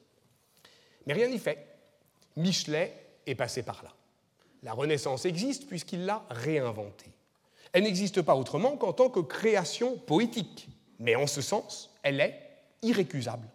Mais 1.05 1.13
rien 1.13 1.29
n'y 1.29 1.39
fait. 1.39 1.65
Michelet 2.35 2.93
est 3.25 3.35
passé 3.35 3.63
par 3.63 3.83
là. 3.83 3.93
La 4.63 4.73
Renaissance 4.73 5.25
existe 5.25 5.67
puisqu'il 5.67 6.05
l'a 6.05 6.25
réinventée. 6.29 7.11
Elle 7.71 7.83
n'existe 7.83 8.21
pas 8.21 8.35
autrement 8.35 8.75
qu'en 8.77 8.93
tant 8.93 9.09
que 9.09 9.19
création 9.19 9.97
poétique, 9.97 10.67
mais 10.99 11.15
en 11.15 11.27
ce 11.27 11.41
sens, 11.41 11.93
elle 12.03 12.19
est 12.19 12.46
irrécusable. 12.81 13.47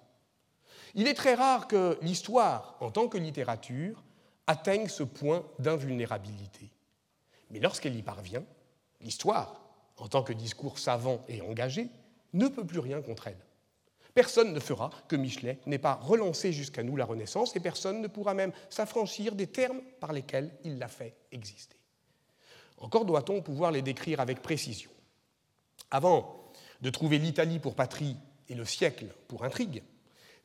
Il 0.95 1.09
est 1.09 1.15
très 1.15 1.35
rare 1.35 1.69
que 1.69 1.99
l'histoire, 2.03 2.77
en 2.81 2.91
tant 2.91 3.09
que 3.09 3.19
littérature, 3.19 4.03
atteigne 4.47 4.89
ce 4.89 5.03
point 5.03 5.45
d'invulnérabilité. 5.59 6.71
Mais 7.51 7.61
lorsqu'elle 7.61 7.97
y 7.97 8.03
parvient, 8.03 8.45
l'histoire, 9.01 9.63
en 9.99 10.09
tant 10.09 10.23
que 10.23 10.33
discours 10.33 10.79
savant 10.79 11.25
et 11.29 11.41
engagé, 11.43 11.89
ne 12.33 12.49
peut 12.49 12.67
plus 12.67 12.79
rien 12.79 13.01
contre 13.01 13.29
elle. 13.29 13.39
Personne 14.15 14.53
ne 14.53 14.61
fera 14.61 14.91
que 15.09 15.17
Michelet 15.17 15.59
n'ait 15.67 15.79
pas 15.79 15.95
relancé 15.95 16.53
jusqu'à 16.53 16.83
nous 16.83 16.97
la 16.97 17.07
Renaissance 17.07 17.57
et 17.57 17.61
personne 17.61 18.03
ne 18.03 18.09
pourra 18.09 18.35
même 18.35 18.53
s'affranchir 18.69 19.35
des 19.35 19.47
termes 19.47 19.81
par 20.01 20.13
lesquels 20.13 20.51
il 20.65 20.79
l'a 20.79 20.89
fait 20.89 21.15
exister. 21.31 21.77
Encore 22.77 23.07
doit-on 23.07 23.41
pouvoir 23.41 23.71
les 23.71 23.81
décrire 23.81 24.21
avec 24.21 24.43
précision. 24.43 24.91
Avant 25.91 26.51
de 26.83 26.91
trouver 26.91 27.19
l'Italie 27.19 27.59
pour 27.59 27.75
patrie 27.75 28.17
et 28.49 28.55
le 28.55 28.65
siècle 28.65 29.07
pour 29.29 29.45
intrigue, 29.45 29.83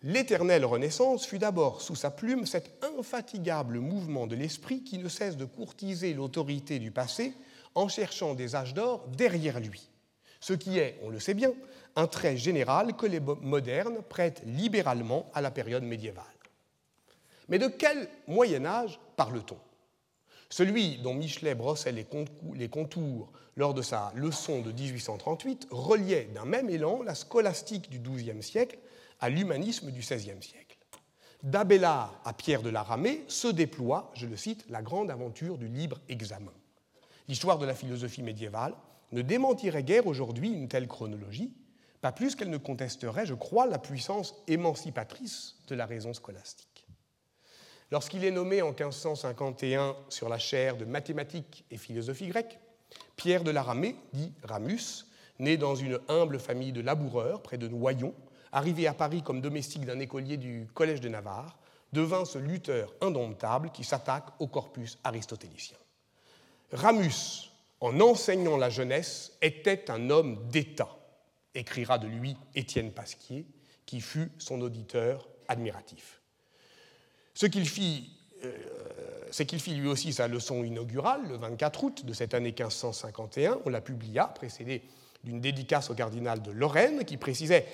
l'éternelle 0.03 0.65
Renaissance 0.65 1.25
fut 1.25 1.39
d'abord 1.39 1.81
sous 1.81 1.95
sa 1.95 2.11
plume 2.11 2.45
cet 2.45 2.83
infatigable 2.83 3.79
mouvement 3.79 4.27
de 4.27 4.35
l'esprit 4.35 4.83
qui 4.83 4.97
ne 4.97 5.09
cesse 5.09 5.37
de 5.37 5.45
courtiser 5.45 6.13
l'autorité 6.13 6.79
du 6.79 6.91
passé 6.91 7.33
en 7.75 7.87
cherchant 7.87 8.33
des 8.33 8.55
âges 8.55 8.73
d'or 8.73 9.07
derrière 9.09 9.59
lui. 9.59 9.89
Ce 10.39 10.53
qui 10.53 10.77
est, 10.77 10.99
on 11.03 11.09
le 11.09 11.19
sait 11.19 11.33
bien, 11.33 11.51
un 11.95 12.07
trait 12.07 12.37
général 12.37 12.95
que 12.95 13.07
les 13.07 13.19
modernes 13.19 14.01
prêtent 14.07 14.43
libéralement 14.45 15.29
à 15.33 15.41
la 15.41 15.51
période 15.51 15.83
médiévale. 15.83 16.25
Mais 17.49 17.59
de 17.59 17.67
quel 17.67 18.07
Moyen 18.27 18.65
Âge 18.65 18.99
parle-t-on? 19.15 19.57
Celui 20.49 20.97
dont 20.99 21.13
Michelet 21.13 21.55
brossait 21.55 21.91
les 21.91 22.69
contours 22.69 23.31
lors 23.57 23.73
de 23.73 23.81
sa 23.81 24.13
leçon 24.15 24.61
de 24.61 24.71
1838 24.71 25.67
reliait 25.71 26.29
d'un 26.33 26.45
même 26.45 26.69
élan 26.69 27.01
la 27.03 27.15
scolastique 27.15 27.89
du 27.89 27.99
XIIe 27.99 28.41
siècle 28.41 28.77
à 29.19 29.29
l'humanisme 29.29 29.91
du 29.91 29.99
XVIe 29.99 30.41
siècle. 30.41 30.77
D'Abélard 31.43 32.19
à 32.23 32.33
Pierre 32.33 32.61
de 32.61 32.69
la 32.69 32.83
Ramée 32.83 33.23
se 33.27 33.47
déploie, 33.47 34.11
je 34.15 34.25
le 34.25 34.37
cite, 34.37 34.65
la 34.69 34.81
grande 34.81 35.11
aventure 35.11 35.57
du 35.57 35.67
libre 35.67 35.99
examen. 36.09 36.53
L'histoire 37.27 37.57
de 37.57 37.65
la 37.65 37.75
philosophie 37.75 38.23
médiévale 38.23 38.75
ne 39.11 39.21
démentirait 39.21 39.83
guère 39.83 40.07
aujourd'hui 40.07 40.49
une 40.49 40.67
telle 40.67 40.87
chronologie, 40.87 41.53
pas 42.01 42.11
plus 42.11 42.35
qu'elle 42.35 42.49
ne 42.49 42.57
contesterait, 42.57 43.25
je 43.25 43.33
crois, 43.33 43.65
la 43.65 43.79
puissance 43.79 44.35
émancipatrice 44.47 45.55
de 45.67 45.75
la 45.75 45.85
raison 45.85 46.13
scolastique. 46.13 46.76
Lorsqu'il 47.89 48.25
est 48.25 48.31
nommé 48.31 48.61
en 48.61 48.69
1551 48.69 49.95
sur 50.09 50.27
la 50.27 50.37
chaire 50.37 50.75
de 50.75 50.83
mathématiques 50.83 51.63
et 51.71 51.77
philosophie 51.77 52.27
grecque, 52.27 52.59
Pierre 53.15 53.43
de 53.43 53.51
la 53.51 53.63
Ramée, 53.63 53.95
dit 54.11 54.33
Ramus, 54.43 55.05
né 55.39 55.55
dans 55.55 55.75
une 55.75 55.99
humble 56.09 56.39
famille 56.39 56.73
de 56.73 56.81
laboureurs 56.81 57.41
près 57.41 57.57
de 57.57 57.67
Noyon, 57.67 58.13
arrivé 58.51 58.87
à 58.87 58.93
Paris 58.93 59.23
comme 59.23 59.39
domestique 59.39 59.85
d'un 59.85 59.99
écolier 59.99 60.35
du 60.35 60.67
Collège 60.73 60.99
de 60.99 61.07
Navarre, 61.09 61.57
devint 61.93 62.25
ce 62.25 62.37
lutteur 62.37 62.93
indomptable 62.99 63.71
qui 63.71 63.85
s'attaque 63.85 64.27
au 64.39 64.47
corpus 64.47 64.97
aristotélicien. 65.05 65.77
Ramus, 66.73 67.51
en 67.79 67.99
enseignant 68.01 68.57
la 68.57 68.69
jeunesse, 68.69 69.37
était 69.41 69.89
un 69.89 70.09
homme 70.09 70.49
d'État, 70.49 70.89
écrira 71.55 71.97
de 71.97 72.07
lui 72.07 72.35
Étienne 72.55 72.91
Pasquier, 72.91 73.45
qui 73.85 74.01
fut 74.01 74.31
son 74.37 74.59
auditeur 74.59 75.29
admiratif. 75.47 76.16
Ce 77.37 77.45
qu'il 77.45 77.69
fit, 77.69 78.09
euh, 78.45 78.51
c'est 79.29 79.45
qu'il 79.45 79.59
fit 79.59 79.75
lui 79.75 79.87
aussi 79.87 80.11
sa 80.11 80.27
leçon 80.27 80.63
inaugurale 80.63 81.21
le 81.29 81.37
24 81.37 81.83
août 81.83 82.03
de 82.03 82.11
cette 82.11 82.33
année 82.33 82.49
1551. 82.49 83.59
On 83.63 83.69
la 83.69 83.79
publia, 83.79 84.25
précédée 84.25 84.81
d'une 85.23 85.39
dédicace 85.39 85.91
au 85.91 85.93
cardinal 85.93 86.41
de 86.41 86.49
Lorraine, 86.49 87.05
qui 87.05 87.15
précisait 87.15 87.67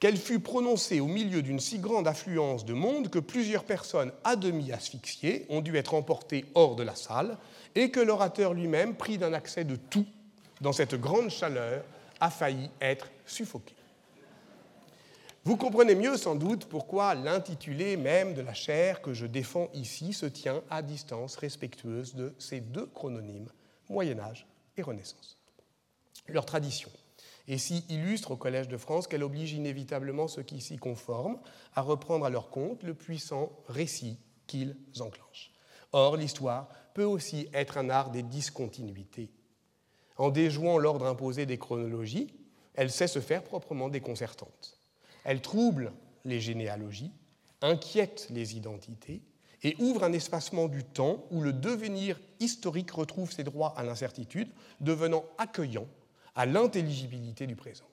qu'elle 0.00 0.16
fut 0.16 0.40
prononcée 0.40 1.00
au 1.00 1.06
milieu 1.06 1.42
d'une 1.42 1.60
si 1.60 1.80
grande 1.80 2.08
affluence 2.08 2.64
de 2.64 2.72
monde 2.72 3.10
que 3.10 3.18
plusieurs 3.18 3.64
personnes 3.64 4.10
à 4.24 4.36
demi 4.36 4.72
asphyxiées 4.72 5.44
ont 5.50 5.60
dû 5.60 5.76
être 5.76 5.92
emportées 5.92 6.46
hors 6.54 6.74
de 6.74 6.82
la 6.82 6.94
salle 6.94 7.36
et 7.74 7.90
que 7.90 8.00
l'orateur 8.00 8.54
lui-même, 8.54 8.94
pris 8.94 9.18
d'un 9.18 9.34
accès 9.34 9.64
de 9.64 9.76
tout 9.76 10.06
dans 10.62 10.72
cette 10.72 10.94
grande 10.94 11.28
chaleur, 11.28 11.84
a 12.20 12.30
failli 12.30 12.70
être 12.80 13.10
suffoqué. 13.26 13.74
Vous 15.44 15.56
comprenez 15.56 15.94
mieux 15.94 16.18
sans 16.18 16.34
doute 16.34 16.66
pourquoi 16.66 17.14
l'intitulé 17.14 17.96
même 17.96 18.34
de 18.34 18.42
la 18.42 18.52
chaire 18.52 19.00
que 19.00 19.14
je 19.14 19.24
défends 19.24 19.70
ici 19.72 20.12
se 20.12 20.26
tient 20.26 20.62
à 20.68 20.82
distance 20.82 21.36
respectueuse 21.36 22.14
de 22.14 22.34
ces 22.38 22.60
deux 22.60 22.86
chrononymes, 22.86 23.50
Moyen 23.88 24.18
Âge 24.18 24.46
et 24.76 24.82
Renaissance. 24.82 25.38
Leur 26.28 26.44
tradition 26.44 26.90
et 27.48 27.56
si 27.56 27.84
illustre 27.88 28.32
au 28.32 28.36
Collège 28.36 28.68
de 28.68 28.76
France 28.76 29.06
qu'elle 29.06 29.24
oblige 29.24 29.52
inévitablement 29.52 30.28
ceux 30.28 30.42
qui 30.42 30.60
s'y 30.60 30.76
conforment 30.76 31.38
à 31.74 31.80
reprendre 31.80 32.26
à 32.26 32.30
leur 32.30 32.50
compte 32.50 32.82
le 32.82 32.94
puissant 32.94 33.50
récit 33.66 34.18
qu'ils 34.46 34.76
enclenchent. 35.00 35.52
Or, 35.92 36.16
l'histoire 36.16 36.68
peut 36.94 37.04
aussi 37.04 37.48
être 37.52 37.78
un 37.78 37.88
art 37.90 38.10
des 38.10 38.22
discontinuités. 38.22 39.32
En 40.16 40.28
déjouant 40.28 40.78
l'ordre 40.78 41.06
imposé 41.06 41.46
des 41.46 41.58
chronologies, 41.58 42.32
elle 42.74 42.90
sait 42.90 43.08
se 43.08 43.20
faire 43.20 43.42
proprement 43.42 43.88
déconcertante. 43.88 44.79
Elle 45.24 45.40
trouble 45.40 45.92
les 46.24 46.40
généalogies, 46.40 47.12
inquiète 47.62 48.28
les 48.30 48.56
identités 48.56 49.22
et 49.62 49.76
ouvre 49.78 50.04
un 50.04 50.12
espacement 50.12 50.68
du 50.68 50.84
temps 50.84 51.26
où 51.30 51.42
le 51.42 51.52
devenir 51.52 52.18
historique 52.40 52.90
retrouve 52.90 53.30
ses 53.30 53.44
droits 53.44 53.74
à 53.76 53.82
l'incertitude, 53.82 54.48
devenant 54.80 55.24
accueillant 55.38 55.86
à 56.34 56.46
l'intelligibilité 56.46 57.46
du 57.46 57.56
présent. 57.56 57.84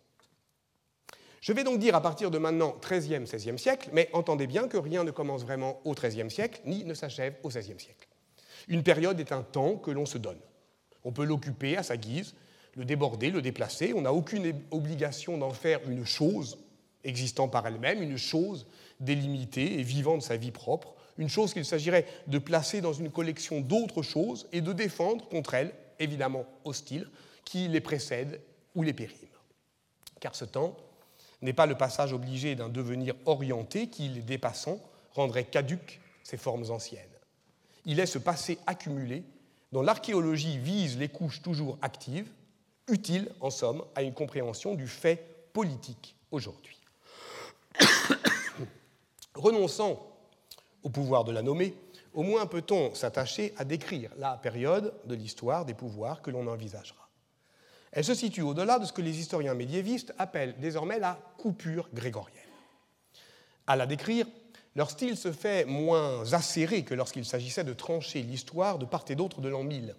Je 1.41 1.53
vais 1.53 1.63
donc 1.63 1.79
dire 1.79 1.95
à 1.95 2.01
partir 2.01 2.31
de 2.31 2.37
maintenant 2.37 2.75
13e, 2.81 3.25
16e 3.25 3.57
siècle, 3.57 3.89
mais 3.93 4.09
entendez 4.13 4.47
bien 4.47 4.67
que 4.67 4.77
rien 4.77 5.03
ne 5.03 5.11
commence 5.11 5.43
vraiment 5.43 5.79
au 5.85 5.93
13e 5.93 6.29
siècle, 6.29 6.61
ni 6.65 6.83
ne 6.83 6.93
s'achève 6.93 7.35
au 7.43 7.49
16e 7.49 7.79
siècle. 7.79 8.07
Une 8.67 8.83
période 8.83 9.19
est 9.19 9.31
un 9.31 9.43
temps 9.43 9.75
que 9.75 9.91
l'on 9.91 10.05
se 10.05 10.17
donne. 10.17 10.39
On 11.03 11.11
peut 11.11 11.25
l'occuper 11.25 11.77
à 11.77 11.83
sa 11.83 11.95
guise, 11.95 12.33
le 12.75 12.85
déborder, 12.85 13.31
le 13.31 13.41
déplacer, 13.41 13.93
on 13.93 14.01
n'a 14.01 14.13
aucune 14.13 14.53
obligation 14.71 15.37
d'en 15.37 15.51
faire 15.51 15.79
une 15.89 16.05
chose 16.05 16.57
existant 17.07 17.47
par 17.47 17.65
elle-même, 17.65 18.03
une 18.03 18.17
chose 18.17 18.67
délimitée 18.99 19.79
et 19.79 19.83
vivant 19.83 20.17
de 20.17 20.21
sa 20.21 20.37
vie 20.37 20.51
propre, 20.51 20.93
une 21.17 21.29
chose 21.29 21.53
qu'il 21.53 21.65
s'agirait 21.65 22.05
de 22.27 22.37
placer 22.37 22.81
dans 22.81 22.93
une 22.93 23.09
collection 23.09 23.61
d'autres 23.61 24.03
choses 24.03 24.47
et 24.51 24.61
de 24.61 24.73
défendre 24.73 25.27
contre 25.29 25.55
elle, 25.55 25.73
évidemment 25.99 26.45
hostile, 26.63 27.09
qui 27.43 27.67
les 27.67 27.81
précède 27.81 28.41
ou 28.75 28.83
les 28.83 28.93
périme. 28.93 29.17
Car 30.19 30.35
ce 30.35 30.45
temps 30.45 30.77
n'est 31.41 31.53
pas 31.53 31.65
le 31.65 31.75
passage 31.75 32.13
obligé 32.13 32.55
d'un 32.55 32.69
devenir 32.69 33.15
orienté 33.25 33.87
qui, 33.87 34.09
les 34.09 34.21
dépassant, 34.21 34.79
rendrait 35.13 35.45
caduques 35.45 36.01
ces 36.23 36.37
formes 36.37 36.69
anciennes. 36.69 37.01
Il 37.85 37.99
est 37.99 38.05
ce 38.05 38.19
passé 38.19 38.59
accumulé 38.67 39.23
dont 39.71 39.81
l'archéologie 39.81 40.57
vise 40.57 40.97
les 40.97 41.09
couches 41.09 41.41
toujours 41.41 41.77
actives, 41.81 42.29
utiles 42.87 43.29
en 43.39 43.49
somme 43.49 43.83
à 43.95 44.01
une 44.01 44.13
compréhension 44.13 44.75
du 44.75 44.87
fait 44.87 45.49
politique 45.53 46.15
aujourd'hui. 46.31 46.77
Renonçant 49.33 49.99
au 50.83 50.89
pouvoir 50.89 51.23
de 51.23 51.31
la 51.31 51.41
nommer, 51.41 51.75
au 52.13 52.23
moins 52.23 52.45
peut-on 52.45 52.95
s'attacher 52.95 53.53
à 53.57 53.65
décrire 53.65 54.11
la 54.17 54.37
période 54.37 54.93
de 55.05 55.15
l'histoire 55.15 55.65
des 55.65 55.73
pouvoirs 55.73 56.21
que 56.21 56.31
l'on 56.31 56.47
envisagera. 56.47 57.09
Elle 57.91 58.03
se 58.03 58.13
situe 58.13 58.41
au-delà 58.41 58.79
de 58.79 58.85
ce 58.85 58.93
que 58.93 59.01
les 59.01 59.19
historiens 59.19 59.53
médiévistes 59.53 60.13
appellent 60.17 60.55
désormais 60.59 60.99
la 60.99 61.19
coupure 61.37 61.89
grégorienne. 61.93 62.41
À 63.65 63.75
la 63.75 63.85
décrire, 63.85 64.27
leur 64.75 64.89
style 64.91 65.17
se 65.17 65.31
fait 65.31 65.65
moins 65.65 66.33
acéré 66.33 66.83
que 66.83 66.93
lorsqu'il 66.93 67.25
s'agissait 67.25 67.63
de 67.63 67.73
trancher 67.73 68.21
l'histoire 68.21 68.77
de 68.77 68.85
part 68.85 69.05
et 69.09 69.15
d'autre 69.15 69.41
de 69.41 69.49
l'an 69.49 69.63
1000. 69.63 69.95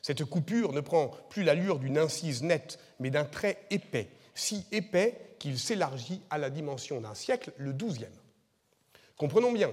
Cette 0.00 0.24
coupure 0.24 0.72
ne 0.72 0.80
prend 0.80 1.10
plus 1.28 1.42
l'allure 1.42 1.78
d'une 1.78 1.98
incise 1.98 2.42
nette, 2.42 2.78
mais 2.98 3.10
d'un 3.10 3.24
trait 3.24 3.58
épais, 3.70 4.08
si 4.34 4.64
épais 4.72 5.31
qu'il 5.42 5.58
s'élargit 5.58 6.20
à 6.30 6.38
la 6.38 6.50
dimension 6.50 7.00
d'un 7.00 7.16
siècle, 7.16 7.52
le 7.56 7.72
XIIe. 7.72 8.06
Comprenons 9.16 9.50
bien, 9.50 9.72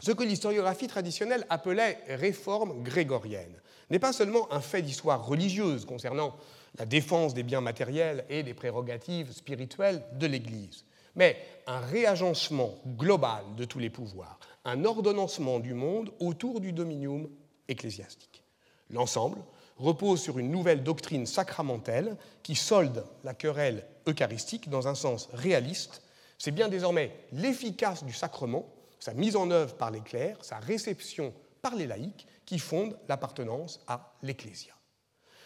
ce 0.00 0.12
que 0.12 0.22
l'historiographie 0.22 0.86
traditionnelle 0.86 1.46
appelait 1.48 1.98
réforme 2.08 2.82
grégorienne 2.82 3.58
n'est 3.88 3.98
pas 3.98 4.12
seulement 4.12 4.52
un 4.52 4.60
fait 4.60 4.82
d'histoire 4.82 5.26
religieuse 5.26 5.86
concernant 5.86 6.36
la 6.78 6.84
défense 6.84 7.32
des 7.32 7.42
biens 7.42 7.62
matériels 7.62 8.26
et 8.28 8.42
des 8.42 8.52
prérogatives 8.52 9.32
spirituelles 9.32 10.04
de 10.18 10.26
l'Église, 10.26 10.84
mais 11.14 11.38
un 11.66 11.80
réagencement 11.80 12.74
global 12.86 13.44
de 13.56 13.64
tous 13.64 13.78
les 13.78 13.88
pouvoirs, 13.88 14.38
un 14.66 14.84
ordonnancement 14.84 15.58
du 15.58 15.72
monde 15.72 16.12
autour 16.20 16.60
du 16.60 16.72
dominium 16.74 17.30
ecclésiastique. 17.66 18.44
L'ensemble 18.90 19.38
repose 19.78 20.20
sur 20.20 20.38
une 20.38 20.50
nouvelle 20.50 20.82
doctrine 20.82 21.26
sacramentelle 21.26 22.16
qui 22.42 22.54
solde 22.54 23.04
la 23.24 23.34
querelle 23.34 23.86
eucharistique 24.06 24.68
dans 24.68 24.88
un 24.88 24.94
sens 24.94 25.28
réaliste. 25.32 26.02
C'est 26.38 26.50
bien 26.50 26.68
désormais 26.68 27.12
l'efficace 27.32 28.04
du 28.04 28.12
sacrement, 28.12 28.66
sa 29.00 29.14
mise 29.14 29.36
en 29.36 29.50
œuvre 29.50 29.74
par 29.74 29.90
les 29.90 30.00
clercs, 30.00 30.44
sa 30.44 30.58
réception 30.58 31.32
par 31.60 31.74
les 31.74 31.86
laïcs, 31.86 32.26
qui 32.46 32.58
fonde 32.58 32.96
l'appartenance 33.08 33.80
à 33.86 34.14
l'Ecclésia. 34.22 34.74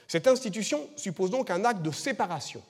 Cette 0.09 0.29
institution 0.29 0.89
suppose 0.97 1.31
donc 1.31 1.51
un 1.51 1.65
acte 1.65 1.83
de 1.83 1.91
séparation, 1.91 2.63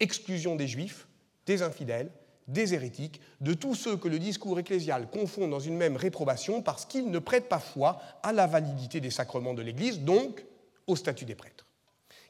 exclusion 0.00 0.56
des 0.56 0.68
juifs, 0.68 1.06
des 1.46 1.62
infidèles, 1.62 2.10
des 2.48 2.74
hérétiques, 2.74 3.20
de 3.40 3.54
tous 3.54 3.74
ceux 3.74 3.96
que 3.96 4.08
le 4.08 4.18
discours 4.18 4.58
ecclésial 4.58 5.08
confond 5.10 5.48
dans 5.48 5.60
une 5.60 5.76
même 5.76 5.96
réprobation 5.96 6.60
parce 6.60 6.84
qu'ils 6.84 7.10
ne 7.10 7.18
prêtent 7.18 7.48
pas 7.48 7.60
foi 7.60 8.00
à 8.22 8.32
la 8.32 8.46
validité 8.46 9.00
des 9.00 9.10
sacrements 9.10 9.54
de 9.54 9.62
l'Église, 9.62 10.00
donc 10.00 10.44
au 10.86 10.96
statut 10.96 11.24
des 11.24 11.34
prêtres. 11.34 11.66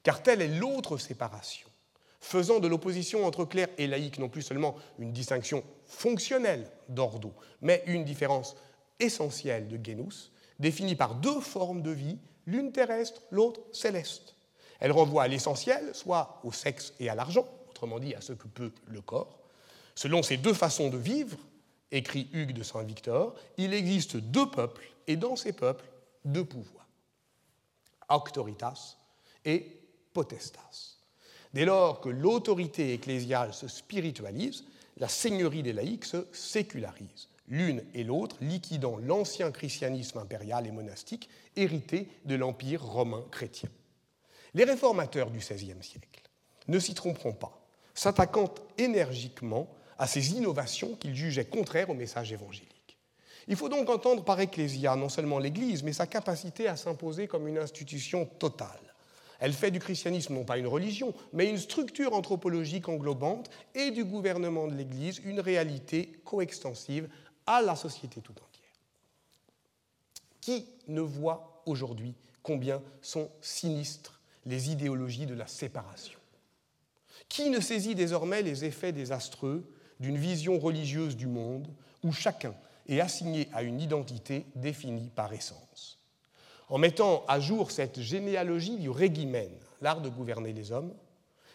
Car 0.02 0.22
telle 0.22 0.42
est 0.42 0.48
l'autre 0.48 0.98
séparation, 0.98 1.68
faisant 2.20 2.60
de 2.60 2.68
l'opposition 2.68 3.24
entre 3.26 3.44
clercs 3.44 3.68
et 3.78 3.86
laïcs 3.86 4.18
non 4.18 4.28
plus 4.28 4.42
seulement 4.42 4.76
une 4.98 5.12
distinction 5.12 5.62
fonctionnelle 5.86 6.70
d'ordo, 6.88 7.32
mais 7.60 7.82
une 7.86 8.04
différence 8.04 8.56
essentielle 9.00 9.68
de 9.68 9.78
genus, 9.84 10.30
définie 10.58 10.94
par 10.94 11.14
deux 11.16 11.40
formes 11.40 11.82
de 11.82 11.90
vie, 11.90 12.18
l'une 12.46 12.72
terrestre, 12.72 13.22
l'autre 13.30 13.60
céleste. 13.72 14.34
Elle 14.80 14.92
renvoie 14.92 15.24
à 15.24 15.28
l'essentiel, 15.28 15.94
soit 15.94 16.40
au 16.42 16.52
sexe 16.52 16.94
et 16.98 17.08
à 17.08 17.14
l'argent, 17.14 17.46
autrement 17.70 17.98
dit 17.98 18.14
à 18.14 18.20
ce 18.20 18.32
que 18.32 18.48
peut 18.48 18.72
le 18.86 19.00
corps. 19.00 19.38
Selon 19.94 20.22
ces 20.22 20.36
deux 20.36 20.54
façons 20.54 20.88
de 20.88 20.96
vivre, 20.96 21.36
écrit 21.90 22.28
Hugues 22.32 22.54
de 22.54 22.62
Saint-Victor, 22.62 23.34
il 23.58 23.74
existe 23.74 24.16
deux 24.16 24.50
peuples, 24.50 24.88
et 25.06 25.16
dans 25.16 25.36
ces 25.36 25.52
peuples, 25.52 25.84
deux 26.24 26.44
pouvoirs. 26.44 26.81
Auctoritas 28.12 28.96
et 29.44 29.80
potestas. 30.12 30.98
Dès 31.54 31.64
lors 31.64 32.00
que 32.00 32.08
l'autorité 32.08 32.92
ecclésiale 32.92 33.52
se 33.54 33.68
spiritualise, 33.68 34.64
la 34.98 35.08
seigneurie 35.08 35.62
des 35.62 35.72
laïcs 35.72 36.04
se 36.04 36.26
sécularise. 36.32 37.28
l'une 37.48 37.82
et 37.94 38.04
l'autre 38.04 38.36
liquidant 38.40 38.96
l'ancien 38.96 39.50
christianisme 39.50 40.18
impérial 40.18 40.66
et 40.66 40.70
monastique 40.70 41.28
hérité 41.56 42.08
de 42.24 42.34
l'Empire 42.34 42.82
romain 42.82 43.24
chrétien. 43.30 43.68
Les 44.54 44.64
réformateurs 44.64 45.30
du 45.30 45.38
XVIe 45.38 45.82
siècle 45.82 46.22
ne 46.68 46.78
s'y 46.78 46.94
tromperont 46.94 47.32
pas, 47.32 47.66
s'attaquant 47.94 48.52
énergiquement 48.78 49.68
à 49.98 50.06
ces 50.06 50.32
innovations 50.32 50.94
qu'ils 50.96 51.14
jugeaient 51.14 51.44
contraires 51.44 51.90
au 51.90 51.94
message 51.94 52.32
évangélique. 52.32 52.71
Il 53.48 53.56
faut 53.56 53.68
donc 53.68 53.90
entendre 53.90 54.24
par 54.24 54.40
ecclésia 54.40 54.94
non 54.96 55.08
seulement 55.08 55.38
l'Église, 55.38 55.82
mais 55.82 55.92
sa 55.92 56.06
capacité 56.06 56.68
à 56.68 56.76
s'imposer 56.76 57.26
comme 57.26 57.48
une 57.48 57.58
institution 57.58 58.26
totale. 58.26 58.80
Elle 59.40 59.52
fait 59.52 59.72
du 59.72 59.80
christianisme 59.80 60.34
non 60.34 60.44
pas 60.44 60.58
une 60.58 60.68
religion, 60.68 61.12
mais 61.32 61.50
une 61.50 61.58
structure 61.58 62.14
anthropologique 62.14 62.88
englobante 62.88 63.50
et 63.74 63.90
du 63.90 64.04
gouvernement 64.04 64.68
de 64.68 64.74
l'Église 64.74 65.20
une 65.24 65.40
réalité 65.40 66.20
coextensive 66.24 67.08
à 67.46 67.60
la 67.60 67.74
société 67.74 68.20
tout 68.20 68.32
entière. 68.32 68.70
Qui 70.40 70.66
ne 70.86 71.00
voit 71.00 71.62
aujourd'hui 71.66 72.14
combien 72.42 72.80
sont 73.00 73.30
sinistres 73.40 74.20
les 74.46 74.70
idéologies 74.70 75.26
de 75.26 75.34
la 75.34 75.48
séparation? 75.48 76.20
Qui 77.28 77.50
ne 77.50 77.58
saisit 77.58 77.96
désormais 77.96 78.42
les 78.42 78.64
effets 78.64 78.92
désastreux 78.92 79.68
d'une 79.98 80.18
vision 80.18 80.58
religieuse 80.58 81.16
du 81.16 81.26
monde 81.26 81.66
où 82.04 82.12
chacun 82.12 82.54
est 82.92 83.00
assigné 83.00 83.48
à 83.52 83.62
une 83.62 83.80
identité 83.80 84.46
définie 84.54 85.10
par 85.14 85.32
essence. 85.32 85.98
En 86.68 86.78
mettant 86.78 87.24
à 87.28 87.40
jour 87.40 87.70
cette 87.70 88.00
généalogie 88.00 88.76
du 88.76 88.90
régimen, 88.90 89.50
l'art 89.80 90.00
de 90.00 90.08
gouverner 90.08 90.52
les 90.52 90.72
hommes, 90.72 90.94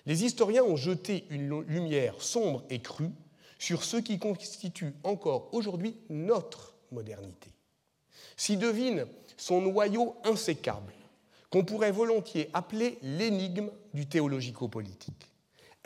les 0.06 0.23
historiens 0.23 0.63
ont 0.63 0.76
jeté 0.76 1.26
une 1.30 1.62
lumière 1.62 2.21
sombre 2.21 2.63
et 2.69 2.80
crue 2.80 3.12
sur 3.60 3.84
ce 3.84 3.97
qui 3.97 4.19
constitue 4.19 4.93
encore 5.04 5.50
aujourd'hui 5.54 5.97
notre 6.10 6.76
modernité. 6.91 7.50
S'y 8.36 8.58
devine 8.58 9.06
son 9.36 9.62
noyau 9.62 10.15
insécable, 10.23 10.93
qu'on 11.50 11.65
pourrait 11.65 11.91
volontiers 11.91 12.50
appeler 12.54 12.97
l'énigme 13.02 13.71
du 13.93 14.06
théologico-politique. 14.06 15.32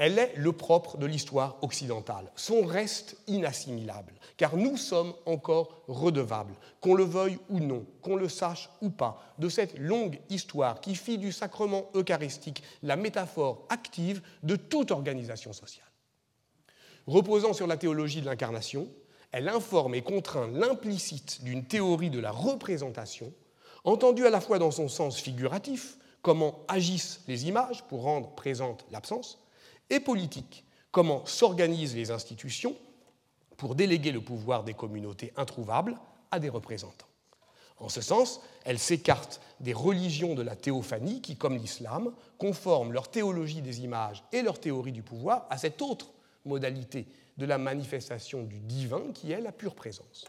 Elle 0.03 0.17
est 0.17 0.33
le 0.35 0.51
propre 0.51 0.97
de 0.97 1.05
l'histoire 1.05 1.57
occidentale, 1.61 2.31
son 2.35 2.65
reste 2.65 3.17
inassimilable, 3.27 4.13
car 4.35 4.57
nous 4.57 4.75
sommes 4.75 5.13
encore 5.27 5.83
redevables, 5.87 6.55
qu'on 6.79 6.95
le 6.95 7.03
veuille 7.03 7.37
ou 7.49 7.59
non, 7.59 7.85
qu'on 8.01 8.15
le 8.15 8.27
sache 8.27 8.71
ou 8.81 8.89
pas, 8.89 9.21
de 9.37 9.47
cette 9.47 9.77
longue 9.77 10.19
histoire 10.31 10.81
qui 10.81 10.95
fit 10.95 11.19
du 11.19 11.31
sacrement 11.31 11.85
eucharistique 11.93 12.63
la 12.81 12.95
métaphore 12.95 13.67
active 13.69 14.23
de 14.41 14.55
toute 14.55 14.89
organisation 14.89 15.53
sociale. 15.53 15.85
Reposant 17.05 17.53
sur 17.53 17.67
la 17.67 17.77
théologie 17.77 18.21
de 18.21 18.25
l'incarnation, 18.25 18.87
elle 19.31 19.49
informe 19.49 19.93
et 19.93 20.01
contraint 20.01 20.47
l'implicite 20.47 21.43
d'une 21.43 21.65
théorie 21.65 22.09
de 22.09 22.19
la 22.19 22.31
représentation, 22.31 23.31
entendue 23.83 24.25
à 24.25 24.31
la 24.31 24.41
fois 24.41 24.57
dans 24.57 24.71
son 24.71 24.87
sens 24.87 25.19
figuratif, 25.19 25.99
comment 26.23 26.65
agissent 26.67 27.21
les 27.27 27.47
images 27.47 27.83
pour 27.83 28.01
rendre 28.01 28.31
présente 28.31 28.83
l'absence, 28.89 29.40
et 29.91 29.99
politique. 29.99 30.65
Comment 30.91 31.23
s'organisent 31.25 31.95
les 31.95 32.09
institutions 32.09 32.75
pour 33.61 33.75
déléguer 33.75 34.11
le 34.11 34.21
pouvoir 34.21 34.63
des 34.63 34.73
communautés 34.73 35.31
introuvables 35.37 35.95
à 36.31 36.39
des 36.39 36.49
représentants. 36.49 37.05
En 37.77 37.89
ce 37.89 38.01
sens, 38.01 38.41
elle 38.65 38.79
s'écarte 38.79 39.39
des 39.59 39.73
religions 39.73 40.33
de 40.33 40.41
la 40.41 40.55
théophanie 40.55 41.21
qui, 41.21 41.35
comme 41.35 41.57
l'islam, 41.57 42.11
conforment 42.39 42.91
leur 42.91 43.11
théologie 43.11 43.61
des 43.61 43.81
images 43.81 44.23
et 44.31 44.41
leur 44.41 44.59
théorie 44.59 44.91
du 44.91 45.03
pouvoir 45.03 45.45
à 45.51 45.59
cette 45.59 45.79
autre 45.83 46.09
modalité 46.43 47.05
de 47.37 47.45
la 47.45 47.59
manifestation 47.59 48.41
du 48.41 48.59
divin 48.59 49.11
qui 49.13 49.31
est 49.31 49.41
la 49.41 49.51
pure 49.51 49.75
présence. 49.75 50.25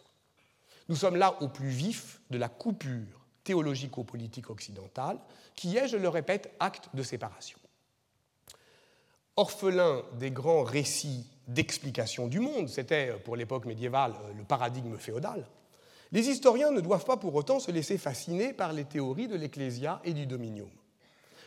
Nous 0.91 0.97
sommes 0.97 1.17
là 1.17 1.41
au 1.41 1.49
plus 1.49 1.71
vif 1.71 2.21
de 2.29 2.37
la 2.37 2.51
coupure 2.51 3.27
théologico-politique 3.45 4.51
occidentale 4.51 5.19
qui 5.55 5.79
est, 5.79 5.89
je 5.89 5.97
le 5.97 6.11
répète, 6.11 6.55
acte 6.61 6.91
de 6.93 7.03
séparation. 7.03 7.59
Orphelin 9.37 10.03
des 10.19 10.31
grands 10.31 10.63
récits 10.63 11.25
d'explication 11.49 12.29
du 12.29 12.39
monde, 12.39 12.69
c'était 12.69 13.11
euh, 13.11 13.17
pour 13.17 13.35
l'époque 13.35 13.65
médiévale 13.65 14.13
euh, 14.13 14.33
le 14.37 14.45
paradigme 14.45 14.99
féodal, 14.99 15.47
les 16.13 16.29
historiens 16.29 16.71
ne 16.71 16.83
doivent 16.83 17.07
pas 17.07 17.17
pour 17.17 17.35
autant 17.35 17.59
se 17.59 17.71
laisser 17.71 17.97
fasciner 17.97 18.53
par 18.53 18.75
les 18.75 18.85
théories 18.85 19.29
de 19.29 19.35
l'ecclésia 19.35 20.03
et 20.05 20.13
du 20.13 20.27
dominium. 20.27 20.69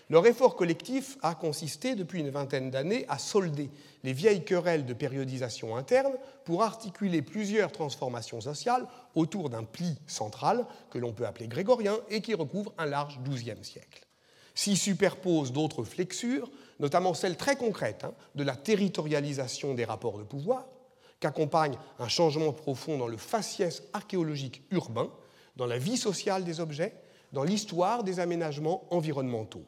Leur 0.09 0.25
effort 0.25 0.55
collectif 0.55 1.17
a 1.21 1.35
consisté 1.35 1.93
depuis 1.93 2.21
une 2.21 2.31
vingtaine 2.31 2.71
d'années 2.71 3.05
à 3.07 3.19
solder 3.19 3.69
les 4.03 4.13
vieilles 4.13 4.45
querelles 4.45 4.85
de 4.87 4.93
périodisation 4.93 5.75
interne 5.75 6.13
pour 6.43 6.63
articuler 6.63 7.21
plusieurs 7.21 7.71
transformations 7.71 8.41
sociales 8.41 8.87
autour 9.13 9.51
d'un 9.51 9.63
pli 9.63 9.95
central 10.07 10.65
que 10.89 10.97
l'on 10.97 11.13
peut 11.13 11.27
appeler 11.27 11.47
grégorien 11.47 11.97
et 12.09 12.21
qui 12.21 12.33
recouvre 12.33 12.73
un 12.79 12.87
large 12.87 13.19
XIIe 13.23 13.63
siècle. 13.63 14.05
S'y 14.55 14.75
superposent 14.75 15.51
d'autres 15.51 15.83
flexures 15.83 16.49
notamment 16.79 17.13
celle 17.13 17.37
très 17.37 17.55
concrète 17.55 18.03
hein, 18.03 18.13
de 18.35 18.43
la 18.43 18.55
territorialisation 18.55 19.73
des 19.73 19.85
rapports 19.85 20.17
de 20.17 20.23
pouvoir, 20.23 20.67
qu'accompagne 21.19 21.77
un 21.99 22.07
changement 22.07 22.51
profond 22.51 22.97
dans 22.97 23.07
le 23.07 23.17
faciès 23.17 23.83
archéologique 23.93 24.63
urbain, 24.71 25.09
dans 25.55 25.65
la 25.65 25.77
vie 25.77 25.97
sociale 25.97 26.43
des 26.43 26.59
objets, 26.59 26.93
dans 27.31 27.43
l'histoire 27.43 28.03
des 28.03 28.19
aménagements 28.19 28.85
environnementaux. 28.91 29.65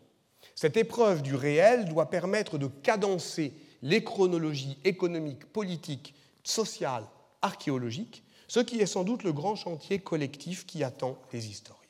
Cette 0.55 0.77
épreuve 0.77 1.21
du 1.21 1.35
réel 1.35 1.85
doit 1.85 2.09
permettre 2.09 2.57
de 2.57 2.67
cadencer 2.67 3.53
les 3.81 4.03
chronologies 4.03 4.77
économiques, 4.83 5.45
politiques, 5.45 6.13
sociales, 6.43 7.05
archéologiques, 7.41 8.23
ce 8.47 8.59
qui 8.59 8.79
est 8.79 8.85
sans 8.85 9.03
doute 9.03 9.23
le 9.23 9.33
grand 9.33 9.55
chantier 9.55 9.99
collectif 9.99 10.65
qui 10.65 10.83
attend 10.83 11.17
les 11.33 11.47
historiens. 11.47 11.83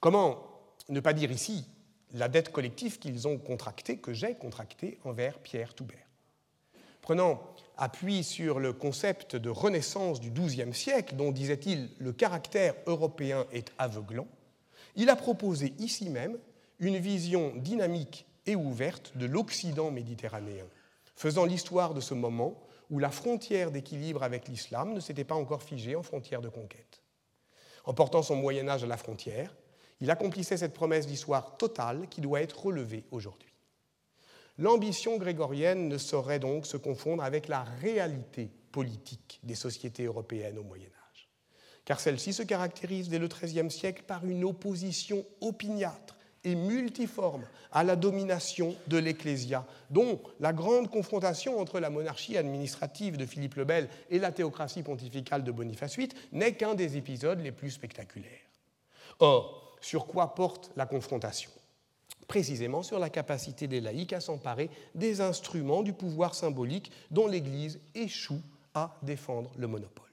Comment 0.00 0.42
ne 0.88 1.00
pas 1.00 1.12
dire 1.12 1.30
ici 1.30 1.64
la 2.12 2.28
dette 2.28 2.50
collective 2.50 2.98
qu'ils 2.98 3.28
ont 3.28 3.38
contractée, 3.38 3.98
que 3.98 4.12
j'ai 4.12 4.34
contractée 4.34 4.98
envers 5.04 5.38
Pierre 5.38 5.74
Toubert. 5.74 6.06
Prenant 7.02 7.40
appui 7.76 8.24
sur 8.24 8.58
le 8.58 8.72
concept 8.72 9.36
de 9.36 9.50
renaissance 9.50 10.20
du 10.20 10.30
XIIe 10.30 10.74
siècle, 10.74 11.16
dont, 11.16 11.30
disait-il, 11.30 11.90
le 11.98 12.12
caractère 12.12 12.74
européen 12.86 13.46
est 13.52 13.72
aveuglant, 13.78 14.26
il 14.96 15.10
a 15.10 15.16
proposé 15.16 15.74
ici 15.78 16.10
même 16.10 16.38
une 16.80 16.98
vision 16.98 17.52
dynamique 17.56 18.26
et 18.46 18.56
ouverte 18.56 19.16
de 19.16 19.26
l'Occident 19.26 19.90
méditerranéen, 19.90 20.66
faisant 21.14 21.44
l'histoire 21.44 21.94
de 21.94 22.00
ce 22.00 22.14
moment 22.14 22.60
où 22.90 22.98
la 22.98 23.10
frontière 23.10 23.70
d'équilibre 23.70 24.22
avec 24.22 24.48
l'islam 24.48 24.92
ne 24.92 25.00
s'était 25.00 25.24
pas 25.24 25.34
encore 25.34 25.62
figée 25.62 25.94
en 25.94 26.02
frontière 26.02 26.40
de 26.40 26.48
conquête. 26.48 27.02
En 27.84 27.94
portant 27.94 28.22
son 28.22 28.36
Moyen 28.36 28.68
Âge 28.68 28.84
à 28.84 28.86
la 28.86 28.96
frontière, 28.96 29.54
il 30.00 30.10
accomplissait 30.10 30.56
cette 30.56 30.74
promesse 30.74 31.06
d'histoire 31.06 31.56
totale 31.56 32.06
qui 32.08 32.20
doit 32.20 32.40
être 32.40 32.66
relevée 32.66 33.04
aujourd'hui. 33.10 33.48
L'ambition 34.58 35.16
grégorienne 35.18 35.88
ne 35.88 35.98
saurait 35.98 36.40
donc 36.40 36.66
se 36.66 36.76
confondre 36.76 37.22
avec 37.22 37.48
la 37.48 37.62
réalité 37.62 38.50
politique 38.72 39.40
des 39.44 39.54
sociétés 39.54 40.04
européennes 40.04 40.58
au 40.58 40.64
Moyen 40.64 40.86
Âge, 40.86 41.28
car 41.84 42.00
celle-ci 42.00 42.32
se 42.32 42.42
caractérise 42.42 43.08
dès 43.08 43.18
le 43.18 43.28
XIIIe 43.28 43.70
siècle 43.70 44.02
par 44.06 44.26
une 44.26 44.44
opposition 44.44 45.24
opiniâtre 45.40 46.16
et 46.44 46.54
multiforme 46.54 47.44
à 47.72 47.84
la 47.84 47.96
domination 47.96 48.74
de 48.86 48.98
l'Ecclésia, 48.98 49.66
dont 49.90 50.20
la 50.40 50.52
grande 50.52 50.90
confrontation 50.90 51.60
entre 51.60 51.80
la 51.80 51.90
monarchie 51.90 52.36
administrative 52.36 53.16
de 53.16 53.26
Philippe 53.26 53.56
le 53.56 53.64
Bel 53.64 53.88
et 54.10 54.18
la 54.18 54.32
théocratie 54.32 54.82
pontificale 54.82 55.44
de 55.44 55.52
Boniface 55.52 55.96
VIII 55.96 56.08
n'est 56.32 56.54
qu'un 56.54 56.74
des 56.74 56.96
épisodes 56.96 57.40
les 57.40 57.52
plus 57.52 57.70
spectaculaires. 57.70 58.46
Or, 59.20 59.67
sur 59.80 60.06
quoi 60.06 60.34
porte 60.34 60.70
la 60.76 60.86
confrontation 60.86 61.50
Précisément 62.26 62.82
sur 62.82 62.98
la 62.98 63.10
capacité 63.10 63.66
des 63.66 63.80
laïcs 63.80 64.12
à 64.12 64.20
s'emparer 64.20 64.70
des 64.94 65.20
instruments 65.20 65.82
du 65.82 65.92
pouvoir 65.92 66.34
symbolique 66.34 66.92
dont 67.10 67.26
l'Église 67.26 67.80
échoue 67.94 68.42
à 68.74 68.94
défendre 69.02 69.50
le 69.56 69.66
monopole. 69.66 70.04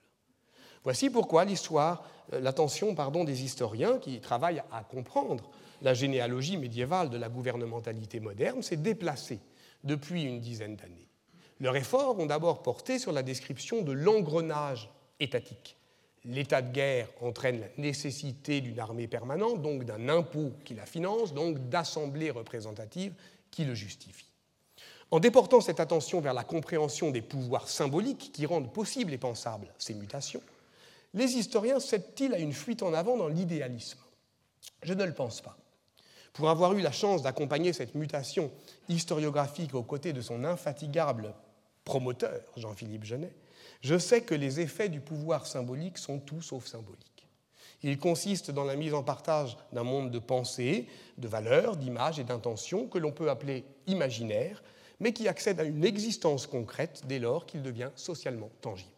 Voici 0.83 1.09
pourquoi 1.09 1.43
euh, 1.43 2.39
l'attention 2.39 2.95
des 3.25 3.43
historiens 3.43 3.97
qui 3.97 4.21
travaillent 4.21 4.63
à 4.71 4.83
comprendre 4.83 5.49
la 5.81 5.93
généalogie 5.93 6.57
médiévale 6.57 7.09
de 7.09 7.17
la 7.17 7.27
gouvernementalité 7.27 8.19
moderne 8.19 8.61
s'est 8.61 8.77
déplacée 8.77 9.39
depuis 9.83 10.23
une 10.23 10.39
dizaine 10.39 10.75
d'années. 10.75 11.09
Leurs 11.59 11.75
efforts 11.75 12.19
ont 12.19 12.25
d'abord 12.25 12.61
porté 12.61 12.99
sur 12.99 13.11
la 13.11 13.23
description 13.23 13.81
de 13.81 13.91
l'engrenage 13.91 14.89
étatique 15.19 15.77
l'état 16.25 16.61
de 16.61 16.71
guerre 16.71 17.09
entraîne 17.21 17.61
la 17.61 17.67
nécessité 17.77 18.61
d'une 18.61 18.79
armée 18.79 19.07
permanente, 19.07 19.61
donc 19.61 19.83
d'un 19.83 20.09
impôt 20.09 20.51
qui 20.63 20.73
la 20.73 20.85
finance, 20.85 21.33
donc 21.33 21.69
d'assemblées 21.69 22.31
représentatives 22.31 23.13
qui 23.51 23.63
le 23.65 23.75
justifient. 23.75 24.29
En 25.11 25.19
déportant 25.19 25.61
cette 25.61 25.79
attention 25.79 26.19
vers 26.19 26.33
la 26.33 26.43
compréhension 26.43 27.11
des 27.11 27.21
pouvoirs 27.21 27.69
symboliques 27.69 28.31
qui 28.33 28.45
rendent 28.45 28.73
possibles 28.73 29.13
et 29.13 29.17
pensables 29.17 29.71
ces 29.77 29.93
mutations, 29.93 30.41
les 31.13 31.37
historiens 31.37 31.79
cèdent-ils 31.79 32.33
à 32.33 32.39
une 32.39 32.53
fuite 32.53 32.83
en 32.83 32.93
avant 32.93 33.15
dans 33.15 33.29
l'idéalisme? 33.29 33.99
Je 34.83 34.93
ne 34.93 35.05
le 35.05 35.13
pense 35.13 35.41
pas. 35.41 35.57
Pour 36.33 36.49
avoir 36.49 36.73
eu 36.73 36.81
la 36.81 36.91
chance 36.91 37.21
d'accompagner 37.21 37.71
cette 37.71 37.95
mutation 37.95 38.51
historiographique 38.89 39.73
aux 39.73 39.83
côtés 39.83 40.11
de 40.11 40.19
son 40.19 40.43
infatigable 40.43 41.33
promoteur, 41.85 42.41
Jean-Philippe 42.57 43.05
Genet, 43.05 43.33
je 43.85 43.99
sais 43.99 44.21
que 44.21 44.33
les 44.33 44.61
effets 44.61 44.89
du 44.89 44.99
pouvoir 44.99 45.45
symbolique 45.45 45.99
sont 45.99 46.17
tout 46.17 46.41
sauf 46.41 46.65
symboliques. 46.65 47.27
Ils 47.83 47.99
consistent 47.99 48.49
dans 48.49 48.63
la 48.63 48.75
mise 48.75 48.95
en 48.95 49.03
partage 49.03 49.57
d'un 49.73 49.83
monde 49.83 50.09
de 50.09 50.17
pensée, 50.17 50.87
de 51.19 51.27
valeurs, 51.27 51.77
d'images 51.77 52.17
et 52.17 52.23
d'intentions 52.23 52.87
que 52.87 52.97
l'on 52.97 53.11
peut 53.11 53.29
appeler 53.29 53.63
imaginaire, 53.85 54.63
mais 54.99 55.13
qui 55.13 55.27
accède 55.27 55.59
à 55.59 55.65
une 55.65 55.85
existence 55.85 56.47
concrète 56.47 57.03
dès 57.05 57.19
lors 57.19 57.45
qu'il 57.45 57.61
devient 57.61 57.91
socialement 57.95 58.49
tangible. 58.59 58.89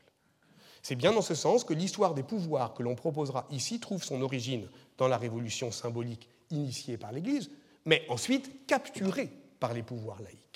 C'est 0.81 0.95
bien 0.95 1.11
dans 1.11 1.21
ce 1.21 1.35
sens 1.35 1.65
que 1.65 1.73
l'histoire 1.73 2.13
des 2.13 2.23
pouvoirs 2.23 2.73
que 2.73 2.81
l'on 2.81 2.95
proposera 2.95 3.45
ici 3.51 3.81
trouve 3.81 4.05
son 4.05 4.21
origine 4.21 4.69
dans 4.97 5.09
la 5.09 5.17
révolution 5.17 5.69
symbolique 5.69 6.29
initiée 6.49 6.95
par 6.95 7.11
l'Église, 7.11 7.51
mais 7.83 8.05
ensuite 8.07 8.65
capturée 8.67 9.31
par 9.59 9.73
les 9.73 9.83
pouvoirs 9.83 10.21
laïcs. 10.21 10.47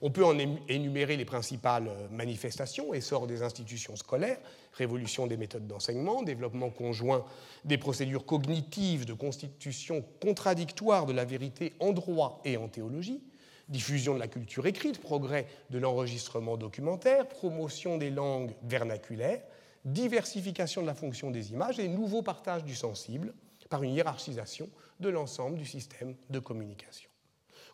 On 0.00 0.10
peut 0.10 0.24
en 0.24 0.38
énumérer 0.68 1.16
les 1.16 1.24
principales 1.24 1.90
manifestations, 2.10 2.94
essor 2.94 3.26
des 3.26 3.42
institutions 3.42 3.96
scolaires, 3.96 4.38
révolution 4.72 5.26
des 5.26 5.36
méthodes 5.36 5.66
d'enseignement, 5.66 6.22
développement 6.22 6.70
conjoint 6.70 7.24
des 7.64 7.78
procédures 7.78 8.26
cognitives 8.26 9.04
de 9.04 9.12
constitution 9.12 10.04
contradictoire 10.20 11.06
de 11.06 11.12
la 11.12 11.24
vérité 11.24 11.74
en 11.80 11.92
droit 11.92 12.40
et 12.44 12.56
en 12.56 12.68
théologie, 12.68 13.22
diffusion 13.68 14.14
de 14.14 14.18
la 14.18 14.28
culture 14.28 14.66
écrite, 14.66 15.00
progrès 15.00 15.46
de 15.70 15.78
l'enregistrement 15.78 16.56
documentaire, 16.56 17.28
promotion 17.28 17.98
des 17.98 18.10
langues 18.10 18.54
vernaculaires, 18.62 19.42
diversification 19.84 20.82
de 20.82 20.86
la 20.86 20.94
fonction 20.94 21.30
des 21.30 21.52
images 21.52 21.78
et 21.78 21.88
nouveau 21.88 22.22
partage 22.22 22.64
du 22.64 22.74
sensible 22.74 23.34
par 23.68 23.82
une 23.82 23.94
hiérarchisation 23.94 24.68
de 25.00 25.08
l'ensemble 25.08 25.56
du 25.56 25.66
système 25.66 26.14
de 26.30 26.38
communication. 26.38 27.11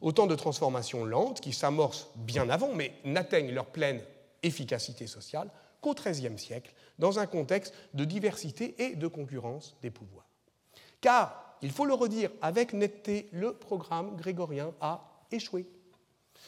Autant 0.01 0.27
de 0.27 0.35
transformations 0.35 1.05
lentes 1.05 1.41
qui 1.41 1.53
s'amorcent 1.53 2.09
bien 2.17 2.49
avant, 2.51 2.73
mais 2.73 2.93
n'atteignent 3.05 3.53
leur 3.53 3.67
pleine 3.67 4.01
efficacité 4.43 5.07
sociale 5.07 5.51
qu'au 5.81 5.95
XIIIe 5.95 6.39
siècle, 6.39 6.73
dans 6.99 7.19
un 7.19 7.27
contexte 7.27 7.75
de 7.95 8.05
diversité 8.05 8.75
et 8.79 8.97
de 8.97 9.07
concurrence 9.07 9.77
des 9.83 9.91
pouvoirs. 9.91 10.29
Car, 11.01 11.57
il 11.63 11.71
faut 11.71 11.85
le 11.85 11.95
redire 11.95 12.31
avec 12.43 12.73
netteté, 12.73 13.29
le 13.33 13.53
programme 13.53 14.17
grégorien 14.17 14.73
a 14.81 15.25
échoué. 15.31 15.67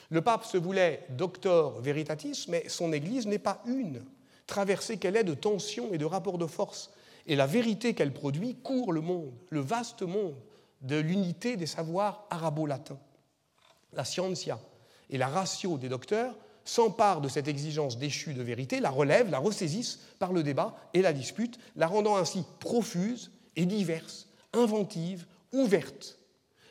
Le 0.08 0.22
pape 0.22 0.44
se 0.44 0.56
voulait 0.56 1.06
doctor 1.10 1.80
veritatis, 1.80 2.46
mais 2.48 2.68
son 2.68 2.92
Église 2.92 3.26
n'est 3.26 3.38
pas 3.38 3.62
une, 3.66 4.04
traversée 4.46 4.96
qu'elle 4.96 5.16
est 5.16 5.24
de 5.24 5.34
tensions 5.34 5.92
et 5.92 5.98
de 5.98 6.04
rapports 6.04 6.38
de 6.38 6.46
force. 6.46 6.90
Et 7.26 7.36
la 7.36 7.46
vérité 7.46 7.94
qu'elle 7.94 8.12
produit 8.12 8.56
court 8.56 8.92
le 8.92 9.00
monde, 9.00 9.32
le 9.50 9.60
vaste 9.60 10.02
monde 10.02 10.36
de 10.80 10.96
l'unité 10.96 11.56
des 11.56 11.66
savoirs 11.66 12.26
arabo-latins. 12.30 12.98
La 13.92 14.04
scientia 14.04 14.58
et 15.08 15.18
la 15.18 15.28
ratio 15.28 15.78
des 15.78 15.88
docteurs 15.88 16.34
s'emparent 16.64 17.20
de 17.20 17.28
cette 17.28 17.48
exigence 17.48 17.98
déchue 17.98 18.34
de 18.34 18.42
vérité, 18.42 18.80
la 18.80 18.90
relèvent, 18.90 19.30
la 19.30 19.38
ressaisissent 19.38 19.98
par 20.18 20.32
le 20.32 20.42
débat 20.42 20.76
et 20.94 21.02
la 21.02 21.12
dispute, 21.12 21.58
la 21.76 21.86
rendant 21.86 22.16
ainsi 22.16 22.44
profuse 22.60 23.32
et 23.56 23.66
diverse, 23.66 24.28
inventive, 24.52 25.26
ouverte. 25.52 26.18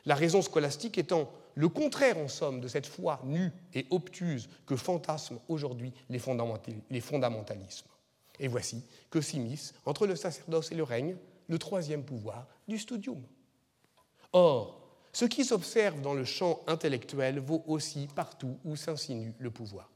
La 0.06 0.16
raison 0.16 0.42
scolastique 0.42 0.98
étant 0.98 1.30
le 1.56 1.68
contraire 1.68 2.18
en 2.18 2.30
somme 2.30 2.62
de 2.62 2.68
cette 2.68 2.86
foi 2.86 3.20
nue 3.26 3.52
et 3.74 3.86
obtuse 3.90 4.48
que 4.66 4.78
fantasment 4.78 5.42
aujourd'hui 5.50 5.92
les, 6.10 6.20
fondamentalismes. 6.20 7.88
Et 8.40 8.48
voici 8.48 8.84
que 9.10 9.20
s'immisce 9.20 9.74
entre 9.86 10.08
le 10.08 10.16
sacerdoce 10.16 10.72
et 10.72 10.76
le 10.76 10.84
règne 10.84 11.18
le 11.50 11.60
troisième 11.60 12.04
pouvoir 12.04 12.48
du 12.68 12.78
studium. 12.78 13.22
Or, 14.32 14.79
ce 15.14 15.26
qui 15.26 15.44
s'observe 15.44 16.02
dans 16.02 16.14
le 16.14 16.26
champ 16.26 16.60
intellectuel 16.68 17.40
vaut 17.40 17.64
aussi 17.68 18.08
partout 18.16 18.58
où 18.66 18.76
s'insinue 18.76 19.34
le 19.40 19.52
pouvoir. 19.52 19.90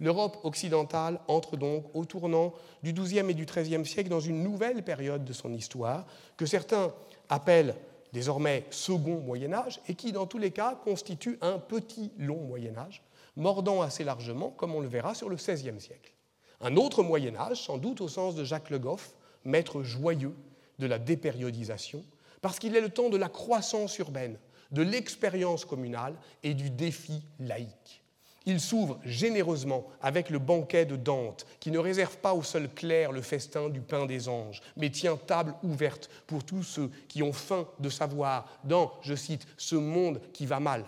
L'Europe 0.00 0.38
occidentale 0.44 1.20
entre 1.28 1.56
donc 1.56 1.84
au 1.94 2.04
tournant 2.04 2.52
du 2.82 2.92
XIIe 2.92 3.30
et 3.30 3.34
du 3.34 3.46
XIIIe 3.46 3.86
siècle 3.86 4.10
dans 4.10 4.20
une 4.20 4.42
nouvelle 4.42 4.82
période 4.82 5.24
de 5.24 5.32
son 5.32 5.52
histoire 5.52 6.06
que 6.36 6.46
certains 6.46 6.92
appellent 7.28 7.76
désormais 8.14 8.64
second 8.70 9.20
Moyen 9.20 9.52
Âge, 9.52 9.80
et 9.88 9.94
qui, 9.94 10.12
dans 10.12 10.26
tous 10.26 10.38
les 10.38 10.52
cas, 10.52 10.76
constitue 10.84 11.36
un 11.42 11.58
petit 11.58 12.12
long 12.16 12.38
Moyen 12.38 12.78
Âge, 12.78 13.02
mordant 13.36 13.82
assez 13.82 14.04
largement, 14.04 14.50
comme 14.50 14.74
on 14.74 14.80
le 14.80 14.88
verra, 14.88 15.14
sur 15.14 15.28
le 15.28 15.36
XVIe 15.36 15.80
siècle. 15.80 16.14
Un 16.60 16.76
autre 16.76 17.02
Moyen 17.02 17.34
Âge, 17.34 17.62
sans 17.62 17.76
doute 17.76 18.00
au 18.00 18.08
sens 18.08 18.36
de 18.36 18.44
Jacques 18.44 18.70
Le 18.70 18.78
Goff, 18.78 19.16
maître 19.44 19.82
joyeux 19.82 20.34
de 20.78 20.86
la 20.86 21.00
dépériodisation, 21.00 22.04
parce 22.44 22.58
qu'il 22.58 22.76
est 22.76 22.82
le 22.82 22.90
temps 22.90 23.08
de 23.08 23.16
la 23.16 23.30
croissance 23.30 23.96
urbaine, 23.96 24.36
de 24.70 24.82
l'expérience 24.82 25.64
communale 25.64 26.14
et 26.42 26.52
du 26.52 26.68
défi 26.68 27.22
laïque. 27.40 28.02
Il 28.44 28.60
s'ouvre 28.60 29.00
généreusement 29.02 29.86
avec 30.02 30.28
le 30.28 30.38
banquet 30.38 30.84
de 30.84 30.96
Dante, 30.96 31.46
qui 31.58 31.70
ne 31.70 31.78
réserve 31.78 32.18
pas 32.18 32.34
au 32.34 32.42
seul 32.42 32.68
clerc 32.68 33.12
le 33.12 33.22
festin 33.22 33.70
du 33.70 33.80
pain 33.80 34.04
des 34.04 34.28
anges, 34.28 34.60
mais 34.76 34.90
tient 34.90 35.16
table 35.16 35.54
ouverte 35.62 36.10
pour 36.26 36.44
tous 36.44 36.62
ceux 36.62 36.90
qui 37.08 37.22
ont 37.22 37.32
faim 37.32 37.66
de 37.78 37.88
savoir 37.88 38.46
dans, 38.62 38.92
je 39.00 39.14
cite, 39.14 39.46
ce 39.56 39.76
monde 39.76 40.20
qui 40.34 40.44
va 40.44 40.60
mal. 40.60 40.84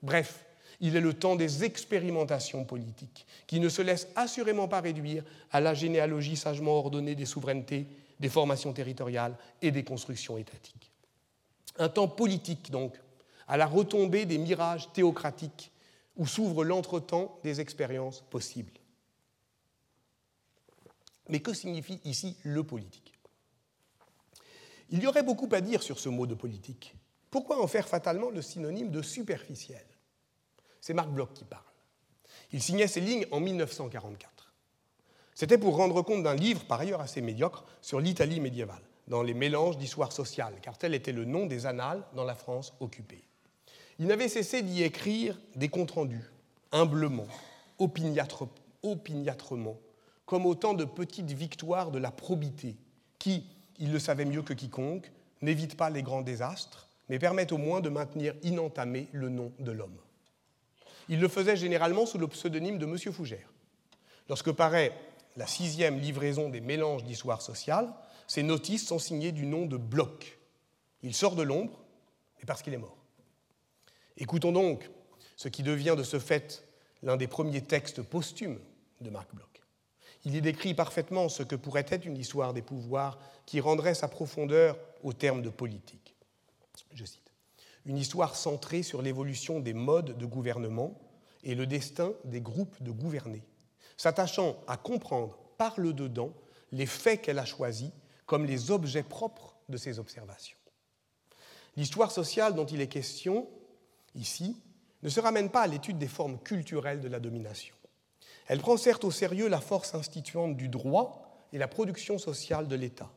Bref, 0.00 0.44
il 0.78 0.94
est 0.94 1.00
le 1.00 1.12
temps 1.12 1.34
des 1.34 1.64
expérimentations 1.64 2.64
politiques, 2.64 3.26
qui 3.48 3.58
ne 3.58 3.68
se 3.68 3.82
laissent 3.82 4.06
assurément 4.14 4.68
pas 4.68 4.80
réduire 4.80 5.24
à 5.50 5.60
la 5.60 5.74
généalogie 5.74 6.36
sagement 6.36 6.78
ordonnée 6.78 7.16
des 7.16 7.26
souverainetés, 7.26 7.88
des 8.20 8.28
formations 8.28 8.72
territoriales 8.72 9.36
et 9.62 9.70
des 9.70 9.84
constructions 9.84 10.38
étatiques. 10.38 10.90
Un 11.78 11.88
temps 11.88 12.08
politique, 12.08 12.70
donc, 12.70 12.98
à 13.46 13.56
la 13.56 13.66
retombée 13.66 14.26
des 14.26 14.38
mirages 14.38 14.92
théocratiques 14.92 15.70
où 16.16 16.26
s'ouvre 16.26 16.64
l'entretemps 16.64 17.38
des 17.44 17.60
expériences 17.60 18.20
possibles. 18.20 18.72
Mais 21.28 21.40
que 21.40 21.54
signifie 21.54 22.00
ici 22.04 22.36
le 22.42 22.64
politique? 22.64 23.12
Il 24.90 25.02
y 25.02 25.06
aurait 25.06 25.22
beaucoup 25.22 25.48
à 25.52 25.60
dire 25.60 25.82
sur 25.82 25.98
ce 25.98 26.08
mot 26.08 26.26
de 26.26 26.34
politique. 26.34 26.94
Pourquoi 27.30 27.62
en 27.62 27.66
faire 27.66 27.88
fatalement 27.88 28.30
le 28.30 28.40
synonyme 28.40 28.90
de 28.90 29.02
superficiel? 29.02 29.84
C'est 30.80 30.94
Marc 30.94 31.10
Bloch 31.10 31.32
qui 31.34 31.44
parle. 31.44 31.62
Il 32.52 32.62
signait 32.62 32.88
ces 32.88 33.00
lignes 33.00 33.26
en 33.30 33.40
1944. 33.40 34.37
C'était 35.38 35.56
pour 35.56 35.76
rendre 35.76 36.02
compte 36.02 36.24
d'un 36.24 36.34
livre, 36.34 36.64
par 36.64 36.80
ailleurs 36.80 37.00
assez 37.00 37.20
médiocre, 37.20 37.64
sur 37.80 38.00
l'Italie 38.00 38.40
médiévale, 38.40 38.82
dans 39.06 39.22
les 39.22 39.34
mélanges 39.34 39.78
d'histoire 39.78 40.10
sociale, 40.10 40.54
car 40.62 40.76
tel 40.76 40.94
était 40.94 41.12
le 41.12 41.24
nom 41.24 41.46
des 41.46 41.64
annales 41.64 42.02
dans 42.16 42.24
la 42.24 42.34
France 42.34 42.74
occupée. 42.80 43.22
Il 44.00 44.08
n'avait 44.08 44.26
cessé 44.26 44.62
d'y 44.62 44.82
écrire 44.82 45.38
des 45.54 45.68
comptes 45.68 45.92
rendus, 45.92 46.28
humblement, 46.72 47.28
opiniâtrement, 47.78 49.78
comme 50.26 50.44
autant 50.44 50.74
de 50.74 50.84
petites 50.84 51.30
victoires 51.30 51.92
de 51.92 52.00
la 52.00 52.10
probité, 52.10 52.74
qui, 53.20 53.44
il 53.78 53.92
le 53.92 54.00
savait 54.00 54.24
mieux 54.24 54.42
que 54.42 54.54
quiconque, 54.54 55.12
n'évitent 55.40 55.76
pas 55.76 55.88
les 55.88 56.02
grands 56.02 56.22
désastres, 56.22 56.88
mais 57.08 57.20
permettent 57.20 57.52
au 57.52 57.58
moins 57.58 57.80
de 57.80 57.90
maintenir 57.90 58.34
inentamé 58.42 59.06
le 59.12 59.28
nom 59.28 59.52
de 59.60 59.70
l'homme. 59.70 60.00
Il 61.08 61.20
le 61.20 61.28
faisait 61.28 61.56
généralement 61.56 62.06
sous 62.06 62.18
le 62.18 62.26
pseudonyme 62.26 62.78
de 62.78 62.86
M. 62.86 62.98
Fougère. 63.12 63.52
Lorsque 64.28 64.50
paraît 64.50 64.92
la 65.38 65.46
sixième 65.46 66.00
livraison 66.00 66.48
des 66.48 66.60
mélanges 66.60 67.04
d'histoire 67.04 67.40
sociale, 67.40 67.94
ces 68.26 68.42
notices 68.42 68.88
sont 68.88 68.98
signées 68.98 69.30
du 69.30 69.46
nom 69.46 69.66
de 69.66 69.76
Bloch. 69.76 70.36
Il 71.02 71.14
sort 71.14 71.36
de 71.36 71.42
l'ombre, 71.42 71.78
mais 72.38 72.44
parce 72.44 72.60
qu'il 72.60 72.74
est 72.74 72.78
mort. 72.78 72.98
Écoutons 74.16 74.50
donc 74.50 74.90
ce 75.36 75.46
qui 75.46 75.62
devient 75.62 75.94
de 75.96 76.02
ce 76.02 76.18
fait 76.18 76.66
l'un 77.04 77.16
des 77.16 77.28
premiers 77.28 77.62
textes 77.62 78.02
posthumes 78.02 78.58
de 79.00 79.10
Marc 79.10 79.32
Bloch. 79.32 79.62
Il 80.24 80.34
y 80.34 80.40
décrit 80.40 80.74
parfaitement 80.74 81.28
ce 81.28 81.44
que 81.44 81.54
pourrait 81.54 81.86
être 81.88 82.04
une 82.04 82.16
histoire 82.16 82.52
des 82.52 82.62
pouvoirs 82.62 83.20
qui 83.46 83.60
rendrait 83.60 83.94
sa 83.94 84.08
profondeur 84.08 84.76
au 85.04 85.12
terme 85.12 85.40
de 85.40 85.50
politique. 85.50 86.16
Je 86.92 87.04
cite 87.04 87.32
Une 87.86 87.96
histoire 87.96 88.34
centrée 88.34 88.82
sur 88.82 89.02
l'évolution 89.02 89.60
des 89.60 89.72
modes 89.72 90.18
de 90.18 90.26
gouvernement 90.26 90.98
et 91.44 91.54
le 91.54 91.68
destin 91.68 92.12
des 92.24 92.40
groupes 92.40 92.82
de 92.82 92.90
gouvernés, 92.90 93.44
s'attachant 93.98 94.56
à 94.66 94.78
comprendre 94.78 95.36
par 95.58 95.78
le 95.78 95.92
dedans 95.92 96.32
les 96.72 96.86
faits 96.86 97.20
qu'elle 97.20 97.38
a 97.38 97.44
choisis 97.44 97.90
comme 98.24 98.46
les 98.46 98.70
objets 98.70 99.02
propres 99.02 99.56
de 99.68 99.76
ses 99.76 99.98
observations. 99.98 100.56
L'histoire 101.76 102.10
sociale 102.10 102.54
dont 102.54 102.64
il 102.64 102.80
est 102.80 102.88
question 102.88 103.46
ici, 104.14 104.56
ne 105.02 105.08
se 105.08 105.20
ramène 105.20 105.50
pas 105.50 105.62
à 105.62 105.66
l'étude 105.66 105.98
des 105.98 106.08
formes 106.08 106.38
culturelles 106.38 107.00
de 107.00 107.08
la 107.08 107.20
domination. 107.20 107.74
Elle 108.48 108.60
prend 108.60 108.76
certes 108.76 109.04
au 109.04 109.10
sérieux 109.10 109.48
la 109.48 109.60
force 109.60 109.94
instituante 109.94 110.56
du 110.56 110.68
droit 110.68 111.22
et 111.52 111.58
la 111.58 111.68
production 111.68 112.18
sociale 112.18 112.66
de 112.66 112.76
l'État. 112.76 113.10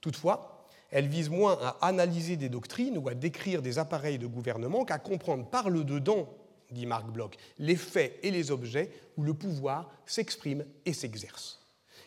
Toutefois, 0.00 0.66
elle 0.90 1.08
vise 1.08 1.28
moins 1.28 1.58
à 1.60 1.76
analyser 1.86 2.36
des 2.36 2.48
doctrines 2.48 2.96
ou 2.96 3.08
à 3.08 3.14
décrire 3.14 3.60
des 3.60 3.78
appareils 3.78 4.18
de 4.18 4.26
gouvernement 4.26 4.84
qu'à 4.84 4.98
comprendre 4.98 5.46
par 5.46 5.68
le 5.68 5.84
dedans, 5.84 6.28
dit 6.70 6.86
Marc 6.86 7.06
Bloch, 7.06 7.36
les 7.58 7.76
faits 7.76 8.18
et 8.22 8.30
les 8.30 8.50
objets 8.50 8.90
où 9.16 9.22
le 9.22 9.34
pouvoir 9.34 9.90
s'exprime 10.06 10.64
et 10.84 10.92
s'exerce. 10.92 11.58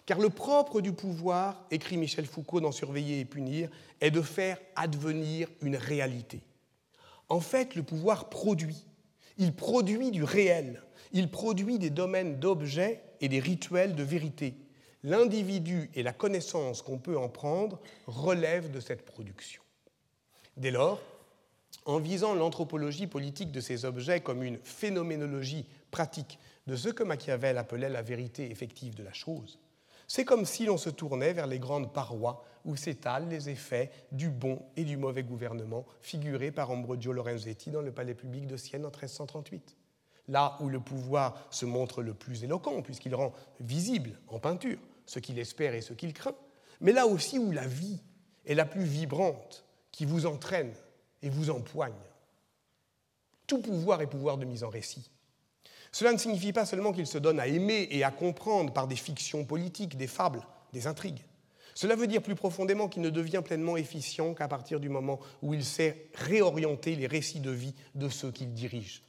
Car 0.06 0.20
le 0.20 0.30
propre 0.30 0.82
du 0.82 0.94
pouvoir, 0.94 1.66
écrit 1.72 1.98
Michel 1.98 2.26
Foucault 2.26 2.60
dans 2.60 2.72
Surveiller 2.72 3.20
et 3.20 3.26
punir, 3.26 3.70
est 4.00 4.12
de 4.12 4.22
faire 4.22 4.58
advenir 4.76 5.48
une 5.62 5.76
réalité. 5.76 6.42
En 7.30 7.40
fait, 7.40 7.76
le 7.76 7.84
pouvoir 7.84 8.30
produit. 8.30 8.86
Il 9.38 9.54
produit 9.54 10.12
du 10.12 10.24
réel. 10.24 10.84
Il 11.14 11.30
produit 11.30 11.80
des 11.80 11.90
domaines 11.90 12.40
d'objets 12.40 13.02
et 13.22 13.30
des 13.30 13.40
rituels 13.40 13.96
de 13.96 14.04
vérité. 14.04 14.56
L'individu 15.04 15.90
et 15.96 16.04
la 16.04 16.14
connaissance 16.14 16.82
qu'on 16.82 16.98
peut 16.98 17.18
en 17.18 17.30
prendre 17.30 17.80
relèvent 18.06 18.72
de 18.72 18.80
cette 18.80 19.06
production. 19.06 19.62
Dès 20.58 20.72
lors, 20.72 21.02
en 21.86 22.00
visant 22.00 22.36
l'anthropologie 22.36 23.08
politique 23.08 23.52
de 23.52 23.62
ces 23.62 23.86
objets 23.86 24.22
comme 24.22 24.44
une 24.44 24.60
phénoménologie 24.64 25.66
pratique 25.90 26.40
de 26.68 26.76
ce 26.76 26.90
que 26.90 27.04
Machiavel 27.04 27.58
appelait 27.58 27.90
la 27.90 28.02
vérité 28.02 28.52
effective 28.52 28.96
de 28.96 29.04
la 29.04 29.14
chose, 29.14 29.60
c'est 30.08 30.26
comme 30.26 30.46
si 30.46 30.66
l'on 30.66 30.78
se 30.78 30.90
tournait 30.90 31.32
vers 31.32 31.48
les 31.48 31.58
grandes 31.58 31.94
parois 31.94 32.44
où 32.66 32.76
s'étalent 32.76 33.30
les 33.30 33.50
effets 33.50 33.90
du 34.12 34.30
bon 34.30 34.62
et 34.76 34.84
du 34.84 34.98
mauvais 34.98 35.24
gouvernement 35.24 35.86
figurés 36.02 36.52
par 36.52 36.70
Ambrogio 36.70 37.14
Lorenzetti 37.14 37.72
dans 37.72 37.82
le 37.82 37.94
palais 37.94 38.14
public 38.14 38.46
de 38.46 38.58
Sienne 38.58 38.86
en 38.86 38.90
1338. 38.90 39.78
Là 40.28 40.58
où 40.60 40.68
le 40.68 40.82
pouvoir 40.82 41.48
se 41.50 41.66
montre 41.66 42.04
le 42.04 42.14
plus 42.14 42.44
éloquent, 42.44 42.82
puisqu'il 42.82 43.16
rend 43.16 43.32
visible 43.62 44.20
en 44.28 44.40
peinture 44.40 44.78
ce 45.06 45.20
qu'il 45.20 45.40
espère 45.40 45.74
et 45.74 45.82
ce 45.82 45.94
qu'il 45.94 46.14
craint, 46.14 46.36
mais 46.82 46.92
là 46.92 47.08
aussi 47.08 47.40
où 47.40 47.52
la 47.52 47.66
vie 47.66 48.02
est 48.46 48.56
la 48.56 48.66
plus 48.66 48.84
vibrante, 48.84 49.66
qui 49.92 50.06
vous 50.06 50.26
entraîne 50.26 50.74
et 51.22 51.30
vous 51.30 51.50
empoigne. 51.50 51.94
Tout 53.48 53.60
pouvoir 53.60 54.02
est 54.02 54.08
pouvoir 54.08 54.38
de 54.38 54.46
mise 54.46 54.64
en 54.64 54.70
récit. 54.70 55.10
Cela 55.92 56.14
ne 56.14 56.18
signifie 56.18 56.54
pas 56.54 56.66
seulement 56.66 56.94
qu'il 56.94 57.08
se 57.08 57.18
donne 57.18 57.40
à 57.40 57.48
aimer 57.48 57.88
et 57.92 58.04
à 58.04 58.12
comprendre 58.12 58.72
par 58.72 58.88
des 58.88 58.96
fictions 58.96 59.44
politiques, 59.44 59.98
des 59.98 60.08
fables, 60.08 60.42
des 60.72 60.88
intrigues. 60.88 61.26
Cela 61.74 61.96
veut 61.96 62.08
dire 62.08 62.22
plus 62.22 62.36
profondément 62.36 62.88
qu'il 62.88 63.02
ne 63.02 63.10
devient 63.10 63.42
pleinement 63.44 63.78
efficient 63.78 64.34
qu'à 64.34 64.48
partir 64.48 64.80
du 64.80 64.90
moment 64.90 65.20
où 65.42 65.54
il 65.54 65.64
sait 65.64 66.08
réorienter 66.14 66.96
les 66.96 67.08
récits 67.08 67.40
de 67.40 67.52
vie 67.52 67.74
de 67.96 68.10
ceux 68.10 68.32
qu'il 68.32 68.54
dirige. 68.54 69.04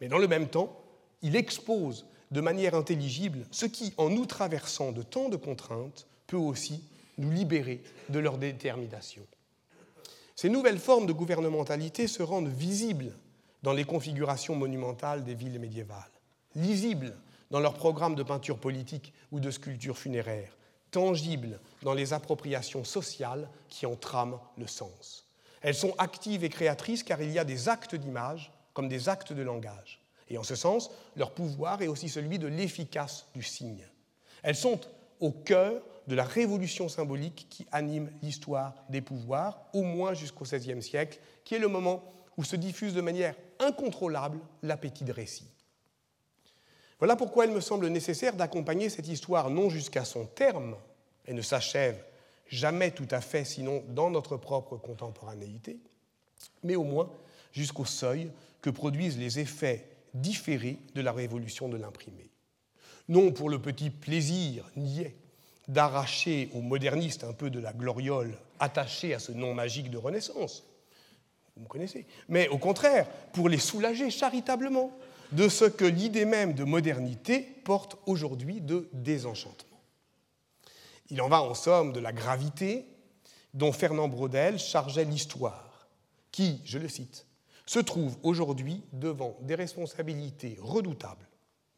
Mais 0.00 0.08
dans 0.08 0.18
le 0.18 0.28
même 0.28 0.48
temps, 0.48 0.80
il 1.22 1.36
expose 1.36 2.06
de 2.30 2.40
manière 2.40 2.74
intelligible 2.74 3.46
ce 3.50 3.66
qui, 3.66 3.94
en 3.96 4.10
nous 4.10 4.26
traversant 4.26 4.92
de 4.92 5.02
tant 5.02 5.28
de 5.28 5.36
contraintes, 5.36 6.06
peut 6.26 6.36
aussi 6.36 6.84
nous 7.16 7.30
libérer 7.30 7.82
de 8.10 8.18
leur 8.18 8.38
détermination. 8.38 9.26
Ces 10.38 10.50
nouvelles 10.50 10.78
formes 10.78 11.06
de 11.06 11.12
gouvernementalité 11.12 12.06
se 12.06 12.22
rendent 12.22 12.46
visibles 12.46 13.12
dans 13.64 13.72
les 13.72 13.82
configurations 13.82 14.54
monumentales 14.54 15.24
des 15.24 15.34
villes 15.34 15.58
médiévales, 15.58 16.12
lisibles 16.54 17.16
dans 17.50 17.58
leurs 17.58 17.74
programmes 17.74 18.14
de 18.14 18.22
peinture 18.22 18.60
politique 18.60 19.12
ou 19.32 19.40
de 19.40 19.50
sculpture 19.50 19.98
funéraire, 19.98 20.56
tangibles 20.92 21.58
dans 21.82 21.92
les 21.92 22.12
appropriations 22.12 22.84
sociales 22.84 23.50
qui 23.68 23.84
en 23.84 23.96
trament 23.96 24.38
le 24.56 24.68
sens. 24.68 25.26
Elles 25.60 25.74
sont 25.74 25.96
actives 25.98 26.44
et 26.44 26.50
créatrices 26.50 27.02
car 27.02 27.20
il 27.20 27.32
y 27.32 27.40
a 27.40 27.44
des 27.44 27.68
actes 27.68 27.96
d'image 27.96 28.52
comme 28.74 28.88
des 28.88 29.08
actes 29.08 29.32
de 29.32 29.42
langage. 29.42 30.00
Et 30.28 30.38
en 30.38 30.44
ce 30.44 30.54
sens, 30.54 30.92
leur 31.16 31.32
pouvoir 31.32 31.82
est 31.82 31.88
aussi 31.88 32.08
celui 32.08 32.38
de 32.38 32.46
l'efficace 32.46 33.26
du 33.34 33.42
signe. 33.42 33.88
Elles 34.44 34.54
sont 34.54 34.78
au 35.18 35.32
cœur 35.32 35.82
de 36.08 36.14
la 36.14 36.24
révolution 36.24 36.88
symbolique 36.88 37.46
qui 37.50 37.66
anime 37.70 38.10
l'histoire 38.22 38.74
des 38.88 39.02
pouvoirs, 39.02 39.60
au 39.74 39.82
moins 39.82 40.14
jusqu'au 40.14 40.44
XVIe 40.44 40.82
siècle, 40.82 41.20
qui 41.44 41.54
est 41.54 41.58
le 41.58 41.68
moment 41.68 42.02
où 42.38 42.44
se 42.44 42.56
diffuse 42.56 42.94
de 42.94 43.02
manière 43.02 43.34
incontrôlable 43.58 44.40
l'appétit 44.62 45.04
de 45.04 45.12
récit. 45.12 45.48
Voilà 46.98 47.14
pourquoi 47.14 47.44
il 47.44 47.52
me 47.52 47.60
semble 47.60 47.88
nécessaire 47.88 48.34
d'accompagner 48.34 48.88
cette 48.88 49.06
histoire 49.06 49.50
non 49.50 49.68
jusqu'à 49.68 50.04
son 50.04 50.24
terme, 50.24 50.76
et 51.26 51.34
ne 51.34 51.42
s'achève 51.42 52.02
jamais 52.48 52.90
tout 52.90 53.06
à 53.10 53.20
fait, 53.20 53.44
sinon 53.44 53.84
dans 53.88 54.08
notre 54.08 54.38
propre 54.38 54.78
contemporanéité, 54.78 55.78
mais 56.62 56.74
au 56.74 56.84
moins 56.84 57.10
jusqu'au 57.52 57.84
seuil 57.84 58.32
que 58.62 58.70
produisent 58.70 59.18
les 59.18 59.40
effets 59.40 59.86
différés 60.14 60.78
de 60.94 61.02
la 61.02 61.12
révolution 61.12 61.68
de 61.68 61.76
l'imprimé. 61.76 62.30
Non 63.08 63.30
pour 63.30 63.50
le 63.50 63.60
petit 63.60 63.90
plaisir 63.90 64.70
niais 64.74 65.16
d'arracher 65.68 66.50
aux 66.54 66.62
modernistes 66.62 67.24
un 67.24 67.32
peu 67.32 67.50
de 67.50 67.60
la 67.60 67.72
gloriole 67.72 68.38
attachée 68.58 69.14
à 69.14 69.18
ce 69.18 69.32
nom 69.32 69.54
magique 69.54 69.90
de 69.90 69.98
Renaissance. 69.98 70.64
Vous 71.56 71.62
me 71.62 71.68
connaissez. 71.68 72.06
Mais 72.28 72.48
au 72.48 72.58
contraire, 72.58 73.08
pour 73.32 73.48
les 73.48 73.58
soulager 73.58 74.10
charitablement 74.10 74.90
de 75.32 75.48
ce 75.48 75.66
que 75.66 75.84
l'idée 75.84 76.24
même 76.24 76.54
de 76.54 76.64
modernité 76.64 77.40
porte 77.64 77.98
aujourd'hui 78.06 78.60
de 78.60 78.88
désenchantement. 78.92 79.78
Il 81.10 81.20
en 81.20 81.28
va 81.28 81.42
en 81.42 81.54
somme 81.54 81.92
de 81.92 82.00
la 82.00 82.12
gravité 82.12 82.86
dont 83.54 83.72
Fernand 83.72 84.08
Braudel 84.08 84.58
chargeait 84.58 85.04
l'histoire, 85.04 85.88
qui, 86.30 86.60
je 86.64 86.78
le 86.78 86.88
cite, 86.88 87.26
se 87.66 87.78
trouve 87.78 88.16
aujourd'hui 88.22 88.82
devant 88.92 89.36
des 89.42 89.54
responsabilités 89.54 90.56
redoutables, 90.60 91.28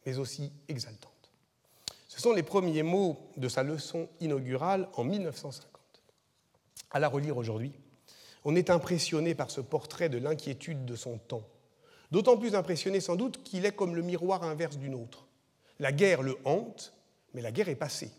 mais 0.06 0.18
aussi 0.18 0.52
exaltantes. 0.68 1.09
Ce 2.10 2.20
sont 2.20 2.32
les 2.32 2.42
premiers 2.42 2.82
mots 2.82 3.30
de 3.36 3.48
sa 3.48 3.62
leçon 3.62 4.08
inaugurale 4.18 4.88
en 4.94 5.04
1950. 5.04 5.80
À 6.90 6.98
la 6.98 7.08
relire 7.08 7.36
aujourd'hui, 7.36 7.72
on 8.44 8.56
est 8.56 8.68
impressionné 8.68 9.36
par 9.36 9.48
ce 9.52 9.60
portrait 9.60 10.08
de 10.08 10.18
l'inquiétude 10.18 10.84
de 10.84 10.96
son 10.96 11.18
temps, 11.18 11.46
d'autant 12.10 12.36
plus 12.36 12.56
impressionné 12.56 13.00
sans 13.00 13.14
doute 13.14 13.44
qu'il 13.44 13.64
est 13.64 13.76
comme 13.76 13.94
le 13.94 14.02
miroir 14.02 14.42
inverse 14.42 14.76
d'une 14.76 14.96
autre. 14.96 15.28
La 15.78 15.92
guerre 15.92 16.22
le 16.22 16.36
hante, 16.44 16.94
mais 17.32 17.42
la 17.42 17.52
guerre 17.52 17.68
est 17.68 17.76
passée, 17.76 18.10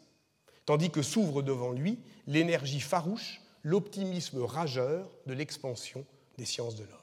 tandis 0.65 0.89
que 0.89 1.01
s'ouvre 1.01 1.41
devant 1.41 1.73
lui 1.73 1.99
l'énergie 2.27 2.79
farouche, 2.79 3.41
l'optimisme 3.61 4.41
rageur 4.41 5.11
de 5.25 5.33
l'expansion 5.33 6.05
des 6.37 6.45
sciences 6.45 6.77
de 6.77 6.85
l'homme. 6.85 6.97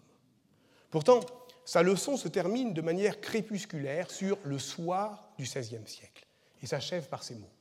Pourtant, 0.90 1.20
sa 1.66 1.82
leçon 1.82 2.16
se 2.16 2.28
termine 2.28 2.72
de 2.72 2.80
manière 2.80 3.20
crépusculaire 3.20 4.10
sur 4.10 4.38
le 4.42 4.58
soir 4.58 5.28
du 5.36 5.44
XVIe 5.44 5.86
siècle 5.86 6.27
et 6.62 6.66
s'achève 6.66 7.08
par 7.08 7.22
ces 7.22 7.34
mots. 7.34 7.52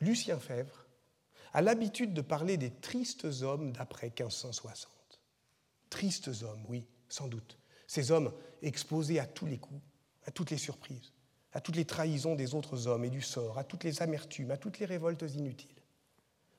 Lucien 0.00 0.38
Fèvre 0.38 0.86
a 1.52 1.62
l'habitude 1.62 2.14
de 2.14 2.20
parler 2.20 2.56
des 2.56 2.70
tristes 2.70 3.24
hommes 3.42 3.72
d'après 3.72 4.06
1560. 4.06 4.90
Tristes 5.90 6.30
hommes, 6.42 6.64
oui, 6.68 6.86
sans 7.08 7.28
doute. 7.28 7.58
Ces 7.86 8.12
hommes 8.12 8.32
exposés 8.62 9.18
à 9.18 9.26
tous 9.26 9.46
les 9.46 9.58
coups, 9.58 9.82
à 10.24 10.30
toutes 10.30 10.50
les 10.50 10.58
surprises, 10.58 11.12
à 11.52 11.60
toutes 11.60 11.76
les 11.76 11.84
trahisons 11.84 12.36
des 12.36 12.54
autres 12.54 12.86
hommes 12.86 13.04
et 13.04 13.10
du 13.10 13.22
sort, 13.22 13.58
à 13.58 13.64
toutes 13.64 13.84
les 13.84 14.00
amertumes, 14.02 14.52
à 14.52 14.56
toutes 14.56 14.78
les 14.78 14.86
révoltes 14.86 15.24
inutiles. 15.34 15.68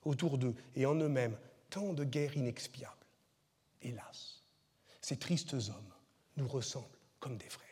Autour 0.04 0.38
d'eux 0.38 0.56
et 0.76 0.86
en 0.86 0.96
eux-mêmes, 0.96 1.38
tant 1.70 1.94
de 1.94 2.04
guerres 2.04 2.36
inexpiables. 2.36 2.96
Hélas, 3.82 4.44
ces 5.00 5.18
tristes 5.18 5.54
hommes 5.54 5.94
nous 6.38 6.48
ressemblent 6.48 6.86
comme 7.20 7.38
des 7.38 7.50
frères. 7.50 7.68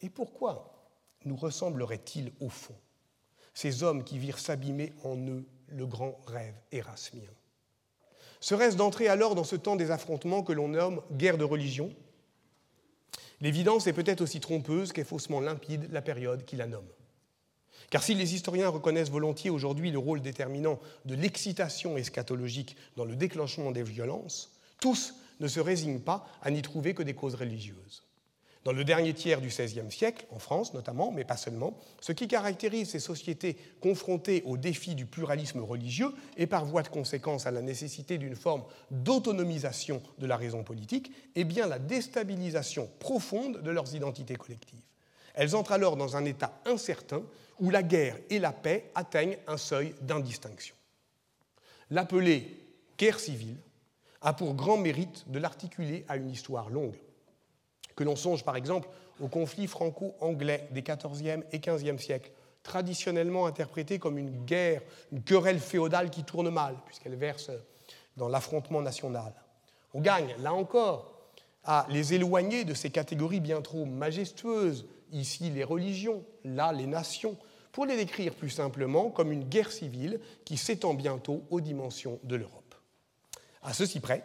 Et 0.00 0.10
pourquoi 0.10 0.73
nous 1.24 1.36
ressembleraient-ils 1.36 2.32
au 2.40 2.48
fond, 2.48 2.76
ces 3.54 3.82
hommes 3.82 4.04
qui 4.04 4.18
virent 4.18 4.38
s'abîmer 4.38 4.92
en 5.04 5.16
eux 5.16 5.44
le 5.68 5.86
grand 5.86 6.20
rêve 6.26 6.54
érasmien 6.72 7.30
Serait-ce 8.40 8.76
d'entrer 8.76 9.08
alors 9.08 9.34
dans 9.34 9.44
ce 9.44 9.56
temps 9.56 9.76
des 9.76 9.90
affrontements 9.90 10.42
que 10.42 10.52
l'on 10.52 10.68
nomme 10.68 11.00
guerre 11.12 11.38
de 11.38 11.44
religion? 11.44 11.90
L'évidence 13.40 13.86
est 13.86 13.92
peut-être 13.92 14.20
aussi 14.20 14.40
trompeuse 14.40 14.92
qu'est 14.92 15.04
faussement 15.04 15.40
limpide 15.40 15.88
la 15.90 16.02
période 16.02 16.44
qui 16.44 16.56
la 16.56 16.66
nomme. 16.66 16.88
Car 17.90 18.02
si 18.02 18.14
les 18.14 18.34
historiens 18.34 18.68
reconnaissent 18.68 19.10
volontiers 19.10 19.50
aujourd'hui 19.50 19.90
le 19.90 19.98
rôle 19.98 20.20
déterminant 20.20 20.78
de 21.04 21.14
l'excitation 21.14 21.96
eschatologique 21.96 22.76
dans 22.96 23.04
le 23.04 23.16
déclenchement 23.16 23.70
des 23.70 23.82
violences, 23.82 24.52
tous 24.80 25.14
ne 25.40 25.48
se 25.48 25.60
résignent 25.60 26.00
pas 26.00 26.26
à 26.42 26.50
n'y 26.50 26.62
trouver 26.62 26.94
que 26.94 27.02
des 27.02 27.14
causes 27.14 27.34
religieuses. 27.34 28.02
Dans 28.64 28.72
le 28.72 28.82
dernier 28.82 29.12
tiers 29.12 29.42
du 29.42 29.48
XVIe 29.48 29.90
siècle, 29.90 30.24
en 30.30 30.38
France 30.38 30.72
notamment, 30.72 31.12
mais 31.12 31.24
pas 31.24 31.36
seulement, 31.36 31.76
ce 32.00 32.12
qui 32.12 32.26
caractérise 32.26 32.88
ces 32.88 32.98
sociétés 32.98 33.58
confrontées 33.82 34.42
au 34.46 34.56
défi 34.56 34.94
du 34.94 35.04
pluralisme 35.04 35.60
religieux 35.60 36.14
et 36.38 36.46
par 36.46 36.64
voie 36.64 36.82
de 36.82 36.88
conséquence 36.88 37.46
à 37.46 37.50
la 37.50 37.60
nécessité 37.60 38.16
d'une 38.16 38.34
forme 38.34 38.64
d'autonomisation 38.90 40.02
de 40.18 40.26
la 40.26 40.38
raison 40.38 40.64
politique, 40.64 41.12
est 41.34 41.44
bien 41.44 41.66
la 41.66 41.78
déstabilisation 41.78 42.88
profonde 43.00 43.60
de 43.60 43.70
leurs 43.70 43.94
identités 43.94 44.36
collectives. 44.36 44.80
Elles 45.34 45.54
entrent 45.54 45.72
alors 45.72 45.98
dans 45.98 46.16
un 46.16 46.24
état 46.24 46.58
incertain 46.64 47.22
où 47.60 47.68
la 47.68 47.82
guerre 47.82 48.16
et 48.30 48.38
la 48.38 48.52
paix 48.52 48.90
atteignent 48.94 49.36
un 49.46 49.58
seuil 49.58 49.94
d'indistinction. 50.00 50.74
L'appeler 51.90 52.56
guerre 52.96 53.20
civile 53.20 53.58
a 54.22 54.32
pour 54.32 54.54
grand 54.54 54.78
mérite 54.78 55.24
de 55.28 55.38
l'articuler 55.38 56.06
à 56.08 56.16
une 56.16 56.30
histoire 56.30 56.70
longue 56.70 56.96
que 57.96 58.04
l'on 58.04 58.16
songe 58.16 58.44
par 58.44 58.56
exemple 58.56 58.88
au 59.20 59.28
conflit 59.28 59.66
franco-anglais 59.66 60.68
des 60.72 60.82
XIVe 60.82 61.44
et 61.52 61.58
XVe 61.58 61.98
siècles, 61.98 62.32
traditionnellement 62.62 63.46
interprété 63.46 63.98
comme 63.98 64.18
une 64.18 64.44
guerre, 64.44 64.82
une 65.12 65.22
querelle 65.22 65.60
féodale 65.60 66.10
qui 66.10 66.24
tourne 66.24 66.50
mal, 66.50 66.76
puisqu'elle 66.86 67.14
verse 67.14 67.50
dans 68.16 68.28
l'affrontement 68.28 68.80
national. 68.80 69.32
On 69.92 70.00
gagne, 70.00 70.34
là 70.40 70.52
encore, 70.52 71.12
à 71.64 71.86
les 71.90 72.14
éloigner 72.14 72.64
de 72.64 72.74
ces 72.74 72.90
catégories 72.90 73.40
bien 73.40 73.60
trop 73.60 73.84
majestueuses, 73.84 74.86
ici 75.12 75.50
les 75.50 75.64
religions, 75.64 76.24
là 76.44 76.72
les 76.72 76.86
nations, 76.86 77.36
pour 77.72 77.86
les 77.86 77.96
décrire 77.96 78.34
plus 78.34 78.50
simplement 78.50 79.10
comme 79.10 79.32
une 79.32 79.44
guerre 79.44 79.72
civile 79.72 80.20
qui 80.44 80.56
s'étend 80.56 80.94
bientôt 80.94 81.42
aux 81.50 81.60
dimensions 81.60 82.18
de 82.22 82.36
l'Europe. 82.36 82.74
À 83.62 83.72
ceci 83.72 84.00
près 84.00 84.24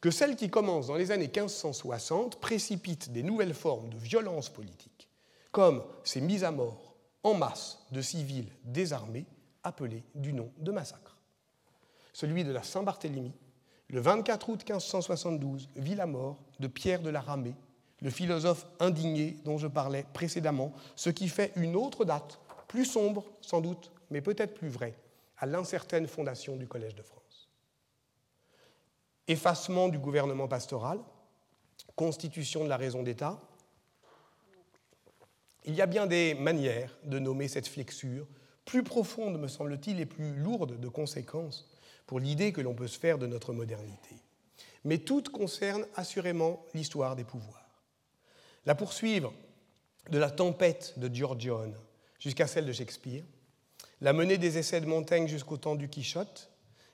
que 0.00 0.10
celle 0.10 0.36
qui 0.36 0.48
commence 0.48 0.86
dans 0.86 0.96
les 0.96 1.10
années 1.10 1.30
1560 1.34 2.40
précipite 2.40 3.12
des 3.12 3.22
nouvelles 3.22 3.54
formes 3.54 3.90
de 3.90 3.98
violence 3.98 4.48
politique, 4.48 5.10
comme 5.52 5.82
ces 6.04 6.20
mises 6.20 6.44
à 6.44 6.50
mort 6.50 6.94
en 7.22 7.34
masse 7.34 7.78
de 7.92 8.00
civils 8.00 8.50
désarmés 8.64 9.26
appelés 9.62 10.04
du 10.14 10.32
nom 10.32 10.50
de 10.58 10.72
massacre. 10.72 11.18
Celui 12.12 12.44
de 12.44 12.52
la 12.52 12.62
Saint-Barthélemy, 12.62 13.32
le 13.88 14.00
24 14.00 14.48
août 14.48 14.60
1572, 14.66 15.68
vit 15.76 15.94
la 15.94 16.06
mort 16.06 16.38
de 16.60 16.66
Pierre 16.66 17.02
de 17.02 17.10
la 17.10 17.20
Ramée, 17.20 17.54
le 18.00 18.10
philosophe 18.10 18.66
indigné 18.78 19.36
dont 19.44 19.58
je 19.58 19.66
parlais 19.66 20.06
précédemment, 20.14 20.72
ce 20.96 21.10
qui 21.10 21.28
fait 21.28 21.52
une 21.56 21.76
autre 21.76 22.04
date, 22.06 22.40
plus 22.68 22.86
sombre 22.86 23.24
sans 23.42 23.60
doute, 23.60 23.92
mais 24.10 24.22
peut-être 24.22 24.54
plus 24.54 24.68
vraie, 24.68 24.94
à 25.36 25.46
l'incertaine 25.46 26.06
fondation 26.06 26.56
du 26.56 26.66
Collège 26.66 26.94
de 26.94 27.02
France. 27.02 27.19
Effacement 29.30 29.88
du 29.88 30.00
gouvernement 30.00 30.48
pastoral, 30.48 30.98
constitution 31.94 32.64
de 32.64 32.68
la 32.68 32.76
raison 32.76 33.04
d'État. 33.04 33.40
Il 35.64 35.76
y 35.76 35.80
a 35.80 35.86
bien 35.86 36.08
des 36.08 36.34
manières 36.34 36.96
de 37.04 37.20
nommer 37.20 37.46
cette 37.46 37.68
flexure, 37.68 38.26
plus 38.64 38.82
profonde, 38.82 39.38
me 39.38 39.46
semble-t-il, 39.46 40.00
et 40.00 40.06
plus 40.06 40.34
lourde 40.34 40.80
de 40.80 40.88
conséquences 40.88 41.70
pour 42.08 42.18
l'idée 42.18 42.52
que 42.52 42.60
l'on 42.60 42.74
peut 42.74 42.88
se 42.88 42.98
faire 42.98 43.18
de 43.18 43.28
notre 43.28 43.52
modernité. 43.52 44.16
Mais 44.82 44.98
toutes 44.98 45.28
concernent 45.28 45.86
assurément 45.94 46.66
l'histoire 46.74 47.14
des 47.14 47.22
pouvoirs. 47.22 47.70
La 48.66 48.74
poursuivre 48.74 49.32
de 50.10 50.18
la 50.18 50.32
tempête 50.32 50.98
de 50.98 51.06
Giorgione 51.14 51.76
jusqu'à 52.18 52.48
celle 52.48 52.66
de 52.66 52.72
Shakespeare, 52.72 53.22
la 54.00 54.12
mener 54.12 54.38
des 54.38 54.58
essais 54.58 54.80
de 54.80 54.86
Montaigne 54.86 55.28
jusqu'au 55.28 55.56
temps 55.56 55.76
du 55.76 55.88
Quichotte, 55.88 56.49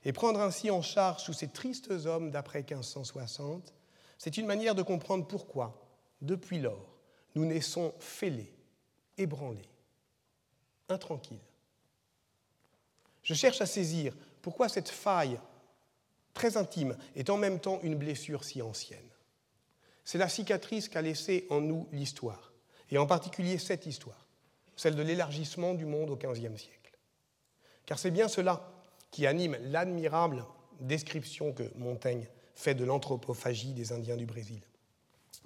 et 0.07 0.13
prendre 0.13 0.41
ainsi 0.41 0.71
en 0.71 0.83
charge 0.83 1.25
tous 1.25 1.33
ces 1.33 1.49
tristes 1.49 1.91
hommes 1.91 2.31
d'après 2.31 2.61
1560, 2.61 3.75
c'est 4.19 4.37
une 4.37 4.47
manière 4.47 4.77
de 4.77 4.83
comprendre 4.83 5.27
pourquoi, 5.27 5.85
depuis 6.23 6.61
lors, 6.61 6.97
nous 7.35 7.45
naissons 7.45 7.93
fêlés, 7.99 8.55
ébranlés, 9.19 9.69
intranquilles. 10.89 11.43
Je 13.25 13.35
cherche 13.35 13.61
à 13.61 13.67
saisir 13.67 14.17
pourquoi 14.43 14.69
cette 14.69 14.91
faille 14.91 15.41
très 16.35 16.57
intime 16.57 16.97
est 17.17 17.29
en 17.29 17.37
même 17.37 17.59
temps 17.59 17.81
une 17.83 17.97
blessure 17.97 18.45
si 18.45 18.63
ancienne. 18.63 19.11
C'est 20.05 20.19
la 20.19 20.29
cicatrice 20.29 20.89
qu'a 20.89 21.03
laissée 21.03 21.49
en 21.51 21.61
nous 21.61 21.89
l'histoire, 21.91 22.53
et 22.91 22.99
en 22.99 23.09
particulier 23.09 23.59
cette 23.59 23.87
histoire, 23.87 24.29
celle 24.77 24.95
de 24.95 25.03
l'élargissement 25.03 25.75
du 25.75 25.85
monde 25.85 26.11
au 26.11 26.17
XVe 26.17 26.57
siècle. 26.57 26.97
Car 27.87 27.99
c'est 27.99 28.13
bien 28.13 28.29
cela 28.29 28.76
qui 29.17 29.27
anime 29.27 29.57
l'admirable 29.63 30.45
description 30.79 31.55
que 31.55 31.63
Montaigne 31.79 32.29
fait 32.55 32.75
de 32.75 32.85
l'anthropophagie 32.85 33.73
des 33.73 33.93
Indiens 33.93 34.19
du 34.19 34.27
Brésil. 34.27 34.61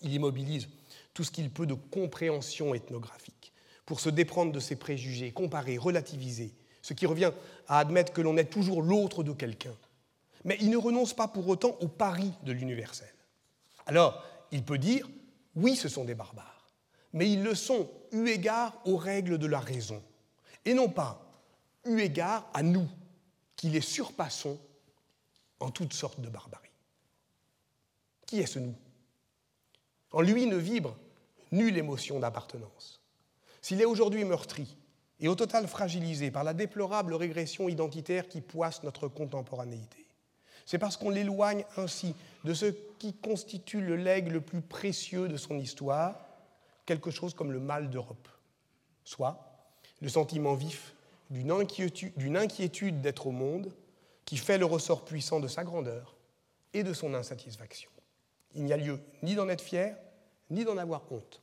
Il 0.03 0.13
immobilise 0.13 0.69
tout 1.15 1.23
ce 1.23 1.31
qu'il 1.31 1.51
peut 1.51 1.67
de 1.67 1.75
compréhension 1.75 2.75
ethnographique 2.75 3.53
pour 3.87 4.01
se 4.01 4.09
déprendre 4.09 4.51
de 4.51 4.59
ses 4.59 4.75
préjugés, 4.75 5.31
comparer, 5.31 5.79
relativiser, 5.79 6.53
ce 6.83 6.95
qui 6.95 7.07
revient 7.07 7.31
à 7.69 7.79
admettre 7.79 8.13
que 8.13 8.21
l'on 8.21 8.37
est 8.37 8.51
toujours 8.51 8.83
l'autre 8.83 9.23
de 9.23 9.31
quelqu'un. 9.31 9.77
Mais 10.43 10.59
il 10.61 10.71
ne 10.71 10.77
renonce 10.77 11.15
pas 11.15 11.29
pour 11.29 11.47
autant 11.47 11.77
au 11.79 11.87
pari 11.87 12.33
de 12.43 12.51
l'universel. 12.51 13.15
Alors, 13.87 14.21
il 14.51 14.65
peut 14.65 14.79
dire, 14.79 15.09
oui, 15.55 15.77
ce 15.77 15.89
sont 15.89 16.05
des 16.05 16.17
barbares, 16.17 16.67
mais 17.13 17.31
ils 17.31 17.45
le 17.45 17.55
sont 17.55 17.89
eu 18.11 18.27
égard 18.31 18.77
aux 18.85 18.97
règles 18.97 19.39
de 19.39 19.47
la 19.47 19.61
raison, 19.61 20.03
et 20.65 20.75
non 20.75 20.89
pas 20.89 21.25
eu 21.85 22.01
égard 22.01 22.51
à 22.53 22.65
nous, 22.65 22.89
qui 23.61 23.69
les 23.69 23.83
surpassons 23.83 24.59
en 25.61 25.71
toutes 25.71 25.93
sortes 25.93 26.19
de 26.19 26.31
barbarie. 26.31 26.71
Qui 28.25 28.41
est 28.41 28.47
ce 28.47 28.59
nous? 28.59 28.75
En 30.13 30.23
lui 30.23 30.47
ne 30.47 30.57
vibre 30.57 30.97
nulle 31.53 31.77
émotion 31.77 32.19
d'appartenance. 32.21 33.03
S'il 33.61 33.83
est 33.83 33.85
aujourd'hui 33.85 34.25
meurtri 34.25 34.79
et 35.21 35.29
au 35.29 35.35
total 35.35 35.69
fragilisé 35.69 36.31
par 36.31 36.43
la 36.43 36.55
déplorable 36.55 37.13
régression 37.13 37.69
identitaire 37.69 38.29
qui 38.29 38.41
poisse 38.41 38.83
notre 38.83 39.09
contemporanéité, 39.09 40.07
c'est 40.65 40.79
parce 40.79 40.97
qu'on 40.97 41.11
l'éloigne 41.11 41.67
ainsi 41.77 42.15
de 42.45 42.55
ce 42.55 42.75
qui 42.99 43.13
constitue 43.13 43.83
le 43.83 43.97
legs 43.97 44.33
le 44.33 44.41
plus 44.41 44.63
précieux 44.63 45.29
de 45.29 45.37
son 45.37 45.59
histoire, 45.59 46.19
quelque 46.87 47.11
chose 47.11 47.35
comme 47.35 47.53
le 47.53 47.61
mal 47.61 47.91
d'Europe, 47.91 48.29
soit 49.05 49.69
le 50.01 50.09
sentiment 50.09 50.55
vif 50.55 50.95
d'une 51.31 51.51
inquiétude, 52.37 53.01
d'être 53.01 53.27
au 53.27 53.31
monde 53.31 53.73
qui 54.25 54.37
fait 54.37 54.59
le 54.59 54.67
ressort 54.67 55.05
puissant 55.05 55.41
de 55.41 55.49
sa 55.49 55.65
grandeur 55.65 56.17
et 56.75 56.83
de 56.83 56.93
son 56.93 57.15
insatisfaction. 57.15 57.91
Il 58.55 58.65
n'y 58.65 58.73
a 58.73 58.77
lieu 58.77 59.01
ni 59.23 59.35
d'en 59.35 59.49
être 59.49 59.63
fier, 59.63 59.97
ni 60.51 60.65
d'en 60.65 60.77
avoir 60.77 61.03
honte. 61.11 61.41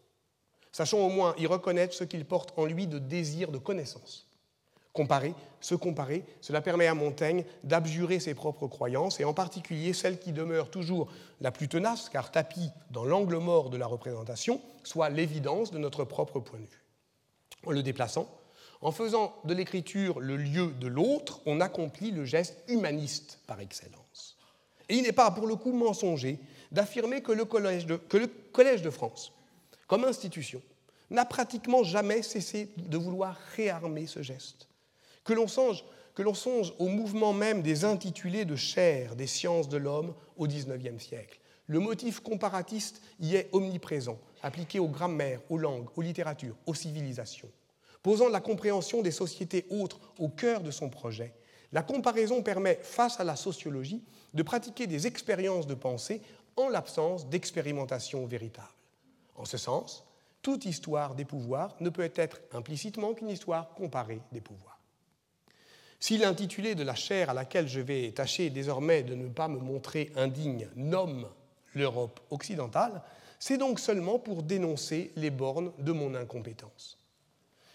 Sachons 0.72 1.06
au 1.06 1.10
moins 1.10 1.34
y 1.38 1.48
reconnaître 1.48 1.94
ce 1.94 2.04
qu'il 2.04 2.26
porte 2.26 2.54
en 2.58 2.66
lui 2.66 2.88
de 2.88 3.00
désir 3.00 3.52
de 3.52 3.58
connaissance. 3.58 4.28
Comparer, 4.94 5.34
se 5.62 5.76
comparer, 5.76 6.26
cela 6.42 6.60
permet 6.60 6.88
à 6.88 6.96
Montaigne 6.96 7.46
d'abjurer 7.64 8.20
ses 8.20 8.34
propres 8.34 8.68
croyances, 8.68 9.20
et 9.20 9.26
en 9.26 9.34
particulier 9.34 9.94
celle 9.94 10.18
qui 10.18 10.32
demeure 10.32 10.72
toujours 10.72 11.08
la 11.40 11.52
plus 11.52 11.68
tenace, 11.68 12.10
car 12.10 12.32
tapis 12.32 12.72
dans 12.90 13.06
l'angle 13.06 13.38
mort 13.38 13.70
de 13.70 13.78
la 13.78 13.86
représentation, 13.86 14.60
soit 14.84 15.10
l'évidence 15.10 15.72
de 15.72 15.78
notre 15.78 16.04
propre 16.04 16.40
point 16.40 16.60
de 16.60 16.66
vue. 16.66 16.84
En 17.66 17.72
le 17.72 17.84
déplaçant, 17.84 18.28
en 18.82 18.92
faisant 18.92 19.36
de 19.44 19.54
l'écriture 19.54 20.20
le 20.20 20.38
lieu 20.38 20.68
de 20.80 20.88
l'autre, 20.88 21.42
on 21.46 21.62
accomplit 21.62 22.12
le 22.12 22.26
geste 22.26 22.58
humaniste 22.68 23.40
par 23.48 23.60
excellence. 23.60 24.38
Et 24.90 24.96
il 24.96 25.04
n'est 25.04 25.12
pas 25.12 25.32
pour 25.32 25.48
le 25.48 25.56
coup 25.56 25.74
mensonger 25.74 26.40
d'affirmer 26.72 27.22
que, 27.22 27.32
le 27.32 27.46
Collège 27.46 28.82
de 28.82 28.90
France, 28.90 29.34
comme 29.88 30.06
institution, 30.06 30.62
n'a 31.10 31.26
pratiquement 31.26 31.84
jamais 31.84 32.22
cessé 32.22 32.70
de 32.78 32.98
vouloir 32.98 33.38
réarmer 33.56 34.08
ce 34.08 34.22
geste. 34.22 34.68
Que 35.24 35.34
l'on 35.34 35.48
songe, 35.48 35.84
songe 36.34 36.74
au 36.80 36.88
mouvement 36.88 37.34
même 37.34 37.62
des 37.62 37.86
intitulés 37.86 38.46
de 38.46 38.56
chair 38.56 39.16
des 39.16 39.28
sciences 39.28 39.70
de 39.70 39.78
l'homme 39.78 40.14
au 40.38 40.48
XIXe 40.48 41.04
siècle. 41.04 41.40
Le 41.68 41.80
motif 41.80 42.22
comparatiste 42.22 43.02
y 43.20 43.36
est 43.36 43.50
omniprésent, 43.52 44.18
appliqué 44.42 44.80
aux 44.80 44.88
grammaires, 44.88 45.42
aux 45.50 45.58
langues, 45.58 45.88
aux 45.96 46.02
littératures, 46.02 46.56
aux 46.66 46.74
civilisations. 46.74 47.50
Posant 48.08 48.30
la 48.30 48.40
compréhension 48.40 49.02
des 49.02 49.12
sociétés 49.12 49.66
autres 49.70 50.00
au 50.18 50.30
cœur 50.30 50.62
de 50.62 50.72
son 50.72 50.90
projet, 50.90 51.34
la 51.74 51.84
comparaison 51.84 52.42
permet, 52.42 52.80
face 52.82 53.20
à 53.20 53.26
la 53.26 53.36
sociologie, 53.36 54.02
de 54.34 54.44
pratiquer 54.44 54.88
des 54.88 55.08
expériences 55.08 55.68
de 55.68 55.74
pensée 55.74 56.22
en 56.56 56.70
l'absence 56.70 57.28
d'expérimentation 57.28 58.26
véritable. 58.26 58.70
En 59.36 59.44
ce 59.44 59.58
sens, 59.58 60.06
toute 60.42 60.64
histoire 60.64 61.16
des 61.16 61.26
pouvoirs 61.26 61.76
ne 61.82 61.90
peut 61.90 62.10
être 62.16 62.40
implicitement 62.54 63.14
qu'une 63.14 63.28
histoire 63.28 63.74
comparée 63.74 64.22
des 64.32 64.40
pouvoirs. 64.40 64.80
Si 66.00 66.18
l'intitulé 66.18 66.76
de 66.76 66.84
la 66.84 66.96
chaire 66.96 67.32
à 67.32 67.34
laquelle 67.34 67.68
je 67.68 67.82
vais 67.82 68.14
tâcher 68.14 68.50
désormais 68.50 69.04
de 69.04 69.16
ne 69.16 69.28
pas 69.28 69.50
me 69.50 69.60
montrer 69.60 70.14
indigne 70.16 70.70
nomme 70.78 71.28
l'Europe 71.76 72.22
occidentale, 72.30 73.02
c'est 73.38 73.58
donc 73.58 73.82
seulement 73.82 74.18
pour 74.18 74.44
dénoncer 74.44 75.12
les 75.18 75.30
bornes 75.30 75.74
de 75.80 75.92
mon 75.92 76.16
incompétence. 76.16 76.98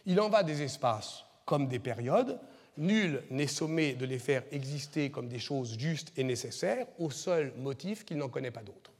Il 0.07 0.21
en 0.21 0.29
va 0.29 0.43
des 0.43 0.63
espaces 0.63 1.25
comme 1.45 1.69
des 1.69 1.79
périodes. 1.79 2.39
Nul 2.79 3.23
n'est 3.31 3.47
sommé 3.47 3.95
de 3.95 4.07
les 4.07 4.19
faire 4.19 4.43
exister 4.51 5.11
comme 5.11 5.29
des 5.29 5.39
choses 5.39 5.79
justes 5.79 6.13
et 6.17 6.25
nécessaires, 6.25 6.87
au 6.99 7.11
seul 7.11 7.53
motif 7.59 8.05
qu'il 8.05 8.17
n'en 8.17 8.29
connaît 8.29 8.51
pas 8.51 8.63
d'autres. 8.63 8.93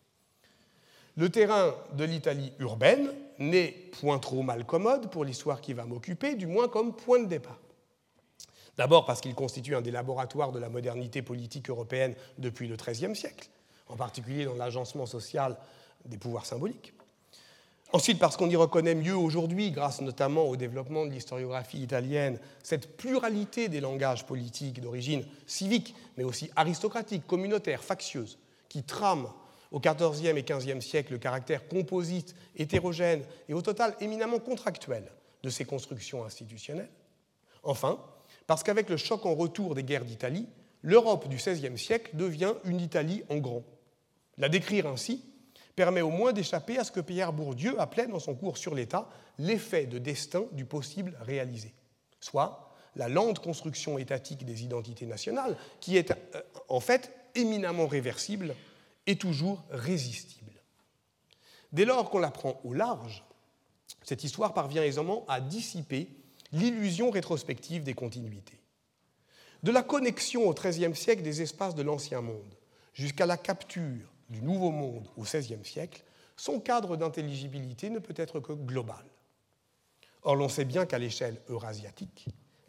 Le 1.17 1.29
terrain 1.29 1.75
de 1.95 2.05
l'Italie 2.05 2.53
urbaine 2.59 3.11
n'est 3.39 3.73
point 4.01 4.19
trop 4.19 4.43
mal 4.43 4.65
commode 4.65 5.11
pour 5.11 5.25
l'histoire 5.25 5.61
qui 5.61 5.75
va 5.75 5.85
m'occuper, 5.85 6.35
du 6.35 6.47
moins 6.47 6.69
comme 6.69 6.95
point 6.95 7.21
de 7.21 7.27
départ. 7.27 7.59
D'abord 8.79 9.05
parce 9.05 9.21
qu'il 9.21 9.35
constitue 9.35 9.75
un 9.75 9.83
des 9.83 9.91
laboratoires 9.91 10.53
de 10.53 10.59
la 10.59 10.71
modernité 10.71 11.21
politique 11.21 11.69
européenne 11.69 12.15
depuis 12.39 12.69
le 12.69 12.77
XIIIe 12.77 13.15
siècle, 13.15 13.49
en 13.89 13.97
particulier 13.97 14.47
dans 14.47 14.55
l'agencement 14.55 15.05
social 15.05 15.57
des 16.07 16.17
pouvoirs 16.17 16.47
symboliques. 16.47 16.95
Ensuite, 17.95 18.19
parce 18.19 18.39
qu'on 18.39 18.49
y 18.49 18.57
reconnaît 18.57 18.95
mieux 18.95 19.15
aujourd'hui, 19.15 19.71
grâce 19.71 20.01
notamment 20.01 20.45
au 20.45 20.57
développement 20.57 21.05
de 21.05 21.11
l'historiographie 21.11 21.83
italienne, 21.83 22.39
cette 22.63 22.97
pluralité 22.97 23.69
des 23.69 23.81
langages 23.81 24.25
politiques 24.25 24.81
d'origine 24.81 25.27
civique, 25.47 25.95
mais 26.17 26.25
aussi 26.25 26.51
aristocratique, 26.57 27.27
communautaire, 27.27 27.85
factieuse, 27.85 28.39
qui 28.71 28.83
trame 28.83 29.29
au 29.71 29.79
XIVe 29.79 30.39
et 30.39 30.43
XVe 30.43 30.81
siècle 30.81 31.13
le 31.13 31.19
caractère 31.19 31.69
composite, 31.69 32.35
hétérogène 32.57 33.25
et 33.51 33.55
au 33.55 33.61
total 33.61 33.95
éminemment 34.01 34.39
contractuel 34.39 35.05
de 35.43 35.51
ces 35.51 35.67
constructions 35.67 36.25
institutionnelles. 36.25 36.91
Enfin, 37.63 37.99
parce 38.47 38.63
qu'avec 38.63 38.89
le 38.89 38.97
choc 38.97 39.27
en 39.27 39.35
retour 39.35 39.75
des 39.75 39.85
guerres 39.85 40.07
d'Italie, 40.07 40.47
l'Europe 40.83 41.29
du 41.29 41.37
XVIe 41.37 41.79
siècle 41.79 42.13
devient 42.15 42.55
une 42.65 42.81
Italie 42.81 43.23
en 43.29 43.37
grand. 43.37 43.65
La 44.39 44.49
décrire 44.49 44.87
ainsi 44.87 45.23
permet 45.75 46.03
au 46.03 46.11
moins 46.11 46.33
d'échapper 46.33 46.79
à 46.79 46.85
ce 46.85 46.93
que 46.93 47.01
Pierre 47.01 47.33
Bourdieu 47.33 47.81
appelait 47.81 48.07
dans 48.07 48.19
son 48.19 48.35
cours 48.35 48.59
sur 48.59 48.75
l'État 48.75 49.09
l'effet 49.39 49.87
de 49.87 49.99
destin 49.99 50.45
du 50.53 50.65
possible 50.65 51.17
réalisé, 51.21 51.75
soit 52.21 52.73
la 52.97 53.09
lente 53.09 53.39
construction 53.39 53.99
étatique 53.99 54.45
des 54.45 54.65
identités 54.65 55.07
nationales, 55.07 55.57
qui 55.81 55.97
est 55.97 56.11
euh, 56.11 56.43
en 56.69 56.81
fait 56.81 57.15
éminemment 57.35 57.87
réversible 57.87 58.55
est 59.07 59.21
toujours 59.21 59.63
résistible. 59.71 60.53
Dès 61.73 61.87
lors 61.87 62.11
qu'on 62.11 62.19
la 62.19 62.31
prend 62.31 62.61
au 62.65 62.75
large, 62.75 63.25
cette 64.03 64.25
histoire 64.25 64.53
parvient 64.53 64.83
aisément 64.83 65.25
à 65.27 65.41
dissiper 65.41 66.09
l'illusion 66.53 67.11
rétrospective 67.11 67.83
des 67.83 67.95
continuités. 67.95 68.59
De 69.63 69.73
la 69.73 69.83
connexion 69.83 70.49
au 70.49 70.53
XIIIe 70.53 70.95
siècle 70.95 71.23
des 71.23 71.41
espaces 71.41 71.75
de 71.75 71.83
l'Ancien 71.83 72.21
Monde 72.21 72.55
jusqu'à 72.93 73.27
la 73.27 73.39
capture 73.39 74.12
du 74.33 74.43
Nouveau 74.43 74.71
Monde 74.71 75.07
au 75.17 75.23
XVIe 75.23 75.65
siècle, 75.65 76.03
son 76.37 76.59
cadre 76.59 76.97
d'intelligibilité 76.97 77.91
ne 77.91 78.01
peut 78.01 78.15
être 78.17 78.41
que 78.41 78.53
global. 78.53 79.05
Or, 80.23 80.35
l'on 80.35 80.49
sait 80.49 80.65
bien 80.65 80.87
qu'à 80.87 80.99
l'échelle 80.99 81.41
eurasiatique, 81.49 82.27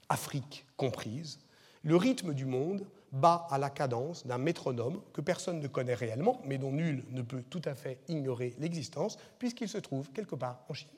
Afrique 0.10 0.66
comprise, 0.78 1.40
le 1.84 1.96
rythme 1.96 2.34
du 2.34 2.46
monde 2.46 2.86
bat 3.12 3.48
à 3.50 3.58
la 3.58 3.70
cadence 3.70 4.26
d'un 4.26 4.38
métronome 4.38 5.02
que 5.14 5.22
personne 5.22 5.60
ne 5.60 5.68
connaît 5.68 5.94
réellement, 5.94 6.42
mais 6.46 6.58
dont 6.58 6.72
nul 6.72 7.04
ne 7.12 7.22
peut 7.22 7.44
tout 7.50 7.62
à 7.66 7.76
fait 7.76 8.00
ignorer 8.08 8.56
l'existence, 8.60 9.18
puisqu'il 9.40 9.70
se 9.70 9.78
trouve 9.78 10.12
quelque 10.12 10.36
part 10.36 10.64
en 10.70 10.74
Chine. 10.74 10.90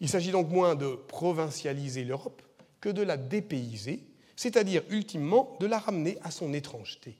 Il 0.00 0.08
s'agit 0.08 0.30
donc 0.30 0.48
moins 0.48 0.74
de 0.74 0.94
provincialiser 0.94 2.04
l'Europe 2.04 2.42
que 2.80 2.88
de 2.88 3.02
la 3.02 3.16
dépayser, 3.16 4.06
c'est-à-dire 4.36 4.82
ultimement 4.90 5.56
de 5.60 5.66
la 5.66 5.78
ramener 5.78 6.18
à 6.22 6.30
son 6.30 6.52
étrangeté. 6.52 7.18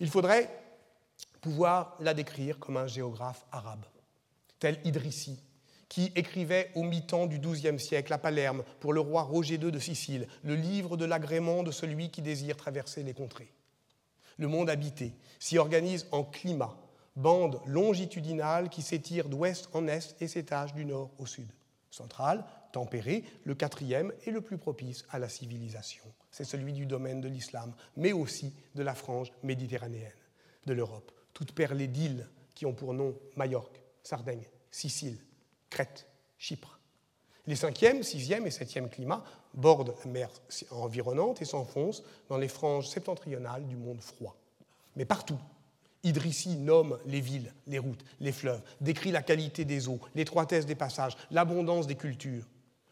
Il 0.00 0.08
faudrait 0.08 0.50
pouvoir 1.40 1.96
la 2.00 2.14
décrire 2.14 2.58
comme 2.58 2.76
un 2.76 2.86
géographe 2.86 3.44
arabe, 3.52 3.84
tel 4.58 4.78
Idrissi, 4.84 5.42
qui 5.88 6.12
écrivait 6.14 6.70
au 6.76 6.84
mi-temps 6.84 7.26
du 7.26 7.38
XIIe 7.38 7.78
siècle 7.78 8.12
à 8.12 8.18
Palerme 8.18 8.62
pour 8.78 8.92
le 8.92 9.00
roi 9.00 9.22
Roger 9.22 9.56
II 9.56 9.72
de 9.72 9.78
Sicile 9.78 10.28
le 10.44 10.54
livre 10.54 10.96
de 10.96 11.04
l'agrément 11.04 11.62
de 11.62 11.72
celui 11.72 12.10
qui 12.10 12.22
désire 12.22 12.56
traverser 12.56 13.02
les 13.02 13.12
contrées. 13.12 13.52
Le 14.38 14.46
monde 14.46 14.70
habité 14.70 15.12
s'y 15.38 15.58
organise 15.58 16.06
en 16.12 16.22
climat, 16.22 16.76
bande 17.16 17.60
longitudinale 17.66 18.68
qui 18.70 18.82
s'étire 18.82 19.28
d'ouest 19.28 19.68
en 19.74 19.88
est 19.88 20.16
et 20.20 20.28
s'étage 20.28 20.74
du 20.74 20.84
nord 20.84 21.10
au 21.18 21.26
sud. 21.26 21.50
Central, 21.90 22.44
tempéré, 22.72 23.24
le 23.44 23.56
quatrième 23.56 24.12
est 24.24 24.30
le 24.30 24.40
plus 24.40 24.58
propice 24.58 25.04
à 25.10 25.18
la 25.18 25.28
civilisation. 25.28 26.04
C'est 26.30 26.44
celui 26.44 26.72
du 26.72 26.86
domaine 26.86 27.20
de 27.20 27.28
l'islam, 27.28 27.74
mais 27.96 28.12
aussi 28.12 28.54
de 28.76 28.84
la 28.84 28.94
frange 28.94 29.32
méditerranéenne, 29.42 30.12
de 30.66 30.72
l'Europe, 30.72 31.10
toutes 31.32 31.52
perlées 31.52 31.86
d'îles 31.86 32.28
qui 32.54 32.66
ont 32.66 32.72
pour 32.72 32.94
nom 32.94 33.14
Majorque, 33.36 33.82
Sardaigne, 34.02 34.46
Sicile, 34.70 35.18
Crète, 35.68 36.06
Chypre. 36.38 36.78
Les 37.46 37.56
cinquième, 37.56 38.02
sixième 38.02 38.46
et 38.46 38.50
septième 38.50 38.88
climats 38.88 39.24
bordent 39.54 39.94
la 40.04 40.10
mer 40.10 40.30
environnante 40.70 41.42
et 41.42 41.44
s'enfoncent 41.44 42.02
dans 42.28 42.38
les 42.38 42.48
franges 42.48 42.88
septentrionales 42.88 43.66
du 43.66 43.76
monde 43.76 44.00
froid. 44.00 44.36
Mais 44.96 45.04
partout, 45.04 45.38
Idrissi 46.02 46.56
nomme 46.56 46.98
les 47.04 47.20
villes, 47.20 47.52
les 47.66 47.78
routes, 47.78 48.04
les 48.20 48.32
fleuves, 48.32 48.62
décrit 48.80 49.10
la 49.10 49.22
qualité 49.22 49.64
des 49.64 49.88
eaux, 49.88 50.00
l'étroitesse 50.14 50.64
des 50.64 50.74
passages, 50.74 51.16
l'abondance 51.30 51.86
des 51.86 51.94
cultures. 51.94 52.44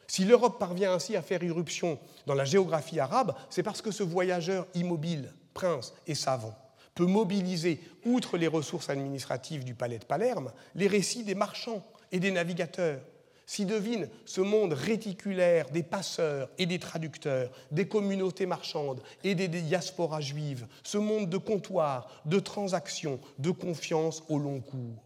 Si 0.07 0.25
l'Europe 0.25 0.59
parvient 0.59 0.93
ainsi 0.93 1.17
à 1.17 1.23
faire 1.23 1.43
irruption 1.43 1.99
dans 2.27 2.35
la 2.35 2.45
géographie 2.45 3.01
arabe, 3.01 3.35
c'est 3.51 3.63
parce 3.63 3.83
que 3.83 3.91
ce 3.91 4.03
voyageur 4.03 4.67
immobile, 4.75 5.33
prince 5.55 5.95
et 6.07 6.15
savant, 6.15 6.55
peut 6.99 7.07
mobiliser, 7.07 7.79
outre 8.05 8.37
les 8.37 8.49
ressources 8.49 8.91
administratives 8.91 9.63
du 9.63 9.73
palais 9.73 10.01
de 10.01 10.05
Palerme, 10.05 10.51
les 10.75 10.89
récits 10.89 11.23
des 11.23 11.37
marchands 11.37 11.87
et 12.11 12.19
des 12.19 12.33
navigateurs, 12.33 13.01
s'y 13.47 13.65
devine 13.65 14.09
ce 14.25 14.41
monde 14.41 14.73
réticulaire 14.73 15.71
des 15.71 15.85
passeurs 15.85 16.51
et 16.59 16.67
des 16.67 16.81
traducteurs, 16.81 17.53
des 17.71 17.87
communautés 17.87 18.47
marchandes 18.47 19.01
et 19.23 19.37
des 19.37 19.47
diasporas 19.47 20.21
juives, 20.21 20.67
ce 20.83 20.99
monde 20.99 21.31
de 21.31 21.39
comptoirs, 21.39 22.11
de 22.25 22.41
transactions, 22.41 23.21
de 23.39 23.53
confiance 23.53 24.25
au 24.29 24.41
long 24.41 24.61
cours. 24.61 25.05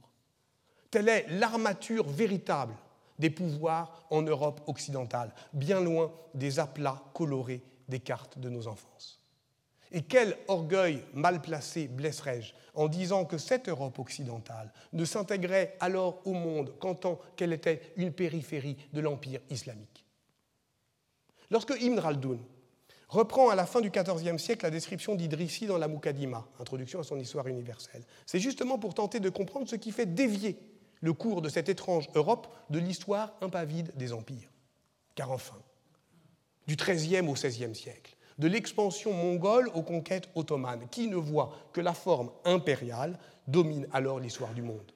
Telle 0.90 1.10
est 1.10 1.26
l'armature 1.28 2.08
véritable 2.08 2.74
des 3.18 3.28
pouvoirs 3.28 4.06
en 4.08 4.22
Europe 4.22 4.62
occidentale, 4.66 5.34
bien 5.52 5.82
loin 5.82 6.10
des 6.32 6.58
aplats 6.58 7.02
colorés 7.12 7.60
des 7.86 8.00
cartes 8.00 8.38
de 8.38 8.48
nos 8.48 8.66
enfances. 8.66 9.21
Et 9.92 10.02
quel 10.02 10.36
orgueil 10.48 11.02
mal 11.12 11.42
placé 11.42 11.86
blesserais-je 11.86 12.54
en 12.74 12.88
disant 12.88 13.26
que 13.26 13.36
cette 13.36 13.68
Europe 13.68 13.98
occidentale 13.98 14.72
ne 14.94 15.04
s'intégrait 15.04 15.76
alors 15.80 16.20
au 16.24 16.32
monde 16.32 16.74
qu'en 16.78 16.94
tant 16.94 17.20
qu'elle 17.36 17.52
était 17.52 17.92
une 17.96 18.12
périphérie 18.12 18.78
de 18.94 19.00
l'Empire 19.00 19.40
islamique? 19.50 20.06
Lorsque 21.50 21.74
Ibn 21.78 22.00
Khaldun 22.00 22.38
reprend 23.08 23.50
à 23.50 23.54
la 23.54 23.66
fin 23.66 23.82
du 23.82 23.90
XIVe 23.90 24.38
siècle 24.38 24.64
la 24.64 24.70
description 24.70 25.14
d'Idrissi 25.14 25.66
dans 25.66 25.76
la 25.76 25.88
Mukaddima, 25.88 26.48
introduction 26.58 27.00
à 27.00 27.04
son 27.04 27.20
histoire 27.20 27.46
universelle, 27.46 28.04
c'est 28.24 28.40
justement 28.40 28.78
pour 28.78 28.94
tenter 28.94 29.20
de 29.20 29.28
comprendre 29.28 29.68
ce 29.68 29.76
qui 29.76 29.92
fait 29.92 30.06
dévier 30.06 30.58
le 31.02 31.12
cours 31.12 31.42
de 31.42 31.50
cette 31.50 31.68
étrange 31.68 32.08
Europe 32.14 32.46
de 32.70 32.78
l'histoire 32.78 33.34
impavide 33.42 33.92
des 33.96 34.14
empires. 34.14 34.48
Car 35.14 35.30
enfin, 35.30 35.58
du 36.66 36.76
XIIIe 36.76 37.28
au 37.28 37.34
XVIe 37.34 37.74
siècle, 37.74 38.16
de 38.38 38.48
l'expansion 38.48 39.12
mongole 39.12 39.70
aux 39.74 39.82
conquêtes 39.82 40.28
ottomanes, 40.34 40.88
qui 40.90 41.08
ne 41.08 41.16
voit 41.16 41.52
que 41.72 41.80
la 41.80 41.94
forme 41.94 42.30
impériale 42.44 43.18
domine 43.46 43.86
alors 43.92 44.20
l'histoire 44.20 44.54
du 44.54 44.62
monde. 44.62 44.92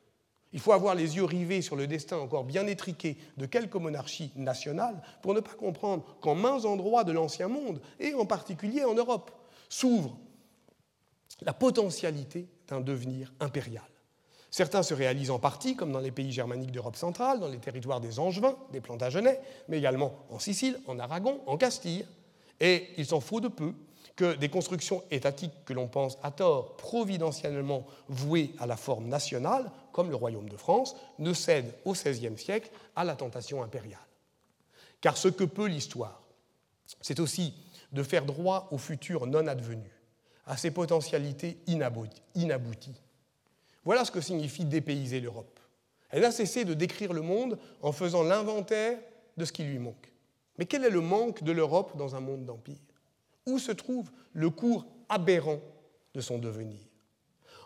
Il 0.53 0.61
faut 0.61 0.73
avoir 0.73 0.95
les 0.95 1.17
yeux 1.17 1.25
rivés 1.25 1.61
sur 1.61 1.77
le 1.77 1.87
destin 1.87 2.17
encore 2.19 2.45
bien 2.45 2.67
étriqué 2.67 3.19
de 3.37 3.47
quelques 3.47 3.77
monarchies 3.77 4.33
nationales 4.37 5.03
pour 5.21 5.35
ne 5.35 5.41
pas 5.41 5.55
comprendre 5.55 6.05
qu'en 6.21 6.35
mains 6.35 6.65
endroits 6.65 7.05
de 7.05 7.13
l'ancien 7.13 7.49
monde, 7.49 7.81
et 8.01 8.15
en 8.15 8.25
particulier 8.25 8.85
en 8.85 8.95
Europe, 8.95 9.31
s'ouvre 9.69 10.17
la 11.43 11.53
potentialité 11.53 12.49
d'un 12.69 12.81
devenir 12.81 13.33
impérial. 13.41 13.85
Certains 14.51 14.83
se 14.83 14.95
réalisent 14.95 15.31
en 15.31 15.39
partie, 15.39 15.77
comme 15.77 15.93
dans 15.93 16.01
les 16.01 16.13
pays 16.13 16.33
germaniques 16.33 16.71
d'Europe 16.71 16.97
centrale, 16.97 17.41
dans 17.41 17.49
les 17.49 17.59
territoires 17.59 18.01
des 18.01 18.19
Angevins, 18.19 18.57
des 18.73 18.81
Plantagenets, 18.81 19.41
mais 19.69 19.77
également 19.77 20.15
en 20.31 20.39
Sicile, 20.39 20.81
en 20.87 20.99
Aragon, 20.99 21.43
en 21.47 21.59
Castille, 21.59 22.07
et 22.61 22.89
il 22.97 23.07
s'en 23.07 23.21
faut 23.21 23.41
de 23.41 23.49
peu 23.49 23.73
que 24.17 24.35
des 24.35 24.49
constructions 24.49 25.03
étatiques 25.11 25.53
que 25.67 25.75
l'on 25.75 25.89
pense 25.89 26.17
à 26.23 26.31
tort 26.31 26.77
providentiellement 26.77 27.87
vouées 28.09 28.55
à 28.59 28.67
la 28.67 28.77
forme 28.77 29.09
nationale, 29.09 29.71
comme 29.93 30.09
le 30.09 30.17
royaume 30.17 30.49
de 30.49 30.57
France, 30.57 30.97
ne 31.19 31.35
cèdent 31.35 31.75
au 31.85 31.93
XVIe 31.93 32.39
siècle 32.39 32.71
à 32.97 33.05
la 33.05 33.15
tentation 33.15 33.63
impériale. 33.63 34.01
Car 35.03 35.17
ce 35.17 35.29
que 35.29 35.45
peut 35.45 35.67
l'histoire, 35.67 36.23
c'est 37.03 37.21
aussi 37.21 37.55
de 37.93 38.03
faire 38.03 38.25
droit 38.25 38.69
au 38.71 38.79
futur 38.79 39.27
non 39.27 39.47
advenu, 39.47 39.91
à 40.47 40.57
ses 40.57 40.71
potentialités 40.71 41.59
inabouties. 41.67 43.01
Voilà 43.85 44.05
ce 44.05 44.11
que 44.11 44.21
signifie 44.21 44.65
dépayser 44.65 45.21
l'Europe. 45.21 45.61
Elle 46.11 46.25
a 46.25 46.33
cessé 46.33 46.65
de 46.65 46.75
décrire 46.75 47.13
le 47.13 47.21
monde 47.21 47.59
en 47.83 47.93
faisant 47.93 48.23
l'inventaire 48.23 48.99
de 49.37 49.45
ce 49.45 49.53
qui 49.53 49.65
lui 49.65 49.79
manque. 49.79 50.13
Mais 50.59 50.67
quel 50.67 50.85
est 50.85 50.91
le 50.91 51.01
manque 51.01 51.43
de 51.43 51.53
l'Europe 51.53 51.97
dans 51.97 52.17
un 52.17 52.21
monde 52.21 52.45
d'empire? 52.45 52.77
Où 53.47 53.59
se 53.59 53.73
trouve 53.73 54.11
le 54.33 54.51
cours 54.51 54.87
aberrant 55.09 55.61
de 56.15 56.21
son 56.21 56.39
devenir? 56.39 56.81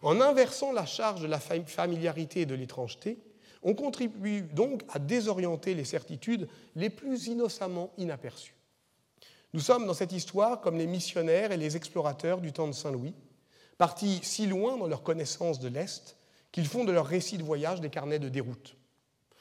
En 0.03 0.20
inversant 0.20 0.72
la 0.72 0.86
charge 0.86 1.20
de 1.20 1.26
la 1.26 1.41
familiarité 1.41 2.43
et 2.43 2.47
de 2.47 2.55
l'étrangeté, 2.55 3.18
on 3.62 3.74
contribue 3.74 4.43
donc 4.43 4.82
à 4.88 4.99
désorienter 4.99 5.74
les 5.74 5.84
certitudes 5.84 6.49
les 6.74 6.91
plus 6.91 7.26
innocemment 7.26 7.93
inaperçues. 7.99 8.55
Nous 9.53 9.61
sommes 9.61 9.86
dans 9.86 9.95
cette 9.95 10.12
histoire 10.12 10.61
comme 10.61 10.78
les 10.78 10.86
missionnaires 10.86 11.53
et 11.53 11.57
les 11.57 11.76
explorateurs 11.76 12.41
du 12.41 12.53
temps 12.53 12.68
de 12.68 12.72
Saint-Louis, 12.72 13.14
partis 13.78 14.20
si 14.22 14.47
loin 14.47 14.76
dans 14.76 14.86
leur 14.86 15.03
connaissance 15.03 15.59
de 15.59 15.68
l'Est 15.68 16.16
qu'ils 16.53 16.66
font 16.66 16.84
de 16.84 16.93
leur 16.93 17.07
récit 17.07 17.36
de 17.36 17.43
voyage 17.43 17.80
des 17.80 17.91
carnets 17.91 18.18
de 18.18 18.28
déroute. 18.28 18.76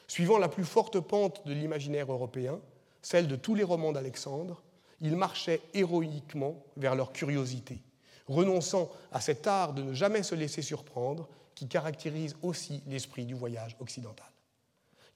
Suivant 0.08 0.38
la 0.38 0.48
plus 0.48 0.64
forte 0.64 1.00
pente 1.00 1.46
de 1.46 1.52
l'imaginaire 1.52 2.10
européen, 2.12 2.60
celle 3.02 3.28
de 3.28 3.36
tous 3.36 3.54
les 3.54 3.64
romans 3.64 3.92
d'Alexandre, 3.92 4.62
ils 5.00 5.16
marchaient 5.16 5.62
héroïquement 5.74 6.62
vers 6.76 6.94
leur 6.94 7.12
curiosité, 7.12 7.80
renonçant 8.26 8.90
à 9.12 9.20
cet 9.20 9.46
art 9.46 9.72
de 9.72 9.82
ne 9.82 9.94
jamais 9.94 10.22
se 10.22 10.34
laisser 10.34 10.62
surprendre 10.62 11.28
qui 11.54 11.68
caractérise 11.68 12.36
aussi 12.42 12.82
l'esprit 12.86 13.24
du 13.24 13.34
voyage 13.34 13.76
occidental. 13.80 14.26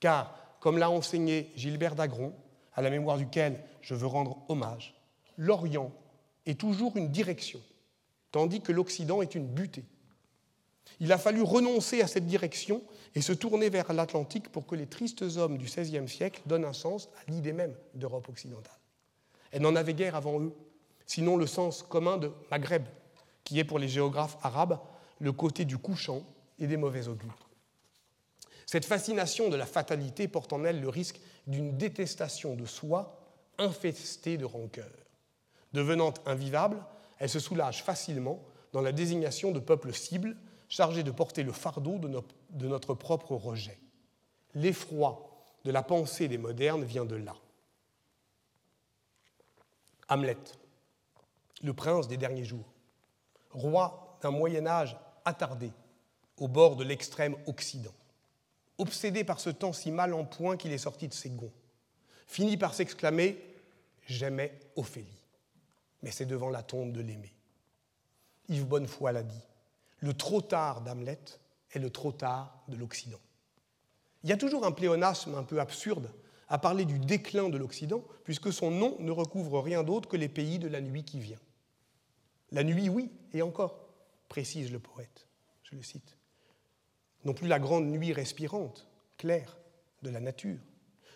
Car, 0.00 0.34
comme 0.60 0.78
l'a 0.78 0.90
enseigné 0.90 1.52
Gilbert 1.56 1.94
Dagron, 1.94 2.34
à 2.74 2.82
la 2.82 2.90
mémoire 2.90 3.18
duquel 3.18 3.62
je 3.82 3.94
veux 3.94 4.06
rendre 4.06 4.38
hommage, 4.48 4.94
l'Orient 5.36 5.92
est 6.46 6.58
toujours 6.58 6.96
une 6.96 7.10
direction, 7.10 7.60
tandis 8.32 8.60
que 8.60 8.72
l'Occident 8.72 9.22
est 9.22 9.34
une 9.34 9.46
butée. 9.46 9.84
Il 11.00 11.12
a 11.12 11.18
fallu 11.18 11.42
renoncer 11.42 12.02
à 12.02 12.06
cette 12.06 12.26
direction 12.26 12.82
et 13.14 13.20
se 13.20 13.32
tourner 13.32 13.68
vers 13.68 13.92
l'Atlantique 13.92 14.50
pour 14.50 14.66
que 14.66 14.74
les 14.74 14.86
tristes 14.86 15.22
hommes 15.36 15.58
du 15.58 15.66
XVIe 15.66 16.08
siècle 16.08 16.42
donnent 16.46 16.64
un 16.64 16.72
sens 16.72 17.08
à 17.16 17.30
l'idée 17.30 17.52
même 17.52 17.74
d'Europe 17.94 18.28
occidentale. 18.28 18.78
Elle 19.52 19.62
n'en 19.62 19.76
avait 19.76 19.94
guère 19.94 20.16
avant 20.16 20.40
eux, 20.40 20.52
sinon 21.06 21.36
le 21.36 21.46
sens 21.46 21.82
commun 21.82 22.16
de 22.16 22.30
Maghreb, 22.50 22.84
qui 23.44 23.58
est 23.58 23.64
pour 23.64 23.78
les 23.78 23.88
géographes 23.88 24.38
arabes 24.42 24.78
le 25.20 25.32
côté 25.32 25.64
du 25.64 25.78
couchant 25.78 26.22
et 26.58 26.66
des 26.66 26.76
mauvais 26.76 27.08
augures. 27.08 27.48
Cette 28.66 28.84
fascination 28.84 29.48
de 29.48 29.56
la 29.56 29.66
fatalité 29.66 30.26
porte 30.26 30.52
en 30.52 30.64
elle 30.64 30.80
le 30.80 30.88
risque 30.88 31.20
d'une 31.46 31.76
détestation 31.76 32.54
de 32.54 32.64
soi 32.64 33.20
infestée 33.58 34.36
de 34.36 34.44
rancœur. 34.44 34.90
Devenant 35.72 36.14
invivable, 36.26 36.82
elle 37.18 37.28
se 37.28 37.38
soulage 37.38 37.82
facilement 37.82 38.42
dans 38.72 38.80
la 38.80 38.92
désignation 38.92 39.52
de 39.52 39.60
peuples 39.60 39.92
cibles 39.92 40.36
chargé 40.74 41.04
de 41.04 41.12
porter 41.12 41.44
le 41.44 41.52
fardeau 41.52 42.00
de 42.00 42.66
notre 42.66 42.94
propre 42.94 43.36
rejet. 43.36 43.78
L'effroi 44.56 45.30
de 45.64 45.70
la 45.70 45.84
pensée 45.84 46.26
des 46.26 46.36
modernes 46.36 46.82
vient 46.82 47.04
de 47.04 47.14
là. 47.14 47.36
Hamlet, 50.08 50.36
le 51.62 51.72
prince 51.72 52.08
des 52.08 52.16
derniers 52.16 52.44
jours, 52.44 52.72
roi 53.52 54.18
d'un 54.20 54.32
Moyen 54.32 54.66
Âge 54.66 54.96
attardé 55.24 55.70
au 56.38 56.48
bord 56.48 56.74
de 56.74 56.82
l'extrême 56.82 57.36
Occident, 57.46 57.94
obsédé 58.78 59.22
par 59.22 59.38
ce 59.38 59.50
temps 59.50 59.72
si 59.72 59.92
mal 59.92 60.12
en 60.12 60.24
point 60.24 60.56
qu'il 60.56 60.72
est 60.72 60.78
sorti 60.78 61.06
de 61.06 61.14
ses 61.14 61.30
gonds, 61.30 61.52
finit 62.26 62.56
par 62.56 62.74
s'exclamer 62.74 63.40
J'aimais 64.08 64.58
Ophélie, 64.74 65.20
mais 66.02 66.10
c'est 66.10 66.26
devant 66.26 66.50
la 66.50 66.64
tombe 66.64 66.90
de 66.90 67.00
l'aimé. 67.00 67.32
Yves 68.48 68.66
Bonnefoy 68.66 69.12
l'a 69.12 69.22
dit 69.22 69.46
le 70.04 70.12
trop 70.12 70.42
tard 70.42 70.82
d'Hamlet 70.82 71.18
est 71.72 71.78
le 71.78 71.88
trop 71.88 72.12
tard 72.12 72.62
de 72.68 72.76
l'Occident. 72.76 73.20
Il 74.22 74.28
y 74.28 74.34
a 74.34 74.36
toujours 74.36 74.66
un 74.66 74.70
pléonasme 74.70 75.34
un 75.34 75.44
peu 75.44 75.60
absurde 75.60 76.12
à 76.48 76.58
parler 76.58 76.84
du 76.84 76.98
déclin 76.98 77.48
de 77.48 77.56
l'Occident, 77.56 78.04
puisque 78.22 78.52
son 78.52 78.70
nom 78.70 78.98
ne 79.00 79.10
recouvre 79.10 79.62
rien 79.62 79.82
d'autre 79.82 80.06
que 80.06 80.18
les 80.18 80.28
pays 80.28 80.58
de 80.58 80.68
la 80.68 80.82
nuit 80.82 81.04
qui 81.04 81.20
vient. 81.20 81.40
La 82.52 82.64
nuit, 82.64 82.90
oui, 82.90 83.10
et 83.32 83.40
encore, 83.40 83.88
précise 84.28 84.70
le 84.70 84.78
poète, 84.78 85.26
je 85.62 85.74
le 85.74 85.82
cite. 85.82 86.18
Non 87.24 87.32
plus 87.32 87.48
la 87.48 87.58
grande 87.58 87.86
nuit 87.86 88.12
respirante, 88.12 88.86
claire, 89.16 89.56
de 90.02 90.10
la 90.10 90.20
nature, 90.20 90.60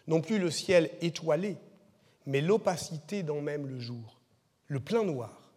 non 0.06 0.22
plus 0.22 0.38
le 0.38 0.50
ciel 0.50 0.90
étoilé, 1.02 1.58
mais 2.24 2.40
l'opacité 2.40 3.22
dans 3.22 3.42
même 3.42 3.66
le 3.66 3.78
jour, 3.78 4.18
le 4.66 4.80
plein 4.80 5.04
noir, 5.04 5.52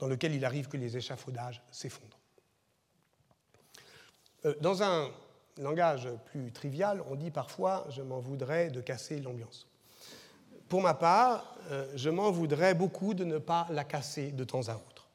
dans 0.00 0.08
lequel 0.08 0.34
il 0.34 0.44
arrive 0.44 0.66
que 0.66 0.76
les 0.76 0.96
échafaudages 0.96 1.62
s'effondrent. 1.70 2.23
Euh, 4.44 4.54
dans 4.60 4.82
un 4.82 5.10
langage 5.58 6.08
plus 6.26 6.52
trivial, 6.52 7.02
on 7.10 7.14
dit 7.14 7.30
parfois 7.30 7.86
je 7.90 8.02
m'en 8.02 8.20
voudrais 8.20 8.70
de 8.70 8.80
casser 8.80 9.20
l'ambiance. 9.20 9.66
Pour 10.68 10.82
ma 10.82 10.94
part, 10.94 11.56
euh, 11.70 11.86
je 11.94 12.10
m'en 12.10 12.30
voudrais 12.30 12.74
beaucoup 12.74 13.14
de 13.14 13.24
ne 13.24 13.38
pas 13.38 13.66
la 13.70 13.84
casser 13.84 14.32
de 14.32 14.44
temps 14.44 14.68
à 14.68 14.74
autre. 14.74 15.08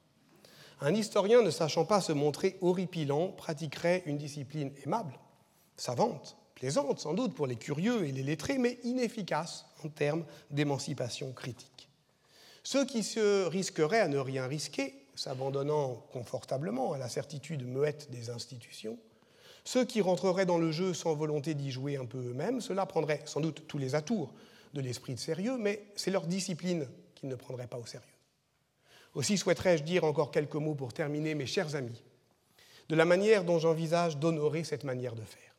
Un 0.81 0.95
historien 0.95 1.41
ne 1.41 1.51
sachant 1.51 1.85
pas 1.85 1.99
se 1.99 2.13
montrer 2.13 2.57
horripilant 2.61 3.29
pratiquerait 3.29 4.03
une 4.05 4.17
discipline 4.17 4.71
aimable, 4.85 5.19
savante, 5.75 6.37
plaisante 6.55 6.99
sans 6.99 7.13
doute 7.13 7.33
pour 7.33 7.47
les 7.47 7.57
curieux 7.57 8.05
et 8.05 8.11
les 8.11 8.23
lettrés, 8.23 8.57
mais 8.57 8.77
inefficace 8.83 9.65
en 9.83 9.89
termes 9.89 10.25
d'émancipation 10.51 11.33
critique. 11.33 11.89
Ceux 12.63 12.85
qui 12.85 13.03
se 13.03 13.45
risqueraient 13.47 13.99
à 13.99 14.07
ne 14.07 14.17
rien 14.17 14.47
risquer, 14.47 15.05
s'abandonnant 15.15 15.95
confortablement 16.13 16.93
à 16.93 16.97
la 16.97 17.09
certitude 17.09 17.67
muette 17.67 18.09
des 18.11 18.29
institutions, 18.29 18.97
ceux 19.69 19.85
qui 19.85 20.01
rentreraient 20.01 20.47
dans 20.47 20.57
le 20.57 20.71
jeu 20.71 20.95
sans 20.95 21.13
volonté 21.13 21.53
d'y 21.53 21.69
jouer 21.69 21.95
un 21.95 22.07
peu 22.07 22.17
eux-mêmes, 22.17 22.59
cela 22.59 22.87
prendrait 22.87 23.21
sans 23.25 23.39
doute 23.39 23.67
tous 23.67 23.77
les 23.77 23.93
atours 23.93 24.33
de 24.73 24.81
l'esprit 24.81 25.13
de 25.13 25.19
sérieux, 25.19 25.59
mais 25.59 25.85
c'est 25.95 26.09
leur 26.09 26.25
discipline 26.25 26.87
qu'ils 27.13 27.29
ne 27.29 27.35
prendraient 27.35 27.67
pas 27.67 27.77
au 27.77 27.85
sérieux. 27.85 28.07
Aussi 29.13 29.37
souhaiterais-je 29.37 29.83
dire 29.83 30.05
encore 30.05 30.31
quelques 30.31 30.55
mots 30.55 30.73
pour 30.73 30.91
terminer, 30.91 31.35
mes 31.35 31.45
chers 31.45 31.75
amis, 31.75 32.01
de 32.87 32.95
la 32.95 33.05
manière 33.05 33.43
dont 33.43 33.59
j'envisage 33.59 34.17
d'honorer 34.17 34.63
cette 34.63 34.85
manière 34.85 35.13
de 35.13 35.21
faire. 35.21 35.53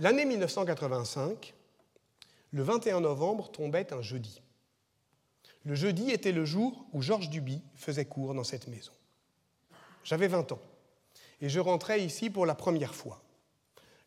L'année 0.00 0.24
1985, 0.24 1.54
le 2.50 2.62
21 2.64 3.00
novembre 3.00 3.52
tombait 3.52 3.92
un 3.92 4.02
jeudi. 4.02 4.42
Le 5.64 5.76
jeudi 5.76 6.10
était 6.10 6.32
le 6.32 6.44
jour 6.44 6.84
où 6.92 7.00
Georges 7.00 7.30
Duby 7.30 7.62
faisait 7.76 8.06
cours 8.06 8.34
dans 8.34 8.42
cette 8.42 8.66
maison. 8.66 8.92
J'avais 10.02 10.26
20 10.26 10.50
ans 10.50 10.60
et 11.40 11.48
je 11.48 11.60
rentrais 11.60 12.02
ici 12.02 12.30
pour 12.30 12.46
la 12.46 12.54
première 12.54 12.94
fois. 12.94 13.22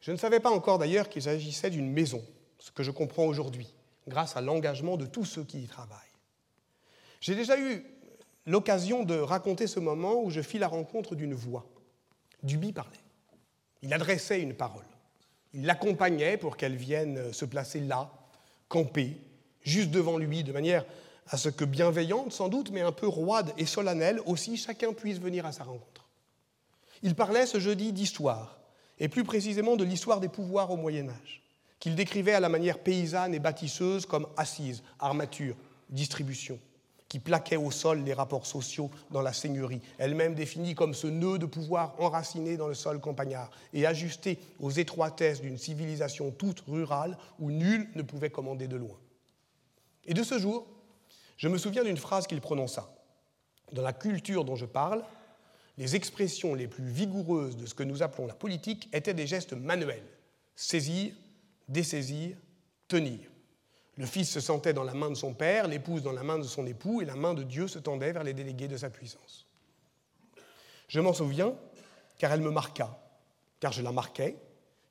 Je 0.01 0.11
ne 0.11 0.17
savais 0.17 0.39
pas 0.39 0.51
encore 0.51 0.80
d'ailleurs 0.80 1.09
qu'il 1.09 1.21
s'agissait 1.21 1.69
d'une 1.69 1.91
maison, 1.91 2.23
ce 2.59 2.71
que 2.71 2.84
je 2.84 2.91
comprends 2.91 3.25
aujourd'hui, 3.25 3.73
grâce 4.07 4.38
à 4.38 4.41
l'engagement 4.41 4.97
de 4.97 5.05
tous 5.05 5.25
ceux 5.25 5.43
qui 5.43 5.61
y 5.61 5.67
travaillent. 5.67 5.97
J'ai 7.19 7.36
déjà 7.36 7.59
eu 7.59 7.84
l'occasion 8.45 9.03
de 9.03 9.15
raconter 9.15 9.67
ce 9.67 9.80
moment 9.80 10.21
où 10.21 10.30
je 10.30 10.41
fis 10.41 10.59
la 10.59 10.67
rencontre 10.67 11.15
d'une 11.15 11.34
voix. 11.34 11.65
Duby 12.43 12.71
parlait. 12.71 12.97
Il 13.82 13.93
adressait 13.93 14.41
une 14.41 14.53
parole. 14.53 14.86
Il 15.53 15.65
l'accompagnait 15.65 16.38
pour 16.38 16.57
qu'elle 16.57 16.75
vienne 16.75 17.34
se 17.34 17.45
placer 17.45 17.80
là, 17.80 18.11
camper, 18.67 19.17
juste 19.61 19.91
devant 19.91 20.17
lui, 20.17 20.43
de 20.43 20.51
manière 20.51 20.86
à 21.28 21.38
ce 21.38 21.49
que 21.49 21.65
bienveillante 21.65 22.32
sans 22.32 22.47
doute, 22.49 22.71
mais 22.71 22.82
un 22.82 22.91
peu 22.91 23.07
roide 23.07 23.51
et 23.57 23.65
solennelle 23.65 24.21
aussi, 24.25 24.57
chacun 24.57 24.93
puisse 24.93 25.19
venir 25.19 25.45
à 25.45 25.51
sa 25.51 25.63
rencontre. 25.63 26.06
Il 27.03 27.15
parlait 27.15 27.45
ce 27.45 27.59
jeudi 27.59 27.93
d'histoire, 27.93 28.57
et 28.99 29.09
plus 29.09 29.23
précisément 29.23 29.75
de 29.75 29.83
l'histoire 29.83 30.19
des 30.19 30.29
pouvoirs 30.29 30.71
au 30.71 30.77
Moyen 30.77 31.09
Âge, 31.09 31.43
qu'il 31.79 31.95
décrivait 31.95 32.33
à 32.33 32.39
la 32.39 32.49
manière 32.49 32.79
paysanne 32.79 33.33
et 33.33 33.39
bâtisseuse 33.39 34.05
comme 34.05 34.27
assise, 34.37 34.83
armature, 34.99 35.55
distribution, 35.89 36.59
qui 37.07 37.19
plaquait 37.19 37.57
au 37.57 37.71
sol 37.71 38.03
les 38.03 38.13
rapports 38.13 38.45
sociaux 38.45 38.91
dans 39.11 39.21
la 39.21 39.33
seigneurie, 39.33 39.81
elle-même 39.97 40.35
définie 40.35 40.75
comme 40.75 40.93
ce 40.93 41.07
nœud 41.07 41.37
de 41.37 41.45
pouvoir 41.45 41.95
enraciné 41.99 42.57
dans 42.57 42.67
le 42.67 42.73
sol 42.73 42.99
campagnard 42.99 43.49
et 43.73 43.85
ajusté 43.85 44.39
aux 44.59 44.71
étroitesses 44.71 45.41
d'une 45.41 45.57
civilisation 45.57 46.31
toute 46.31 46.63
rurale 46.67 47.17
où 47.39 47.51
nul 47.51 47.87
ne 47.95 48.01
pouvait 48.01 48.29
commander 48.29 48.67
de 48.67 48.75
loin. 48.75 48.97
Et 50.05 50.13
de 50.13 50.23
ce 50.23 50.37
jour, 50.37 50.67
je 51.37 51.47
me 51.47 51.57
souviens 51.57 51.83
d'une 51.83 51.97
phrase 51.97 52.27
qu'il 52.27 52.41
prononça. 52.41 52.91
Dans 53.71 53.81
la 53.81 53.93
culture 53.93 54.43
dont 54.43 54.55
je 54.55 54.65
parle, 54.65 55.03
les 55.78 55.95
expressions 55.95 56.55
les 56.55 56.67
plus 56.67 56.88
vigoureuses 56.88 57.57
de 57.57 57.65
ce 57.65 57.75
que 57.75 57.84
nous 57.84 58.01
appelons 58.01 58.28
la 58.28 58.34
politique 58.34 58.89
étaient 58.93 59.13
des 59.13 59.28
gestes 59.28 59.53
manuels 59.53 60.07
saisir, 60.55 61.13
dessaisir, 61.69 62.36
tenir. 62.88 63.19
Le 63.95 64.05
fils 64.05 64.30
se 64.30 64.39
sentait 64.39 64.73
dans 64.73 64.84
la 64.84 64.93
main 64.93 65.09
de 65.09 65.15
son 65.15 65.34
père, 65.34 65.67
l'épouse 65.67 66.01
dans 66.01 66.11
la 66.11 66.23
main 66.23 66.39
de 66.39 66.43
son 66.43 66.65
époux, 66.65 67.01
et 67.01 67.05
la 67.05 67.15
main 67.15 67.34
de 67.34 67.43
Dieu 67.43 67.67
se 67.67 67.80
tendait 67.80 68.11
vers 68.11 68.23
les 68.23 68.34
délégués 68.34 68.67
de 68.67 68.78
sa 68.78 68.89
puissance. 68.89 69.47
Je 70.88 70.99
m'en 70.99 71.13
souviens 71.13 71.55
car 72.17 72.32
elle 72.32 72.41
me 72.41 72.49
marqua, 72.49 72.99
car 73.59 73.71
je 73.71 73.84
la 73.84 73.91
marquais, 73.91 74.36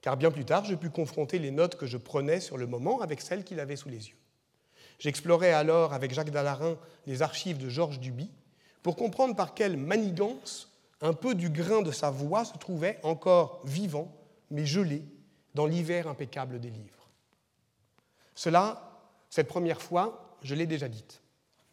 car 0.01 0.16
bien 0.16 0.30
plus 0.30 0.45
tard 0.45 0.64
je 0.64 0.76
pus 0.76 0.91
confronter 0.91 1.41
les 1.41 1.51
notes 1.51 1.74
que 1.74 1.87
je 1.87 1.97
prenais 1.97 2.39
sur 2.41 2.57
le 2.57 2.66
moment 2.66 3.01
avec 3.01 3.20
celles 3.20 3.43
qu'il 3.43 3.59
avait 3.59 3.76
sous 3.76 3.89
les 3.89 4.09
yeux. 4.09 4.16
J'explorais 5.01 5.53
alors 5.53 5.93
avec 5.93 6.14
Jacques 6.14 6.30
Dallarin 6.30 6.78
les 7.07 7.22
archives 7.22 7.59
de 7.59 7.68
Georges 7.68 7.99
Duby 7.99 8.30
pour 8.82 8.95
comprendre 8.95 9.34
par 9.34 9.55
quelle 9.55 9.76
manigance 9.76 10.72
un 11.01 11.12
peu 11.12 11.34
du 11.34 11.51
grain 11.51 11.82
de 11.82 11.90
sa 11.90 12.11
voix 12.11 12.44
se 12.44 12.57
trouvait 12.57 12.99
encore 13.03 13.61
vivant, 13.64 14.14
mais 14.51 14.64
gelé, 14.64 15.03
dans 15.55 15.66
l'hiver 15.66 16.09
impeccable 16.09 16.61
des 16.61 16.70
livres. 16.70 17.09
Cela, 18.34 19.01
cette 19.30 19.49
première 19.49 19.80
fois, 19.80 20.36
je 20.42 20.55
l'ai 20.55 20.66
déjà 20.66 20.88
dite, 20.88 21.22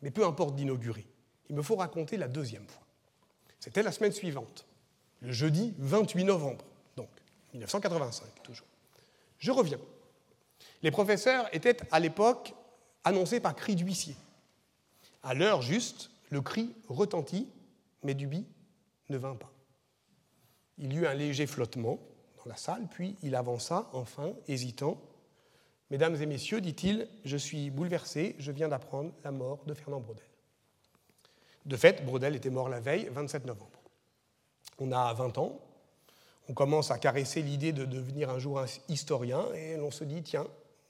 mais 0.01 0.11
peu 0.11 0.26
importe 0.26 0.55
d'inaugurer. 0.55 1.05
Il 1.49 1.55
me 1.55 1.61
faut 1.61 1.76
raconter 1.76 2.17
la 2.17 2.28
deuxième 2.28 2.67
fois. 2.67 2.84
C'était 3.59 3.84
la 3.84 3.91
semaine 3.91 4.11
suivante, 4.11 4.65
le 5.21 5.32
jeudi 5.32 5.74
28 5.78 6.24
novembre, 6.26 6.65
donc 6.95 7.09
1985 7.53 8.26
toujours. 8.43 8.67
Je 9.39 9.51
reviens. 9.51 9.80
Les 10.82 10.91
professeurs 10.91 11.53
étaient 11.53 11.78
à 11.91 11.99
l'époque 11.99 12.53
annoncés 13.03 13.39
par 13.39 13.55
cri 13.55 13.76
d'huissier. 13.76 14.15
À 15.21 15.34
l'heure 15.34 15.61
juste, 15.61 16.09
le 16.30 16.41
cri 16.41 16.74
retentit, 16.88 17.47
mais 18.03 18.13
Duby 18.13 18.45
ne 19.10 19.18
vint 19.18 19.36
pas. 19.36 19.51
Il 20.78 20.93
y 20.93 20.97
eut 20.97 21.08
un 21.08 21.14
léger 21.14 21.47
flottement 21.47 21.99
dans 22.38 22.49
la 22.49 22.56
salle, 22.56 22.88
puis 22.89 23.16
il 23.24 23.36
avança, 23.36 23.89
enfin, 23.93 24.34
hésitant. 24.47 24.99
Mesdames 25.91 26.16
et 26.16 26.26
messieurs, 26.26 26.62
dit-il, 26.62 27.08
je 27.24 27.38
suis 27.38 27.70
bouleversé, 27.70 28.36
je 28.39 28.51
viens 28.51 28.68
d'apprendre 28.68 29.12
la 29.24 29.32
mort 29.32 29.64
de 29.66 29.74
Fernand 29.74 29.99
Braudel. 29.99 30.26
De 31.66 31.78
fait, 31.78 32.04
Braudel 32.06 32.36
était 32.36 32.49
mort 32.49 32.70
la 32.70 32.80
veille, 32.80 33.08
27 33.12 33.45
novembre. 33.45 33.80
On 34.80 34.91
a 34.91 35.14
20 35.14 35.38
ans, 35.38 35.60
on 36.49 36.54
commence 36.54 36.91
à 36.91 36.97
caresser 36.97 37.41
l'idée 37.41 37.72
de 37.72 37.86
devenir 37.86 38.30
un 38.30 38.39
jour 38.39 38.60
un 38.60 38.66
historien, 38.89 39.45
et 39.54 39.80
on 39.80 39.91
se 39.91 40.04
dit, 40.04 40.24
tiens, 40.24 40.47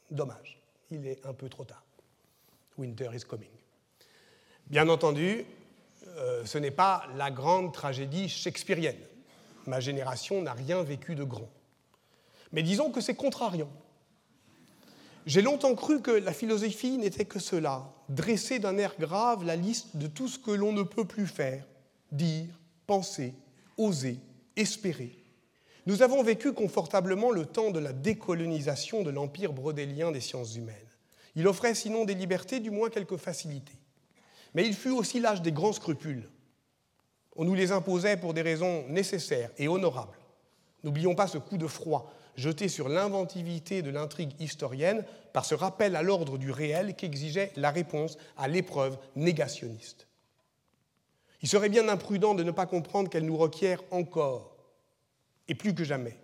dommage, 0.09 0.59
il 0.89 1.05
est 1.05 1.26
un 1.26 1.34
peu 1.34 1.49
trop 1.49 1.66
tard. 1.66 1.84
Winter 2.78 3.09
is 3.14 3.22
coming. 3.22 3.49
Bien 4.68 4.88
entendu, 4.89 5.45
euh, 6.07 6.45
ce 6.45 6.57
n'est 6.57 6.71
pas 6.71 7.05
la 7.15 7.31
grande 7.31 7.73
tragédie 7.73 8.29
shakespearienne. 8.29 8.99
Ma 9.65 9.79
génération 9.79 10.41
n'a 10.41 10.53
rien 10.53 10.83
vécu 10.83 11.15
de 11.15 11.23
grand. 11.23 11.49
Mais 12.51 12.63
disons 12.63 12.91
que 12.91 13.01
c'est 13.01 13.15
contrariant. 13.15 13.71
J'ai 15.25 15.41
longtemps 15.41 15.75
cru 15.75 16.01
que 16.01 16.11
la 16.11 16.33
philosophie 16.33 16.97
n'était 16.97 17.25
que 17.25 17.39
cela, 17.39 17.89
dresser 18.09 18.59
d'un 18.59 18.77
air 18.77 18.95
grave 18.99 19.45
la 19.45 19.55
liste 19.55 19.95
de 19.95 20.07
tout 20.07 20.27
ce 20.27 20.37
que 20.37 20.51
l'on 20.51 20.73
ne 20.73 20.83
peut 20.83 21.05
plus 21.05 21.27
faire, 21.27 21.65
dire, 22.11 22.47
penser, 22.85 23.33
oser, 23.77 24.19
espérer. 24.57 25.17
Nous 25.85 26.01
avons 26.01 26.23
vécu 26.23 26.53
confortablement 26.53 27.31
le 27.31 27.45
temps 27.45 27.71
de 27.71 27.79
la 27.79 27.93
décolonisation 27.93 29.03
de 29.03 29.09
l'empire 29.09 29.53
brodélien 29.53 30.11
des 30.11 30.21
sciences 30.21 30.55
humaines. 30.55 30.75
Il 31.35 31.47
offrait 31.47 31.75
sinon 31.75 32.05
des 32.05 32.15
libertés, 32.15 32.59
du 32.59 32.69
moins 32.69 32.89
quelques 32.89 33.17
facilités. 33.17 33.77
Mais 34.53 34.65
il 34.65 34.75
fut 34.75 34.91
aussi 34.91 35.19
l'âge 35.19 35.41
des 35.41 35.51
grands 35.51 35.73
scrupules. 35.73 36.29
On 37.35 37.45
nous 37.45 37.55
les 37.55 37.71
imposait 37.71 38.17
pour 38.17 38.33
des 38.33 38.41
raisons 38.41 38.85
nécessaires 38.89 39.49
et 39.57 39.67
honorables. 39.67 40.17
N'oublions 40.83 41.15
pas 41.15 41.27
ce 41.27 41.37
coup 41.37 41.57
de 41.57 41.67
froid 41.67 42.13
jeté 42.35 42.67
sur 42.67 42.89
l'inventivité 42.89 43.81
de 43.81 43.91
l'intrigue 43.91 44.33
historienne 44.39 45.05
par 45.33 45.45
ce 45.45 45.55
rappel 45.55 45.95
à 45.95 46.01
l'ordre 46.01 46.37
du 46.37 46.51
réel 46.51 46.95
qu'exigeait 46.95 47.51
la 47.55 47.71
réponse 47.71 48.17
à 48.37 48.47
l'épreuve 48.47 48.97
négationniste. 49.15 50.07
Il 51.41 51.49
serait 51.49 51.69
bien 51.69 51.89
imprudent 51.89 52.35
de 52.35 52.43
ne 52.43 52.51
pas 52.51 52.65
comprendre 52.65 53.09
qu'elle 53.09 53.25
nous 53.25 53.37
requiert 53.37 53.83
encore, 53.91 54.55
et 55.47 55.55
plus 55.55 55.75
que 55.75 55.83
jamais. 55.83 56.17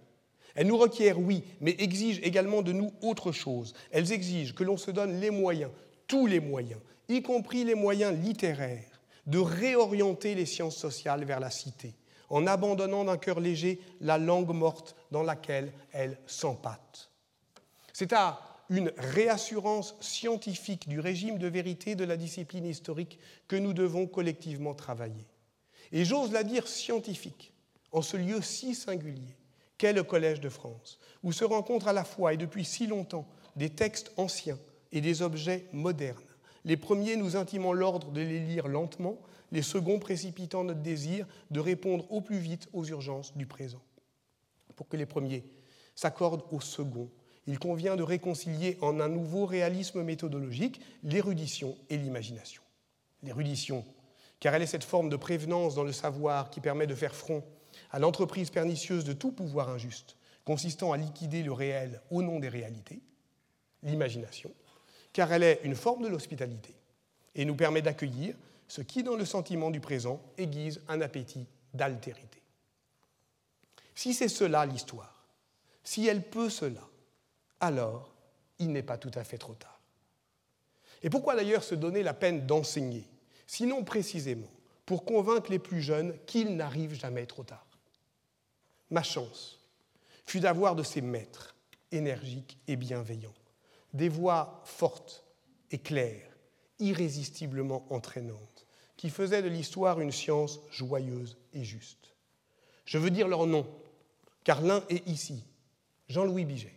Elle 0.55 0.67
nous 0.67 0.77
requiert, 0.77 1.19
oui, 1.19 1.43
mais 1.61 1.75
exige 1.77 2.19
également 2.23 2.61
de 2.61 2.71
nous 2.71 2.91
autre 3.01 3.31
chose. 3.31 3.73
Elles 3.91 4.11
exigent 4.11 4.53
que 4.53 4.63
l'on 4.63 4.77
se 4.77 4.91
donne 4.91 5.19
les 5.19 5.29
moyens, 5.29 5.71
tous 6.07 6.25
les 6.25 6.39
moyens, 6.39 6.79
y 7.09 7.21
compris 7.21 7.63
les 7.63 7.75
moyens 7.75 8.17
littéraires, 8.17 9.01
de 9.25 9.39
réorienter 9.39 10.35
les 10.35 10.45
sciences 10.45 10.77
sociales 10.77 11.25
vers 11.25 11.39
la 11.39 11.49
cité, 11.49 11.93
en 12.29 12.47
abandonnant 12.47 13.03
d'un 13.03 13.17
cœur 13.17 13.39
léger 13.39 13.81
la 13.99 14.17
langue 14.17 14.53
morte 14.53 14.95
dans 15.11 15.23
laquelle 15.23 15.73
elles 15.91 16.17
s'empâtent. 16.27 17.09
C'est 17.93 18.13
à 18.13 18.39
une 18.69 18.93
réassurance 18.97 19.95
scientifique 19.99 20.87
du 20.87 20.99
régime 20.99 21.39
de 21.39 21.47
vérité 21.47 21.95
de 21.95 22.05
la 22.05 22.17
discipline 22.17 22.65
historique 22.65 23.19
que 23.47 23.55
nous 23.55 23.73
devons 23.73 24.05
collectivement 24.05 24.75
travailler. 24.75 25.25
Et 25.91 26.05
j'ose 26.05 26.31
la 26.31 26.43
dire 26.43 26.67
scientifique, 26.67 27.51
en 27.91 28.03
ce 28.03 28.15
lieu 28.15 28.41
si 28.41 28.75
singulier 28.75 29.35
qu'est 29.79 29.93
le 29.93 30.03
Collège 30.03 30.39
de 30.39 30.49
France, 30.49 30.99
où 31.23 31.31
se 31.31 31.45
rencontrent 31.45 31.87
à 31.87 31.93
la 31.93 32.03
fois 32.03 32.33
et 32.33 32.37
depuis 32.37 32.65
si 32.65 32.85
longtemps 32.85 33.27
des 33.55 33.71
textes 33.71 34.11
anciens 34.17 34.59
et 34.91 35.01
des 35.01 35.23
objets 35.23 35.65
modernes. 35.71 36.28
Les 36.69 36.77
premiers 36.77 37.15
nous 37.15 37.35
intimant 37.35 37.73
l'ordre 37.73 38.11
de 38.11 38.21
les 38.21 38.39
lire 38.39 38.67
lentement, 38.67 39.17
les 39.51 39.63
seconds 39.63 39.97
précipitant 39.97 40.63
notre 40.63 40.83
désir 40.83 41.25
de 41.49 41.59
répondre 41.59 42.05
au 42.11 42.21
plus 42.21 42.37
vite 42.37 42.69
aux 42.73 42.85
urgences 42.85 43.35
du 43.35 43.47
présent. 43.47 43.81
Pour 44.75 44.87
que 44.87 44.95
les 44.95 45.07
premiers 45.07 45.43
s'accordent 45.95 46.45
aux 46.51 46.61
seconds, 46.61 47.09
il 47.47 47.57
convient 47.57 47.95
de 47.95 48.03
réconcilier 48.03 48.77
en 48.81 48.99
un 48.99 49.09
nouveau 49.09 49.47
réalisme 49.47 50.03
méthodologique 50.03 50.79
l'érudition 51.01 51.75
et 51.89 51.97
l'imagination. 51.97 52.61
L'érudition, 53.23 53.83
car 54.39 54.53
elle 54.53 54.61
est 54.61 54.67
cette 54.67 54.83
forme 54.83 55.09
de 55.09 55.15
prévenance 55.15 55.73
dans 55.73 55.83
le 55.83 55.91
savoir 55.91 56.51
qui 56.51 56.61
permet 56.61 56.85
de 56.85 56.93
faire 56.93 57.15
front 57.15 57.43
à 57.89 57.97
l'entreprise 57.97 58.51
pernicieuse 58.51 59.05
de 59.05 59.13
tout 59.13 59.31
pouvoir 59.31 59.69
injuste, 59.69 60.17
consistant 60.45 60.91
à 60.91 60.97
liquider 60.97 61.41
le 61.41 61.51
réel 61.51 61.99
au 62.11 62.21
nom 62.21 62.39
des 62.39 62.47
réalités. 62.47 63.01
L'imagination, 63.81 64.53
car 65.13 65.31
elle 65.31 65.43
est 65.43 65.61
une 65.63 65.75
forme 65.75 66.03
de 66.03 66.07
l'hospitalité 66.07 66.75
et 67.35 67.45
nous 67.45 67.55
permet 67.55 67.81
d'accueillir 67.81 68.35
ce 68.67 68.81
qui, 68.81 69.03
dans 69.03 69.15
le 69.15 69.25
sentiment 69.25 69.71
du 69.71 69.79
présent, 69.79 70.21
aiguise 70.37 70.81
un 70.87 71.01
appétit 71.01 71.47
d'altérité. 71.73 72.41
Si 73.95 74.13
c'est 74.13 74.29
cela 74.29 74.65
l'histoire, 74.65 75.25
si 75.83 76.07
elle 76.07 76.23
peut 76.23 76.49
cela, 76.49 76.87
alors 77.59 78.13
il 78.59 78.71
n'est 78.71 78.83
pas 78.83 78.97
tout 78.97 79.11
à 79.15 79.23
fait 79.23 79.37
trop 79.37 79.55
tard. 79.55 79.79
Et 81.01 81.09
pourquoi 81.09 81.35
d'ailleurs 81.35 81.63
se 81.63 81.75
donner 81.75 82.03
la 82.03 82.13
peine 82.13 82.45
d'enseigner, 82.45 83.07
sinon 83.47 83.83
précisément 83.83 84.51
pour 84.85 85.05
convaincre 85.05 85.51
les 85.51 85.59
plus 85.59 85.81
jeunes 85.81 86.17
qu'ils 86.25 86.55
n'arrivent 86.55 86.93
jamais 86.93 87.25
trop 87.25 87.43
tard? 87.43 87.65
Ma 88.89 89.03
chance 89.03 89.59
fut 90.25 90.39
d'avoir 90.39 90.75
de 90.75 90.83
ces 90.83 91.01
maîtres 91.01 91.55
énergiques 91.91 92.57
et 92.67 92.75
bienveillants, 92.75 93.33
des 93.93 94.09
voix 94.09 94.61
fortes 94.65 95.23
et 95.71 95.79
claires, 95.79 96.29
irrésistiblement 96.79 97.85
entraînantes, 97.89 98.65
qui 98.97 99.09
faisaient 99.09 99.41
de 99.41 99.47
l'histoire 99.47 99.99
une 99.99 100.11
science 100.11 100.59
joyeuse 100.71 101.37
et 101.53 101.63
juste. 101.63 102.13
Je 102.85 102.97
veux 102.97 103.11
dire 103.11 103.27
leur 103.27 103.45
nom, 103.45 103.67
car 104.43 104.61
l'un 104.61 104.83
est 104.89 105.07
ici, 105.07 105.43
Jean-Louis 106.07 106.45
Biget, 106.45 106.73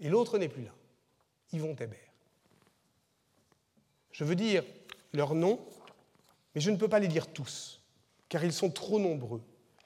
et 0.00 0.08
l'autre 0.08 0.38
n'est 0.38 0.48
plus 0.48 0.64
là, 0.64 0.74
Yvon 1.52 1.74
Thébert. 1.74 1.98
Je 4.12 4.24
veux 4.24 4.36
dire 4.36 4.64
leurs 5.12 5.34
noms, 5.34 5.60
mais 6.54 6.60
je 6.60 6.70
ne 6.70 6.76
peux 6.76 6.88
pas 6.88 6.98
les 6.98 7.08
dire 7.08 7.32
tous, 7.32 7.80
car 8.28 8.44
ils 8.44 8.52
sont 8.52 8.70
trop 8.70 8.98
nombreux 8.98 9.42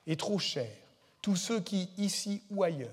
et 0.07 0.17
trop 0.17 0.39
chers, 0.39 0.77
tous 1.23 1.37
ceux 1.37 1.61
qui, 1.61 1.91
ici 1.99 2.43
ou 2.51 2.63
ailleurs, 2.63 2.91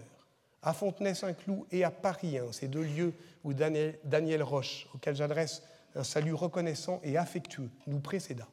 à 0.62 0.74
Fontenay-Saint-Cloud 0.74 1.66
et 1.72 1.84
à 1.84 1.92
Paris, 1.92 2.38
hein, 2.38 2.48
ces 2.52 2.68
deux 2.68 2.84
lieux 2.84 3.14
où 3.44 3.54
Daniel, 3.54 4.00
Daniel 4.04 4.44
Roche, 4.44 4.88
auquel 4.94 5.16
j'adresse 5.16 5.64
un 5.96 6.04
salut 6.04 6.34
reconnaissant 6.34 7.00
et 7.04 7.18
affectueux, 7.18 7.70
nous 7.88 8.00
précéda. 8.00 8.48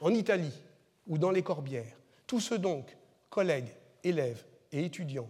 En 0.00 0.14
Italie 0.14 0.52
ou 1.06 1.18
dans 1.18 1.30
les 1.30 1.42
Corbières, 1.42 1.96
tous 2.26 2.40
ceux 2.40 2.58
donc, 2.58 2.96
collègues, 3.30 3.74
élèves 4.04 4.44
et 4.72 4.84
étudiants, 4.84 5.28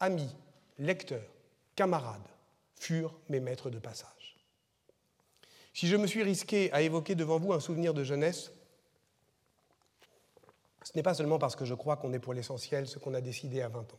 amis, 0.00 0.34
lecteurs, 0.78 1.32
camarades, 1.76 2.28
furent 2.74 3.14
mes 3.28 3.40
maîtres 3.40 3.70
de 3.70 3.78
passage. 3.78 4.36
Si 5.72 5.86
je 5.86 5.96
me 5.96 6.06
suis 6.06 6.22
risqué 6.22 6.72
à 6.72 6.82
évoquer 6.82 7.14
devant 7.14 7.38
vous 7.38 7.52
un 7.52 7.60
souvenir 7.60 7.94
de 7.94 8.02
jeunesse, 8.02 8.50
ce 10.82 10.92
n'est 10.96 11.02
pas 11.02 11.14
seulement 11.14 11.38
parce 11.38 11.56
que 11.56 11.64
je 11.64 11.74
crois 11.74 11.96
qu'on 11.96 12.12
est 12.12 12.18
pour 12.18 12.34
l'essentiel 12.34 12.86
ce 12.88 12.98
qu'on 12.98 13.14
a 13.14 13.20
décidé 13.20 13.60
à 13.62 13.68
20 13.68 13.80
ans. 13.80 13.98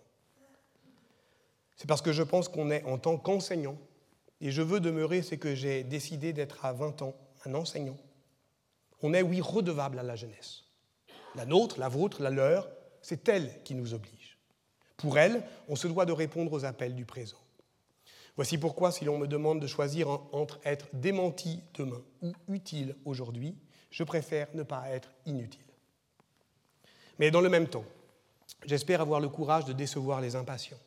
C'est 1.81 1.87
parce 1.87 2.03
que 2.03 2.11
je 2.11 2.21
pense 2.21 2.47
qu'on 2.47 2.69
est 2.69 2.83
en 2.83 2.99
tant 2.99 3.17
qu'enseignant, 3.17 3.75
et 4.39 4.51
je 4.51 4.61
veux 4.61 4.79
demeurer 4.79 5.23
ce 5.23 5.33
que 5.33 5.55
j'ai 5.55 5.83
décidé 5.83 6.31
d'être 6.31 6.63
à 6.63 6.73
20 6.73 7.01
ans, 7.01 7.15
un 7.43 7.55
enseignant. 7.55 7.97
On 9.01 9.15
est, 9.15 9.23
oui, 9.23 9.41
redevable 9.41 9.97
à 9.97 10.03
la 10.03 10.15
jeunesse. 10.15 10.65
La 11.33 11.47
nôtre, 11.47 11.79
la 11.79 11.89
vôtre, 11.89 12.21
la 12.21 12.29
leur, 12.29 12.69
c'est 13.01 13.27
elle 13.27 13.63
qui 13.63 13.73
nous 13.73 13.95
oblige. 13.95 14.37
Pour 14.97 15.17
elle, 15.17 15.41
on 15.69 15.75
se 15.75 15.87
doit 15.87 16.05
de 16.05 16.11
répondre 16.11 16.53
aux 16.53 16.65
appels 16.65 16.93
du 16.93 17.05
présent. 17.05 17.41
Voici 18.35 18.59
pourquoi, 18.59 18.91
si 18.91 19.03
l'on 19.03 19.17
me 19.17 19.25
demande 19.25 19.59
de 19.59 19.65
choisir 19.65 20.07
entre 20.33 20.59
être 20.63 20.85
démenti 20.93 21.63
demain 21.73 22.03
ou 22.21 22.31
utile 22.49 22.95
aujourd'hui, 23.05 23.57
je 23.89 24.03
préfère 24.03 24.49
ne 24.53 24.61
pas 24.61 24.87
être 24.91 25.11
inutile. 25.25 25.65
Mais 27.17 27.31
dans 27.31 27.41
le 27.41 27.49
même 27.49 27.69
temps, 27.69 27.85
j'espère 28.67 29.01
avoir 29.01 29.19
le 29.19 29.29
courage 29.29 29.65
de 29.65 29.73
décevoir 29.73 30.21
les 30.21 30.35
impatients, 30.35 30.77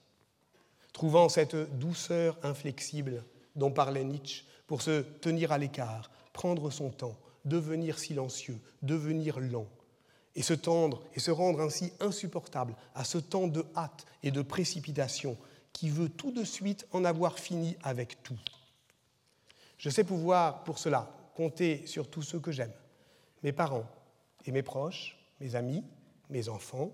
trouvant 0.95 1.29
cette 1.29 1.57
douceur 1.79 2.39
inflexible 2.43 3.23
dont 3.57 3.71
parlait 3.71 4.05
Nietzsche 4.05 4.45
pour 4.67 4.81
se 4.81 5.03
tenir 5.03 5.53
à 5.53 5.59
l'écart, 5.59 6.11
prendre 6.33 6.71
son 6.71 6.89
temps, 6.89 7.19
devenir 7.45 7.99
silencieux, 7.99 8.59
devenir 8.81 9.39
lent, 9.41 9.67
et 10.35 10.43
se 10.43 10.55
tendre 10.55 11.03
et 11.15 11.21
se 11.21 11.31
rendre 11.31 11.61
ainsi 11.61 11.93
insupportable 12.01 12.75
à 12.95 13.05
ce 13.05 13.19
temps 13.19 13.49
de 13.49 13.67
hâte 13.77 14.07
et 14.23 14.31
de 14.31 14.41
précipitation 14.41 15.37
qui 15.73 15.91
veut 15.91 16.09
tout 16.09 16.31
de 16.31 16.45
suite 16.45 16.87
en 16.93 17.05
avoir 17.05 17.39
fini 17.39 17.77
avec 17.83 18.23
tout. 18.23 18.39
Je 19.77 19.91
sais 19.91 20.05
pouvoir, 20.05 20.65
pour 20.65 20.79
cela, 20.79 21.11
compter 21.35 21.87
sur 21.87 22.09
tous 22.09 22.23
ceux 22.23 22.39
que 22.39 22.53
j'aime, 22.53 22.73
mes 23.43 23.53
parents 23.53 23.87
et 24.47 24.53
mes 24.53 24.63
proches, 24.63 25.19
mes 25.41 25.57
amis, 25.57 25.85
mes 26.31 26.49
enfants, 26.49 26.93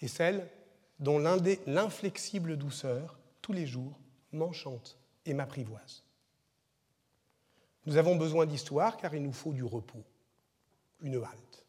et 0.00 0.08
celles 0.08 0.46
dont 1.00 1.18
l'inflexible 1.66 2.56
douceur, 2.56 3.18
tous 3.42 3.52
les 3.52 3.66
jours, 3.66 3.98
m'enchante 4.32 4.96
et 5.26 5.34
m'apprivoise. 5.34 6.02
Nous 7.84 7.96
avons 7.96 8.16
besoin 8.16 8.46
d'histoire 8.46 8.96
car 8.96 9.14
il 9.14 9.22
nous 9.22 9.32
faut 9.32 9.52
du 9.52 9.64
repos, 9.64 10.04
une 11.00 11.16
halte, 11.16 11.66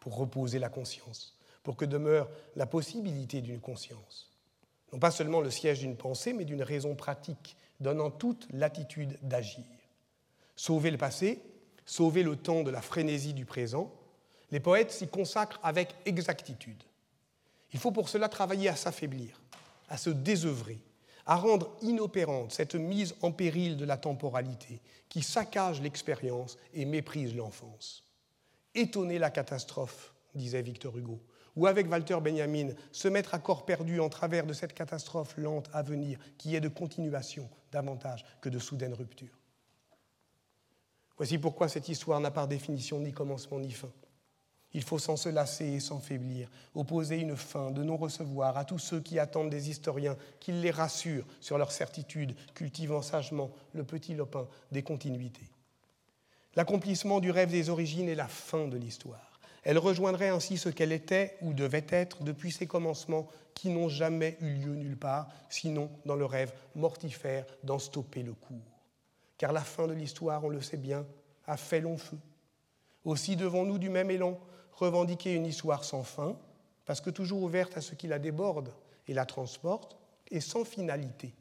pour 0.00 0.16
reposer 0.16 0.58
la 0.58 0.68
conscience, 0.68 1.38
pour 1.62 1.76
que 1.76 1.84
demeure 1.84 2.28
la 2.56 2.66
possibilité 2.66 3.40
d'une 3.40 3.60
conscience. 3.60 4.30
Non 4.92 4.98
pas 4.98 5.12
seulement 5.12 5.40
le 5.40 5.50
siège 5.50 5.78
d'une 5.78 5.96
pensée, 5.96 6.32
mais 6.32 6.44
d'une 6.44 6.62
raison 6.62 6.94
pratique, 6.96 7.56
donnant 7.80 8.10
toute 8.10 8.46
l'attitude 8.50 9.16
d'agir. 9.22 9.64
Sauver 10.56 10.90
le 10.90 10.98
passé, 10.98 11.40
sauver 11.86 12.22
le 12.22 12.36
temps 12.36 12.62
de 12.62 12.70
la 12.70 12.82
frénésie 12.82 13.32
du 13.32 13.44
présent, 13.44 13.92
les 14.50 14.60
poètes 14.60 14.90
s'y 14.90 15.08
consacrent 15.08 15.60
avec 15.62 15.94
exactitude. 16.04 16.82
Il 17.72 17.78
faut 17.78 17.92
pour 17.92 18.08
cela 18.08 18.28
travailler 18.28 18.68
à 18.68 18.76
s'affaiblir, 18.76 19.40
à 19.88 19.96
se 19.96 20.10
désœuvrer, 20.10 20.78
à 21.26 21.36
rendre 21.36 21.76
inopérante 21.82 22.52
cette 22.52 22.74
mise 22.74 23.14
en 23.22 23.32
péril 23.32 23.76
de 23.76 23.84
la 23.84 23.96
temporalité 23.96 24.80
qui 25.08 25.22
saccage 25.22 25.80
l'expérience 25.80 26.56
et 26.74 26.84
méprise 26.84 27.34
l'enfance. 27.34 28.04
Étonner 28.74 29.18
la 29.18 29.30
catastrophe, 29.30 30.14
disait 30.34 30.62
Victor 30.62 30.96
Hugo, 30.96 31.20
ou 31.54 31.66
avec 31.66 31.90
Walter 31.90 32.18
Benjamin, 32.22 32.70
se 32.92 33.08
mettre 33.08 33.34
à 33.34 33.38
corps 33.38 33.66
perdu 33.66 34.00
en 34.00 34.08
travers 34.08 34.46
de 34.46 34.54
cette 34.54 34.72
catastrophe 34.72 35.36
lente 35.36 35.68
à 35.72 35.82
venir 35.82 36.18
qui 36.38 36.56
est 36.56 36.60
de 36.60 36.68
continuation 36.68 37.48
davantage 37.70 38.24
que 38.40 38.48
de 38.48 38.58
soudaine 38.58 38.94
rupture. 38.94 39.38
Voici 41.18 41.38
pourquoi 41.38 41.68
cette 41.68 41.88
histoire 41.88 42.20
n'a 42.20 42.30
par 42.30 42.48
définition 42.48 42.98
ni 42.98 43.12
commencement 43.12 43.60
ni 43.60 43.70
fin. 43.70 43.92
Il 44.74 44.82
faut 44.82 44.98
sans 44.98 45.16
se 45.16 45.28
lasser 45.28 45.66
et 45.66 45.80
sans 45.80 45.98
faiblir, 45.98 46.48
opposer 46.74 47.18
une 47.18 47.36
fin 47.36 47.70
de 47.70 47.82
non-recevoir 47.82 48.56
à 48.56 48.64
tous 48.64 48.78
ceux 48.78 49.00
qui 49.00 49.18
attendent 49.18 49.50
des 49.50 49.68
historiens 49.68 50.16
qu'ils 50.40 50.60
les 50.60 50.70
rassurent 50.70 51.26
sur 51.40 51.58
leur 51.58 51.72
certitude, 51.72 52.34
cultivant 52.54 53.02
sagement 53.02 53.50
le 53.74 53.84
petit 53.84 54.14
lopin 54.14 54.48
des 54.70 54.82
continuités. 54.82 55.50
L'accomplissement 56.54 57.20
du 57.20 57.30
rêve 57.30 57.50
des 57.50 57.70
origines 57.70 58.08
est 58.08 58.14
la 58.14 58.28
fin 58.28 58.66
de 58.66 58.76
l'histoire. 58.76 59.40
Elle 59.62 59.78
rejoindrait 59.78 60.28
ainsi 60.28 60.58
ce 60.58 60.68
qu'elle 60.68 60.92
était 60.92 61.36
ou 61.40 61.52
devait 61.52 61.86
être 61.88 62.24
depuis 62.24 62.50
ses 62.50 62.66
commencements 62.66 63.28
qui 63.54 63.68
n'ont 63.68 63.88
jamais 63.88 64.36
eu 64.40 64.54
lieu 64.54 64.74
nulle 64.74 64.96
part, 64.96 65.28
sinon 65.48 65.90
dans 66.04 66.16
le 66.16 66.24
rêve 66.24 66.52
mortifère 66.74 67.44
d'en 67.62 67.78
stopper 67.78 68.22
le 68.22 68.32
cours. 68.32 68.58
Car 69.38 69.52
la 69.52 69.60
fin 69.60 69.86
de 69.86 69.92
l'histoire, 69.92 70.44
on 70.44 70.48
le 70.48 70.62
sait 70.62 70.76
bien, 70.76 71.06
a 71.46 71.56
fait 71.56 71.80
long 71.80 71.96
feu. 71.96 72.18
Aussi 73.04 73.36
devons-nous 73.36 73.78
du 73.78 73.90
même 73.90 74.10
élan 74.10 74.38
revendiquer 74.72 75.34
une 75.34 75.46
histoire 75.46 75.84
sans 75.84 76.02
fin, 76.02 76.36
parce 76.84 77.00
que 77.00 77.10
toujours 77.10 77.42
ouverte 77.42 77.76
à 77.76 77.80
ce 77.80 77.94
qui 77.94 78.06
la 78.06 78.18
déborde 78.18 78.72
et 79.08 79.14
la 79.14 79.26
transporte, 79.26 79.96
et 80.30 80.40
sans 80.40 80.64
finalité. 80.64 81.34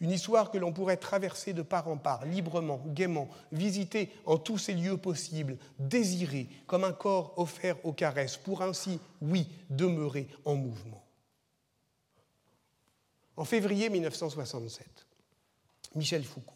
Une 0.00 0.10
histoire 0.10 0.50
que 0.50 0.58
l'on 0.58 0.72
pourrait 0.72 0.96
traverser 0.96 1.52
de 1.52 1.62
part 1.62 1.88
en 1.88 1.96
part, 1.96 2.24
librement, 2.24 2.80
gaiement, 2.86 3.28
visiter 3.50 4.12
en 4.26 4.38
tous 4.38 4.58
ces 4.58 4.74
lieux 4.74 4.96
possibles, 4.96 5.56
désirer 5.78 6.48
comme 6.66 6.84
un 6.84 6.92
corps 6.92 7.32
offert 7.36 7.76
aux 7.84 7.92
caresses, 7.92 8.36
pour 8.36 8.62
ainsi, 8.62 9.00
oui, 9.20 9.48
demeurer 9.70 10.28
en 10.44 10.54
mouvement. 10.54 11.02
En 13.36 13.44
février 13.44 13.88
1967, 13.88 15.06
Michel 15.94 16.24
Foucault 16.24 16.54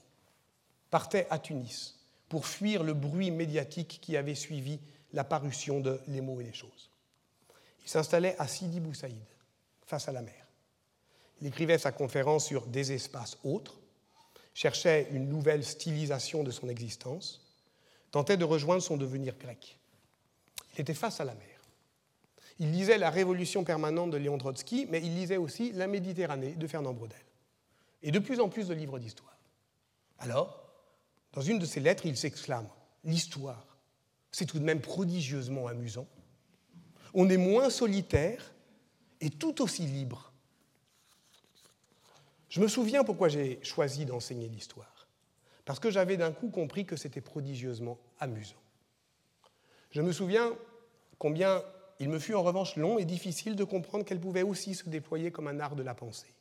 partait 0.91 1.27
à 1.31 1.39
Tunis 1.39 1.99
pour 2.29 2.47
fuir 2.47 2.83
le 2.83 2.93
bruit 2.93 3.31
médiatique 3.31 3.99
qui 4.01 4.17
avait 4.17 4.35
suivi 4.35 4.79
la 5.13 5.25
parution 5.25 5.81
de 5.81 6.01
Les 6.09 6.21
mots 6.21 6.41
et 6.41 6.45
les 6.45 6.53
choses. 6.53 6.91
Il 7.85 7.91
s'installait 7.91 8.37
à 8.39 8.47
Sidi 8.47 8.81
Bou 8.81 8.95
Saïd, 8.95 9.25
face 9.85 10.09
à 10.09 10.13
la 10.13 10.23
mer. 10.23 10.47
Il 11.41 11.49
écrivait 11.49 11.79
sa 11.79 11.93
conférence 11.93 12.47
sur 12.47 12.67
des 12.67 12.93
espaces 12.93 13.37
autres, 13.45 13.81
cherchait 14.55 15.09
une 15.11 15.29
nouvelle 15.29 15.65
stylisation 15.65 16.45
de 16.45 16.51
son 16.51 16.69
existence, 16.69 17.41
tentait 18.11 18.37
de 18.37 18.45
rejoindre 18.45 18.83
son 18.83 18.97
devenir 18.97 19.37
grec. 19.37 19.79
Il 20.75 20.81
était 20.81 20.95
face 20.95 21.21
à 21.21 21.25
la 21.25 21.35
mer. 21.35 21.49
Il 22.59 22.71
lisait 22.71 22.99
La 22.99 23.11
Révolution 23.11 23.65
permanente 23.65 24.11
de 24.11 24.19
Léon 24.19 24.39
Trotsky, 24.39 24.87
mais 24.89 25.01
il 25.03 25.15
lisait 25.15 25.37
aussi 25.37 25.73
La 25.73 25.87
Méditerranée 25.87 26.53
de 26.53 26.67
Fernand 26.67 26.93
Braudel, 26.93 27.19
et 28.03 28.13
de 28.13 28.19
plus 28.19 28.41
en 28.41 28.49
plus 28.49 28.69
de 28.69 28.75
livres 28.75 28.99
d'histoire. 28.99 29.37
Alors, 30.19 30.63
dans 31.33 31.41
une 31.41 31.59
de 31.59 31.67
ses 31.67 31.81
lettres, 31.81 32.07
il 32.07 32.17
s'exclame 32.17 32.69
L'histoire, 33.05 33.72
c'est 34.33 34.47
tout 34.47 34.59
de 34.59 34.65
même 34.65 34.81
prodigieusement 34.81 35.67
amusant. 35.67 36.09
On 37.15 37.29
est 37.29 37.37
moins 37.37 37.71
solitaire 37.71 38.55
et 39.21 39.31
tout 39.31 39.63
aussi 39.63 39.83
libre. 39.87 40.33
Je 42.49 42.61
me 42.61 42.69
souviens 42.69 43.05
pourquoi 43.05 43.29
j'ai 43.29 43.61
choisi 43.63 44.05
d'enseigner 44.05 44.49
l'histoire. 44.49 45.07
Parce 45.65 45.79
que 45.79 45.91
j'avais 45.91 46.17
d'un 46.17 46.33
coup 46.33 46.49
compris 46.49 46.85
que 46.85 46.97
c'était 46.97 47.21
prodigieusement 47.21 47.99
amusant. 48.19 48.61
Je 49.91 50.01
me 50.01 50.13
souviens 50.13 50.53
combien 51.19 51.63
il 52.01 52.09
me 52.09 52.19
fut 52.19 52.35
en 52.35 52.43
revanche 52.43 52.77
long 52.77 52.99
et 52.99 53.05
difficile 53.05 53.55
de 53.55 53.65
comprendre 53.65 54.05
qu'elle 54.05 54.21
pouvait 54.21 54.43
aussi 54.43 54.75
se 54.75 54.89
déployer 54.89 55.31
comme 55.31 55.47
un 55.47 55.61
art 55.61 55.77
de 55.77 55.83
la 55.83 55.95
pensée. 55.95 56.35